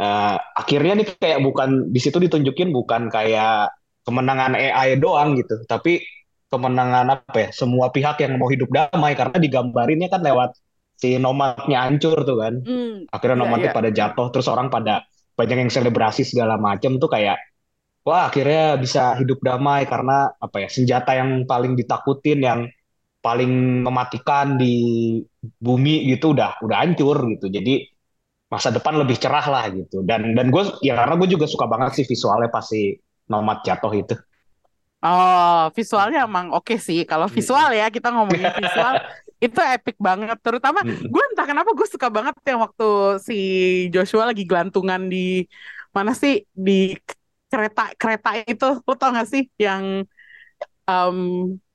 eh, 0.00 0.36
akhirnya 0.60 0.92
nih 1.00 1.06
kayak 1.22 1.40
bukan 1.46 1.70
di 1.94 2.00
situ 2.02 2.18
ditunjukin 2.22 2.70
bukan 2.74 3.08
kayak 3.12 3.72
kemenangan 4.06 4.54
AI 4.58 4.98
doang 5.02 5.36
gitu, 5.40 5.62
tapi 5.70 6.02
kemenangan 6.52 7.06
apa 7.14 7.38
ya, 7.38 7.50
semua 7.54 7.86
pihak 7.94 8.16
yang 8.24 8.34
mau 8.40 8.48
hidup 8.50 8.70
damai 8.72 9.14
karena 9.18 9.36
digambarinnya 9.38 10.08
kan 10.12 10.22
lewat 10.24 10.50
si 11.00 11.16
nomadnya 11.20 11.86
hancur 11.88 12.18
tuh 12.28 12.36
kan 12.42 12.54
Hmm, 12.64 13.06
akhirnya 13.14 13.36
Iya, 13.38 13.42
nomadnya 13.46 13.70
iya. 13.70 13.72
pada 13.74 13.90
jatuh 13.90 14.26
terus 14.34 14.46
orang 14.52 14.68
pada 14.74 15.04
banyak 15.40 15.58
yang 15.66 15.72
selebrasi 15.72 16.22
segala 16.28 16.60
macam 16.60 17.00
tuh 17.00 17.08
kayak 17.08 17.40
wah 18.04 18.28
akhirnya 18.28 18.76
bisa 18.76 19.16
hidup 19.16 19.40
damai 19.40 19.88
karena 19.88 20.28
apa 20.36 20.56
ya 20.64 20.68
senjata 20.68 21.16
yang 21.16 21.48
paling 21.48 21.72
ditakutin 21.80 22.40
yang 22.44 22.60
paling 23.20 23.84
mematikan 23.84 24.56
di 24.56 24.74
bumi 25.40 26.08
gitu 26.12 26.32
udah 26.36 26.60
udah 26.64 26.76
hancur 26.84 27.16
gitu. 27.36 27.48
Jadi 27.48 27.84
masa 28.52 28.68
depan 28.74 29.00
lebih 29.00 29.16
cerah 29.20 29.46
lah 29.48 29.64
gitu. 29.72 30.04
Dan 30.04 30.36
dan 30.36 30.52
gue 30.52 30.62
ya 30.84 30.96
karena 31.00 31.14
gue 31.20 31.28
juga 31.32 31.46
suka 31.48 31.64
banget 31.68 32.00
sih 32.02 32.04
visualnya 32.08 32.48
pas 32.52 32.64
si 32.64 32.96
nomad 33.28 33.60
jatuh 33.64 33.92
itu. 33.96 34.16
Oh, 35.00 35.72
visualnya 35.72 36.28
emang 36.28 36.52
oke 36.52 36.76
sih. 36.76 37.08
Kalau 37.08 37.24
visual 37.24 37.72
ya, 37.72 37.88
kita 37.88 38.12
ngomongin 38.12 38.52
visual, 38.52 39.00
itu 39.40 39.60
epic 39.60 39.96
banget. 39.98 40.36
Terutama 40.44 40.84
Mm-mm. 40.84 41.08
gue 41.08 41.22
entah 41.32 41.46
kenapa 41.48 41.70
gue 41.72 41.88
suka 41.88 42.08
banget 42.12 42.34
yang 42.44 42.60
waktu 42.64 42.88
si 43.24 43.36
Joshua 43.88 44.28
lagi 44.30 44.44
gelantungan 44.44 45.08
di 45.08 45.48
mana 45.96 46.12
sih 46.14 46.46
di 46.52 46.94
kereta 47.50 47.90
kereta 47.98 48.30
itu, 48.46 48.68
lo 48.86 48.94
tau 48.94 49.10
gak 49.10 49.26
sih 49.26 49.42
yang 49.58 50.06
em, 50.86 51.18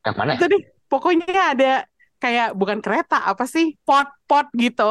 yang 0.06 0.16
mana 0.16 0.32
itu 0.38 0.46
nih, 0.48 0.62
pokoknya 0.88 1.42
ada 1.52 1.72
kayak 2.22 2.56
bukan 2.56 2.80
kereta 2.80 3.28
apa 3.28 3.44
sih 3.44 3.76
pot-pot 3.84 4.48
gitu. 4.56 4.88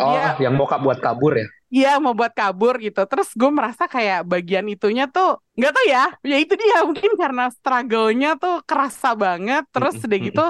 oh 0.00 0.08
Dia 0.10 0.34
yang 0.40 0.56
bokap 0.56 0.80
buat 0.80 0.98
kabur 1.02 1.36
ya 1.36 1.46
Iya 1.74 1.98
mau 1.98 2.14
buat 2.14 2.30
kabur 2.30 2.78
gitu. 2.78 3.02
Terus 3.10 3.34
gue 3.34 3.50
merasa 3.50 3.90
kayak 3.90 4.22
bagian 4.30 4.62
itunya 4.70 5.10
tuh 5.10 5.42
nggak 5.58 5.72
tahu 5.74 5.86
ya. 5.90 6.04
Ya 6.22 6.36
itu 6.38 6.54
dia 6.54 6.86
mungkin 6.86 7.18
karena 7.18 7.50
struggle-nya 7.50 8.38
tuh 8.38 8.62
kerasa 8.62 9.18
banget. 9.18 9.66
Terus 9.74 9.98
udah 9.98 10.18
gitu 10.22 10.44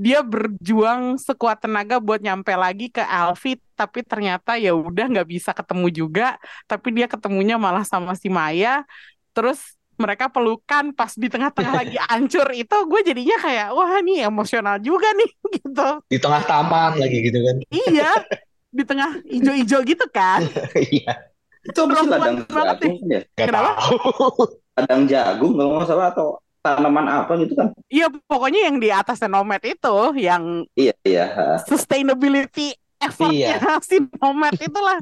dia 0.00 0.24
berjuang 0.24 1.20
sekuat 1.20 1.60
tenaga 1.60 2.00
buat 2.00 2.24
nyampe 2.24 2.56
lagi 2.56 2.88
ke 2.88 3.04
Alfie. 3.04 3.60
Tapi 3.76 4.00
ternyata 4.00 4.56
ya 4.56 4.72
udah 4.72 5.04
nggak 5.12 5.28
bisa 5.28 5.52
ketemu 5.52 5.86
juga. 5.92 6.40
Tapi 6.64 6.88
dia 6.96 7.04
ketemunya 7.04 7.60
malah 7.60 7.84
sama 7.84 8.16
si 8.16 8.32
Maya. 8.32 8.88
Terus 9.36 9.76
mereka 10.00 10.32
pelukan 10.32 10.96
pas 10.96 11.12
di 11.12 11.28
tengah-tengah 11.28 11.74
lagi 11.76 11.96
hancur 12.08 12.48
itu 12.56 12.76
gue 12.88 13.00
jadinya 13.04 13.36
kayak 13.36 13.68
wah 13.76 14.00
nih 14.00 14.24
emosional 14.24 14.80
juga 14.80 15.12
nih 15.12 15.28
gitu. 15.60 15.88
di 16.08 16.16
tengah 16.16 16.40
taman 16.48 16.96
lagi 16.96 17.20
gitu 17.20 17.36
kan 17.44 17.56
Iya 17.68 18.10
di 18.80 18.82
tengah 18.88 19.20
ijo-ijo 19.28 19.78
gitu 19.84 20.06
kan. 20.08 20.40
iya 20.88 21.28
itu 21.60 21.76
apa 21.76 21.92
sih 22.00 22.08
Perempuan 22.08 22.16
ladang 22.16 22.36
banget 22.48 22.76
jagung 22.80 22.96
ya 23.12 23.20
nggak 23.20 23.46
Kenapa? 23.52 23.70
tahu 23.76 24.42
ladang 24.80 25.02
jagung 25.04 25.52
kalau 25.60 25.70
nggak 25.76 25.88
salah 25.92 26.06
atau 26.08 26.28
tanaman 26.60 27.08
apa 27.08 27.32
gitu 27.40 27.56
kan? 27.56 27.72
Iya, 27.88 28.12
pokoknya 28.28 28.68
yang 28.68 28.76
di 28.76 28.88
atasnya 28.92 29.32
Nomad 29.32 29.64
itu, 29.64 29.96
yang 30.20 30.68
iya 30.76 30.94
iya 31.04 31.26
sustainability 31.64 32.76
effortnya 33.00 33.56
si 33.88 34.04
Nomad 34.20 34.54
itulah, 34.60 35.00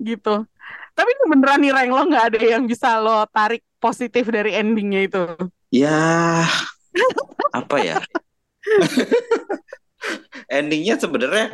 gitu. 0.00 0.48
Tapi 0.96 1.08
ini 1.14 1.24
beneran 1.30 1.60
nih 1.62 1.72
Reng, 1.76 1.90
lo 1.94 2.02
nggak 2.08 2.24
ada 2.34 2.40
yang 2.42 2.64
bisa 2.66 2.98
lo 2.98 3.22
tarik 3.30 3.62
positif 3.78 4.26
dari 4.32 4.56
endingnya 4.56 5.00
itu. 5.06 5.22
ya 5.68 6.42
apa 7.60 7.76
ya? 7.84 7.96
Endingnya 10.48 10.96
sebenarnya 10.96 11.52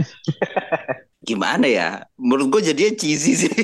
gimana 1.27 1.67
ya? 1.67 2.07
Menurut 2.15 2.55
gue 2.59 2.71
jadinya 2.71 2.95
cheesy 2.95 3.35
sih. 3.35 3.55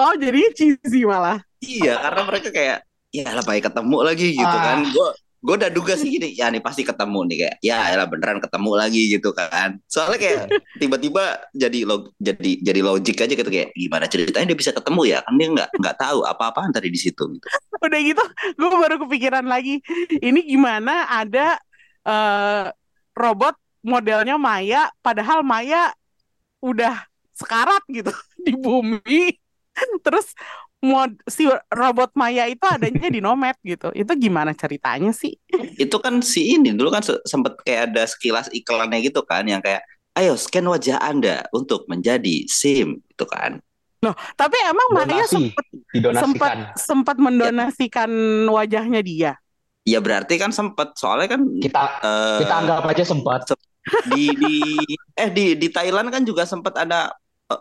Oh, 0.00 0.16
jadi 0.16 0.54
cheesy 0.56 1.04
malah. 1.04 1.42
iya 1.58 1.98
karena 1.98 2.22
mereka 2.22 2.48
kayak 2.54 2.87
ya 3.10 3.28
lah 3.30 3.42
baik 3.42 3.66
ketemu 3.66 3.96
lagi 4.02 4.28
gitu 4.32 4.56
Ah. 4.56 4.62
kan 4.64 4.78
gue 4.86 5.08
gue 5.38 5.54
udah 5.54 5.70
duga 5.70 5.94
sih 5.94 6.10
gini 6.10 6.34
ya 6.34 6.50
nih 6.50 6.58
pasti 6.58 6.82
ketemu 6.82 7.22
nih 7.30 7.36
kayak 7.38 7.54
ya 7.62 7.94
elah 7.94 8.10
beneran 8.10 8.42
ketemu 8.42 8.70
lagi 8.74 9.02
gitu 9.06 9.30
kan 9.30 9.78
soalnya 9.86 10.18
kayak 10.18 10.42
tiba-tiba 10.76 11.24
jadi 11.54 11.86
log 11.86 12.10
jadi 12.18 12.58
jadi 12.58 12.80
logik 12.82 13.22
aja 13.22 13.32
gitu 13.32 13.46
kayak 13.46 13.70
gimana 13.70 14.10
ceritanya 14.10 14.50
dia 14.50 14.58
bisa 14.58 14.74
ketemu 14.74 15.00
ya 15.06 15.18
kan 15.22 15.38
dia 15.38 15.48
nggak 15.48 15.68
nggak 15.78 15.96
tahu 15.96 16.18
apa-apaan 16.26 16.74
tadi 16.74 16.90
di 16.90 16.98
situ 16.98 17.22
gitu 17.30 17.46
Udah 17.78 18.00
gitu, 18.02 18.24
gue 18.58 18.68
baru 18.74 18.98
kepikiran 19.06 19.46
lagi. 19.46 19.78
Ini 20.10 20.42
gimana 20.42 21.06
ada 21.06 21.54
eh, 22.02 22.66
robot 23.14 23.54
modelnya 23.86 24.34
Maya, 24.34 24.90
padahal 24.98 25.46
Maya 25.46 25.94
udah 26.58 27.06
sekarat 27.30 27.86
gitu 27.86 28.10
di 28.46 28.58
bumi. 28.58 29.30
Terus 30.02 30.34
mod 30.78 31.10
si 31.26 31.42
robot 31.74 32.14
Maya 32.14 32.46
itu 32.46 32.62
adanya 32.62 33.10
di 33.10 33.18
Nomad 33.18 33.58
gitu. 33.66 33.90
Itu 33.90 34.14
gimana 34.14 34.54
ceritanya 34.54 35.10
sih? 35.10 35.34
itu 35.78 35.96
kan 35.98 36.22
si 36.22 36.54
ini 36.54 36.70
dulu 36.74 36.90
kan 36.94 37.02
se- 37.02 37.22
sempet 37.26 37.58
kayak 37.66 37.90
ada 37.94 38.02
sekilas 38.06 38.46
iklannya 38.50 38.98
gitu 39.02 39.22
kan 39.22 39.42
yang 39.46 39.58
kayak 39.58 39.82
ayo 40.14 40.34
scan 40.34 40.66
wajah 40.66 40.98
anda 40.98 41.46
untuk 41.54 41.86
menjadi 41.86 42.46
SIM 42.46 42.98
gitu 43.10 43.26
kan 43.26 43.58
Tapi 44.38 44.54
emang 44.62 44.88
Maya 44.94 45.26
Donasi, 45.26 45.34
sempat 45.34 45.64
didonasikan. 45.90 46.22
sempat 46.22 46.52
sempat 46.78 47.16
mendonasikan 47.18 48.10
wajahnya 48.46 49.00
dia. 49.02 49.32
ya 49.82 49.98
berarti 49.98 50.38
kan 50.38 50.54
sempet 50.54 50.94
soalnya 50.94 51.34
kan 51.34 51.42
Kita 51.58 51.82
eh, 52.02 52.38
kita 52.46 52.54
anggap 52.54 52.82
aja 52.86 53.04
sempat. 53.04 53.40
di 54.06 54.36
di 54.36 54.54
eh 55.16 55.30
di 55.32 55.56
di 55.56 55.68
Thailand 55.72 56.12
kan 56.12 56.22
juga 56.22 56.44
sempat 56.44 56.76
ada 56.78 57.10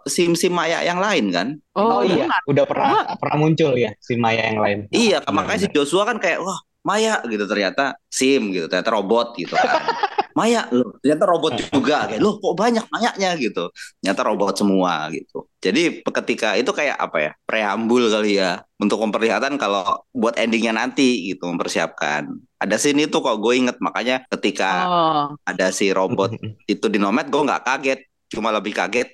sim-sim 0.07 0.51
Maya 0.51 0.83
yang 0.83 0.99
lain 0.99 1.31
kan 1.31 1.47
Oh, 1.77 2.01
gue 2.03 2.19
iya, 2.19 2.25
nggak- 2.27 2.45
udah 2.51 2.65
pernah 2.67 2.89
pernah 3.15 3.37
muncul 3.39 3.71
ya 3.77 3.93
si 4.01 4.17
Maya 4.17 4.49
yang 4.49 4.59
lain. 4.59 4.79
Iya, 4.89 5.21
Benar, 5.23 5.33
makanya 5.35 5.59
si 5.63 5.67
Joshua 5.71 6.03
kan 6.09 6.17
kayak 6.17 6.41
wah 6.41 6.57
Maya 6.81 7.19
gitu 7.27 7.43
ternyata 7.45 7.99
sim 8.07 8.49
gitu, 8.55 8.65
ternyata 8.71 8.91
robot 8.95 9.35
gitu 9.37 9.53
kan. 9.53 9.77
Maya 10.37 10.69
loh, 10.69 10.97
ternyata 11.01 11.25
robot 11.25 11.53
juga 11.73 12.05
kayak 12.05 12.21
loh 12.21 12.37
kok 12.37 12.53
banyak 12.53 12.85
Mayanya 12.93 13.33
gitu. 13.41 13.73
Ternyata 14.01 14.21
robot 14.21 14.53
semua 14.53 15.09
gitu. 15.09 15.49
Jadi 15.57 16.05
ketika 16.05 16.53
itu 16.53 16.69
kayak 16.69 16.93
apa 16.97 17.17
ya? 17.17 17.31
Preambul 17.45 18.05
kali 18.07 18.37
ya 18.37 18.61
untuk 18.77 19.01
memperlihatkan 19.01 19.57
kalau 19.57 20.05
buat 20.13 20.37
endingnya 20.37 20.77
nanti 20.77 21.33
gitu 21.33 21.49
mempersiapkan. 21.49 22.29
Ada 22.61 22.77
sini 22.77 23.09
tuh 23.09 23.21
kok 23.25 23.37
gue 23.41 23.53
inget 23.57 23.77
makanya 23.81 24.25
ketika 24.29 24.85
Oh, 24.89 25.25
ada 25.45 25.73
si 25.73 25.89
robot 25.89 26.33
itu 26.71 26.85
di 26.85 26.97
Nomad 27.01 27.29
gue 27.29 27.41
nggak 27.41 27.63
kaget, 27.65 27.99
cuma 28.29 28.49
lebih 28.53 28.73
kaget 28.77 29.09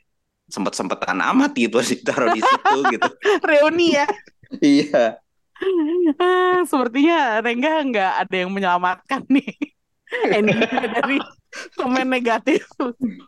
sempet-sempetan 0.50 1.18
amat 1.34 1.52
gitu 1.56 1.80
ditaruh 1.90 2.32
di 2.36 2.42
situ 2.42 2.78
gitu. 2.92 3.10
reuni 3.50 3.96
ya. 3.96 4.08
Iya. 4.60 5.18
Ah, 6.20 6.62
sepertinya 6.68 7.40
Rengga 7.40 7.80
nggak 7.88 8.14
ada 8.28 8.36
yang 8.36 8.52
menyelamatkan 8.52 9.24
nih 9.32 9.48
endingnya 10.36 10.88
dari 11.00 11.18
komen 11.78 12.10
negatif. 12.10 12.66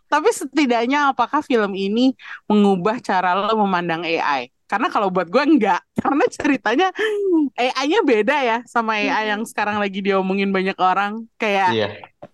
Tapi 0.09 0.29
setidaknya 0.33 1.13
apakah 1.13 1.45
film 1.45 1.73
ini 1.77 2.13
mengubah 2.49 2.99
cara 2.99 3.37
lo 3.37 3.53
memandang 3.55 4.03
AI? 4.03 4.49
Karena 4.65 4.89
kalau 4.89 5.13
buat 5.13 5.29
gue 5.29 5.43
enggak, 5.45 5.77
karena 5.93 6.25
ceritanya 6.25 6.87
AI-nya 7.53 8.01
beda 8.01 8.37
ya 8.41 8.57
sama 8.65 8.97
AI 8.97 9.29
yang 9.29 9.45
sekarang 9.45 9.77
lagi 9.77 10.01
diomongin 10.01 10.49
banyak 10.49 10.73
orang. 10.81 11.29
Kayak 11.37 11.69
Iya. 11.69 11.87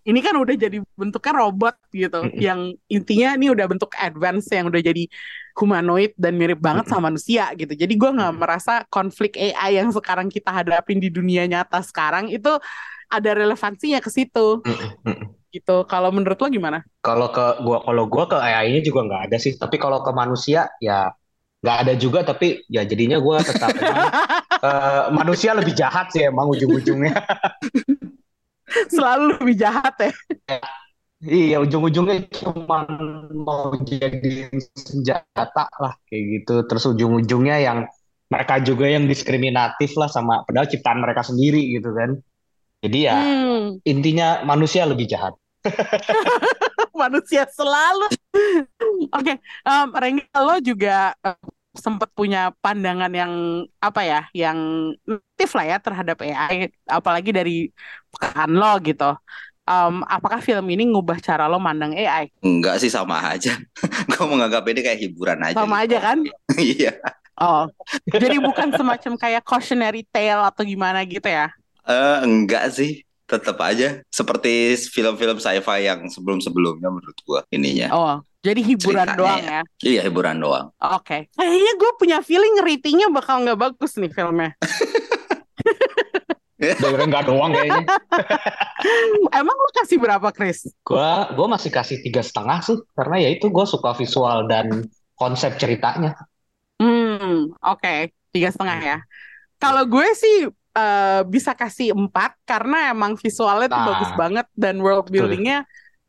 Ini 0.05 0.19
kan 0.23 0.35
udah 0.37 0.55
jadi 0.55 0.77
bentuknya 0.95 1.33
robot 1.41 1.75
gitu, 1.91 2.27
Mm-mm. 2.27 2.39
yang 2.39 2.73
intinya 2.87 3.35
ini 3.35 3.51
udah 3.51 3.65
bentuk 3.69 3.91
advance 3.97 4.47
yang 4.51 4.67
udah 4.71 4.81
jadi 4.81 5.03
humanoid 5.57 6.15
dan 6.15 6.39
mirip 6.39 6.59
banget 6.63 6.87
sama 6.87 7.11
manusia 7.11 7.51
gitu. 7.59 7.73
Jadi 7.75 7.93
gue 7.99 8.09
nggak 8.11 8.33
merasa 8.39 8.83
konflik 8.87 9.35
AI 9.35 9.81
yang 9.83 9.91
sekarang 9.91 10.31
kita 10.31 10.49
hadapin 10.51 10.97
di 10.99 11.11
dunia 11.11 11.43
nyata 11.49 11.83
sekarang 11.83 12.31
itu 12.31 12.49
ada 13.11 13.29
relevansinya 13.35 13.99
ke 13.99 14.07
situ 14.07 14.63
Mm-mm. 14.65 15.35
gitu. 15.51 15.83
Kalau 15.87 16.09
menurut 16.15 16.39
lo 16.39 16.47
gimana? 16.47 16.79
Kalau 17.01 17.33
ke 17.33 17.45
gua 17.65 17.81
kalau 17.81 18.05
gua 18.05 18.23
ke 18.29 18.37
AI-nya 18.37 18.81
juga 18.85 18.99
nggak 19.09 19.21
ada 19.31 19.37
sih. 19.41 19.57
Tapi 19.57 19.75
kalau 19.81 20.05
ke 20.05 20.11
manusia 20.13 20.69
ya 20.79 21.11
nggak 21.61 21.77
ada 21.87 21.93
juga. 21.97 22.19
Tapi 22.23 22.63
ya 22.71 22.85
jadinya 22.87 23.17
gua 23.19 23.41
tetap 23.43 23.73
emang, 23.81 24.09
eh, 24.61 25.03
manusia 25.11 25.51
lebih 25.57 25.73
jahat 25.75 26.13
sih 26.13 26.23
emang 26.29 26.47
ujung-ujungnya. 26.53 27.13
Selalu 28.93 29.37
lebih 29.39 29.55
jahat 29.59 29.93
ya. 29.99 30.11
Iya 31.21 31.61
ujung-ujungnya 31.61 32.17
cuma 32.33 32.81
mau 33.45 33.77
jadi 33.85 34.49
senjata 34.73 35.69
lah 35.77 35.93
kayak 36.09 36.23
gitu. 36.41 36.53
Terus 36.65 36.83
ujung-ujungnya 36.97 37.57
yang 37.61 37.79
mereka 38.33 38.57
juga 38.65 38.85
yang 38.89 39.05
diskriminatif 39.05 39.93
lah 40.01 40.09
sama 40.09 40.41
padahal 40.49 40.65
ciptaan 40.71 40.97
mereka 41.03 41.21
sendiri 41.21 41.61
gitu 41.77 41.93
kan. 41.93 42.17
Jadi 42.83 42.99
ya 43.09 43.17
Hmm, 43.17 43.79
intinya 43.87 44.43
manusia 44.47 44.83
lebih 44.89 45.07
jahat. 45.09 45.33
manusia 47.01 47.47
selalu. 47.51 48.07
Oke, 49.11 49.33
em, 49.67 49.87
Rengga 49.95 50.37
lo 50.41 50.55
juga 50.63 51.13
eh, 51.23 51.37
sempat 51.71 52.11
punya 52.11 52.51
pandangan 52.59 53.11
yang 53.11 53.33
apa 53.79 54.01
ya, 54.03 54.21
yang 54.35 54.57
negatif 55.07 55.49
lah 55.55 55.65
ya 55.65 55.77
terhadap 55.79 56.17
AI, 56.19 56.67
apalagi 56.87 57.31
dari 57.31 57.71
pekan 58.11 58.51
lo 58.51 58.75
gitu. 58.83 59.15
Em, 59.61 60.03
apakah 60.03 60.43
film 60.43 60.67
ini 60.73 60.89
ngubah 60.91 61.21
cara 61.23 61.47
lo 61.47 61.61
mandang 61.61 61.95
AI? 61.95 62.27
Enggak 62.43 62.83
sih 62.83 62.91
sama 62.91 63.23
aja. 63.23 63.55
Gue 64.11 64.25
menganggap 64.27 64.67
ini 64.67 64.79
kayak 64.83 64.99
hiburan 64.99 65.39
aja. 65.39 65.55
Sama 65.63 65.85
gitu. 65.85 65.95
aja 65.95 65.97
kan? 66.11 66.17
Iya. 66.59 66.93
Oh, 67.41 67.65
jadi 68.05 68.37
bukan 68.37 68.69
semacam 68.75 69.17
kayak 69.17 69.41
cautionary 69.41 70.05
tale 70.13 70.45
atau 70.45 70.61
gimana 70.61 71.01
gitu 71.07 71.25
ya? 71.25 71.49
Eh, 71.87 72.17
enggak 72.21 72.69
sih. 72.69 73.01
Tetap 73.25 73.55
aja 73.63 74.03
seperti 74.11 74.75
film-film 74.91 75.39
sci-fi 75.39 75.87
yang 75.87 76.03
sebelum-sebelumnya 76.11 76.91
menurut 76.91 77.17
gua 77.23 77.41
ininya. 77.47 77.87
Oh, 77.95 78.15
jadi 78.41 78.61
hiburan 78.65 79.05
Ceritanya 79.05 79.17
doang 79.21 79.41
ya. 79.41 79.51
ya? 79.53 79.61
Iya 79.85 80.01
hiburan 80.09 80.37
doang. 80.41 80.65
Oke. 80.81 81.29
Kayaknya 81.37 81.73
gue 81.77 81.91
punya 82.01 82.17
feeling 82.25 82.57
ratingnya 82.61 83.07
bakal 83.13 83.45
nggak 83.45 83.59
bagus 83.59 83.97
nih 84.01 84.09
filmnya. 84.09 84.57
Dari 86.61 87.05
nggak 87.09 87.25
doang 87.25 87.49
kayaknya. 87.57 87.85
Emang 89.41 89.57
lo 89.57 89.69
kasih 89.73 89.97
berapa, 89.97 90.29
Chris? 90.29 90.69
Gua 90.85 91.29
gua 91.33 91.47
masih 91.57 91.73
kasih 91.73 92.05
tiga 92.05 92.21
setengah 92.21 92.61
sih 92.61 92.77
karena 92.93 93.17
ya 93.17 93.29
itu 93.33 93.49
gua 93.49 93.65
suka 93.65 93.97
visual 93.97 94.45
dan 94.45 94.85
konsep 95.17 95.57
ceritanya. 95.57 96.13
Hmm, 96.77 97.49
oke, 97.61 98.13
tiga 98.29 98.53
setengah 98.53 98.77
ya. 98.77 98.97
Kalau 99.57 99.85
gue 99.85 100.07
sih 100.17 100.49
eh, 100.49 101.21
bisa 101.29 101.53
kasih 101.53 101.93
empat 101.93 102.33
karena 102.45 102.89
emang 102.89 103.13
visualnya 103.17 103.69
tuh 103.69 103.77
Nah. 103.81 103.87
bagus 103.93 104.11
banget 104.17 104.47
dan 104.57 104.81
world 104.81 105.05
Betul. 105.09 105.29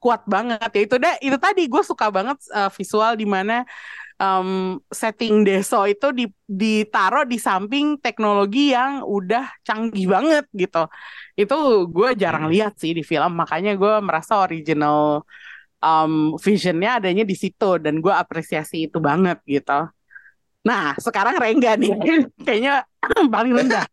Kuat 0.03 0.27
banget. 0.27 0.71
Ya 0.75 0.81
itu 0.83 0.97
deh, 0.99 1.15
itu 1.23 1.39
tadi 1.39 1.63
gue 1.71 1.83
suka 1.87 2.11
banget 2.11 2.39
eh, 2.51 2.71
visual 2.75 3.15
di 3.15 3.27
mana 3.35 3.63
em, 4.23 4.79
setting 4.91 5.47
deso 5.47 5.83
itu 5.87 6.11
di, 6.11 6.27
ditaruh 6.47 7.27
di 7.27 7.39
samping 7.39 7.99
teknologi 7.99 8.75
yang 8.75 9.07
udah 9.07 9.47
canggih 9.67 10.07
banget 10.11 10.45
gitu. 10.55 10.91
Itu 11.39 11.87
gue 11.91 12.19
jarang 12.19 12.47
lihat 12.53 12.79
sih 12.83 12.93
di 12.99 13.03
film, 13.07 13.39
makanya 13.39 13.79
gue 13.79 13.95
merasa 14.03 14.43
original 14.43 15.23
um, 15.83 16.39
visionnya 16.39 17.03
adanya 17.03 17.25
di 17.27 17.35
situ 17.35 17.79
dan 17.83 17.99
gue 17.99 18.15
apresiasi 18.15 18.87
itu 18.91 18.99
banget 19.03 19.39
gitu. 19.47 19.91
Nah, 20.63 20.95
sekarang 21.03 21.39
Rengga 21.43 21.75
nih, 21.75 21.93
kayaknya 22.47 22.87
paling 23.35 23.53
rendah. 23.55 23.87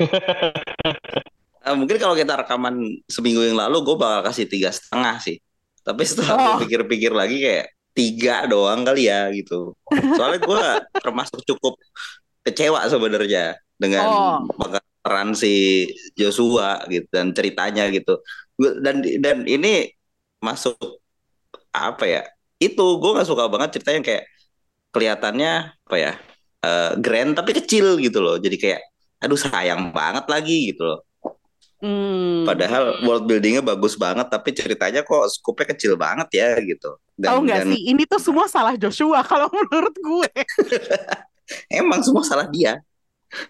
Eh, 1.60 1.76
mungkin 1.76 1.96
kalau 2.00 2.16
kita 2.16 2.40
rekaman 2.40 2.80
seminggu 3.04 3.44
yang 3.44 3.58
lalu, 3.60 3.84
gue 3.84 3.96
bakal 4.00 4.32
kasih 4.32 4.48
tiga 4.48 4.72
setengah 4.72 5.20
sih. 5.20 5.36
Tapi 5.84 6.02
setelah 6.08 6.34
Oh. 6.36 6.44
gue 6.56 6.68
pikir-pikir 6.68 7.12
lagi 7.12 7.36
kayak 7.40 7.66
tiga 7.92 8.48
doang 8.48 8.80
kali 8.80 9.08
ya 9.12 9.28
gitu. 9.34 9.76
Soalnya 10.16 10.40
gue 10.40 10.62
termasuk 11.04 11.44
cukup 11.44 11.76
kecewa 12.40 12.80
sebenarnya 12.88 13.60
dengan 13.76 14.06
Oh. 14.08 14.36
peran 15.00 15.32
si 15.32 15.84
Joshua 16.12 16.84
gitu 16.88 17.08
dan 17.12 17.32
ceritanya 17.32 17.88
gitu. 17.88 18.20
Dan 18.56 19.00
dan 19.20 19.44
ini 19.44 19.88
masuk 20.40 20.76
apa 21.72 22.04
ya? 22.04 22.22
Itu 22.56 23.00
gue 23.00 23.10
nggak 23.16 23.28
suka 23.28 23.48
banget 23.48 23.80
ceritanya 23.80 23.96
yang 24.00 24.08
kayak 24.08 24.24
kelihatannya 24.92 25.52
apa 25.86 25.96
ya? 25.98 26.12
eh, 26.60 26.92
grand 27.00 27.32
tapi 27.32 27.56
kecil 27.56 27.96
gitu 27.96 28.20
loh. 28.20 28.36
Jadi 28.36 28.56
kayak 28.60 28.80
aduh 29.20 29.40
sayang 29.40 29.96
banget 29.96 30.28
lagi 30.28 30.72
gitu 30.72 30.84
loh. 30.84 31.00
Hmm. 31.80 32.44
Padahal 32.44 33.00
world 33.08 33.24
buildingnya 33.24 33.64
bagus 33.64 33.96
banget, 33.96 34.28
tapi 34.28 34.52
ceritanya 34.52 35.00
kok 35.00 35.24
skupnya 35.32 35.72
kecil 35.72 35.96
banget 35.96 36.28
ya 36.36 36.48
gitu. 36.60 37.00
Dan, 37.16 37.28
Tahu 37.32 37.38
nggak 37.48 37.58
dan 37.64 37.66
sih, 37.72 37.80
ini 37.88 38.02
tuh 38.04 38.20
semua 38.20 38.46
salah 38.52 38.76
Joshua 38.76 39.24
kalau 39.30 39.48
menurut 39.48 39.96
gue. 39.96 40.32
emang 41.80 42.04
semua 42.04 42.20
salah 42.22 42.46
dia. 42.52 42.84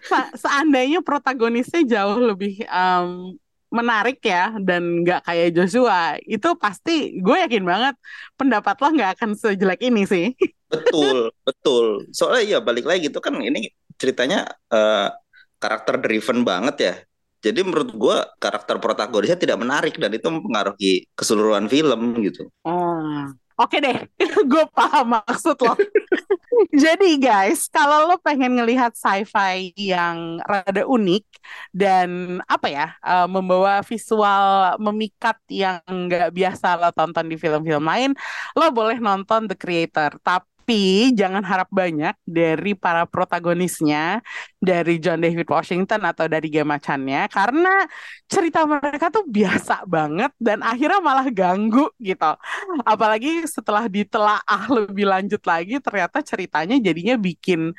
Sa- 0.07 0.31
seandainya 0.33 1.03
protagonisnya 1.03 1.83
jauh 1.83 2.19
lebih 2.23 2.63
em, 2.63 3.35
menarik 3.71 4.19
ya 4.23 4.55
dan 4.59 5.03
nggak 5.03 5.27
kayak 5.27 5.49
Joshua, 5.55 6.15
itu 6.23 6.49
pasti 6.55 7.19
gue 7.19 7.37
yakin 7.47 7.63
banget 7.67 7.95
pendapat 8.39 8.75
lo 8.79 8.87
nggak 8.95 9.11
akan 9.19 9.29
sejelek 9.35 9.79
ini 9.83 10.03
sih. 10.07 10.31
Betul, 10.71 11.35
betul. 11.43 12.07
Soalnya 12.15 12.43
ya 12.47 12.59
balik 12.63 12.87
lagi 12.87 13.11
gitu 13.11 13.19
kan 13.19 13.35
ini 13.43 13.75
ceritanya 13.99 14.47
eh, 14.71 15.11
karakter 15.59 15.99
driven 15.99 16.47
banget 16.47 16.75
ya. 16.79 16.93
Jadi 17.41 17.59
menurut 17.65 17.89
gue 17.97 18.17
karakter 18.37 18.77
protagonisnya 18.77 19.37
tidak 19.37 19.57
menarik 19.57 19.97
dan 19.97 20.13
itu 20.13 20.29
mempengaruhi 20.29 21.09
keseluruhan 21.17 21.65
film 21.65 22.21
gitu. 22.21 22.45
Hmm. 22.61 23.33
Oke 23.61 23.77
deh, 23.77 23.93
gue 24.51 24.63
paham 24.73 25.21
maksud 25.21 25.57
lo. 25.61 25.77
Jadi 26.83 27.17
guys, 27.21 27.69
kalau 27.69 28.09
lo 28.09 28.17
pengen 28.17 28.57
ngelihat 28.57 28.93
sci-fi 28.97 29.69
yang 29.77 30.41
rada 30.45 30.85
unik 30.85 31.25
dan 31.69 32.39
apa 32.49 32.67
ya, 32.69 32.87
uh, 33.05 33.29
membawa 33.29 33.85
visual 33.85 34.77
memikat 34.81 35.37
yang 35.49 35.81
nggak 35.85 36.33
biasa 36.33 36.77
lo 36.77 36.89
tonton 36.89 37.29
di 37.29 37.37
film-film 37.37 37.85
lain, 37.85 38.11
lo 38.57 38.73
boleh 38.73 38.97
nonton 38.97 39.45
The 39.45 39.57
Creator. 39.57 40.17
Tapi 40.21 40.50
tapi 40.71 41.11
jangan 41.11 41.43
harap 41.43 41.67
banyak 41.67 42.15
dari 42.23 42.71
para 42.79 43.03
protagonisnya 43.03 44.23
dari 44.55 45.03
John 45.03 45.19
David 45.19 45.43
Washington 45.43 45.99
atau 46.07 46.31
dari 46.31 46.47
Gemma 46.47 46.79
Chan-nya 46.79 47.27
karena 47.27 47.83
cerita 48.31 48.63
mereka 48.63 49.11
tuh 49.11 49.27
biasa 49.27 49.83
banget 49.83 50.31
dan 50.39 50.63
akhirnya 50.63 51.03
malah 51.03 51.27
ganggu 51.27 51.91
gitu. 51.99 52.39
Apalagi 52.87 53.43
setelah 53.51 53.91
ditelaah 53.91 54.63
lebih 54.71 55.11
lanjut 55.11 55.43
lagi 55.43 55.75
ternyata 55.83 56.23
ceritanya 56.23 56.79
jadinya 56.79 57.19
bikin 57.19 57.75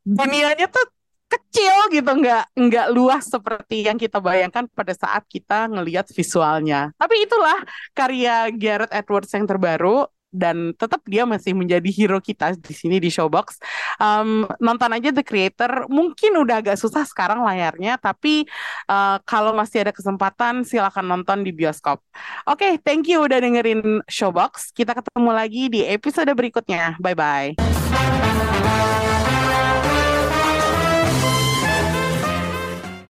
dunianya 0.00 0.72
tuh 0.72 0.88
kecil 1.28 1.92
gitu 1.92 2.16
nggak 2.16 2.48
nggak 2.56 2.86
luas 2.96 3.28
seperti 3.28 3.92
yang 3.92 4.00
kita 4.00 4.24
bayangkan 4.24 4.64
pada 4.72 4.96
saat 4.96 5.28
kita 5.28 5.68
ngelihat 5.68 6.08
visualnya 6.16 6.96
tapi 6.96 7.28
itulah 7.28 7.60
karya 7.92 8.48
Gareth 8.56 8.92
Edwards 8.92 9.32
yang 9.36 9.44
terbaru 9.44 10.08
dan 10.32 10.72
tetap 10.74 11.04
dia 11.04 11.28
masih 11.28 11.52
menjadi 11.52 11.86
hero 11.92 12.18
kita 12.18 12.56
di 12.56 12.74
sini 12.74 12.96
di 12.96 13.12
Showbox. 13.12 13.60
Um, 14.00 14.48
nonton 14.58 14.90
aja 14.90 15.12
The 15.12 15.22
Creator. 15.22 15.86
Mungkin 15.92 16.40
udah 16.40 16.64
agak 16.64 16.80
susah 16.80 17.04
sekarang 17.04 17.44
layarnya, 17.44 18.00
tapi 18.00 18.48
uh, 18.88 19.20
kalau 19.28 19.52
masih 19.52 19.84
ada 19.86 19.92
kesempatan 19.92 20.64
silakan 20.64 21.06
nonton 21.06 21.44
di 21.44 21.52
bioskop. 21.52 22.00
Oke, 22.48 22.64
okay, 22.64 22.72
thank 22.80 23.06
you 23.06 23.20
udah 23.22 23.38
dengerin 23.38 24.00
Showbox. 24.08 24.72
Kita 24.72 24.96
ketemu 24.96 25.30
lagi 25.30 25.68
di 25.68 25.84
episode 25.84 26.32
berikutnya. 26.32 26.96
Bye 26.98 27.14
bye. 27.14 28.31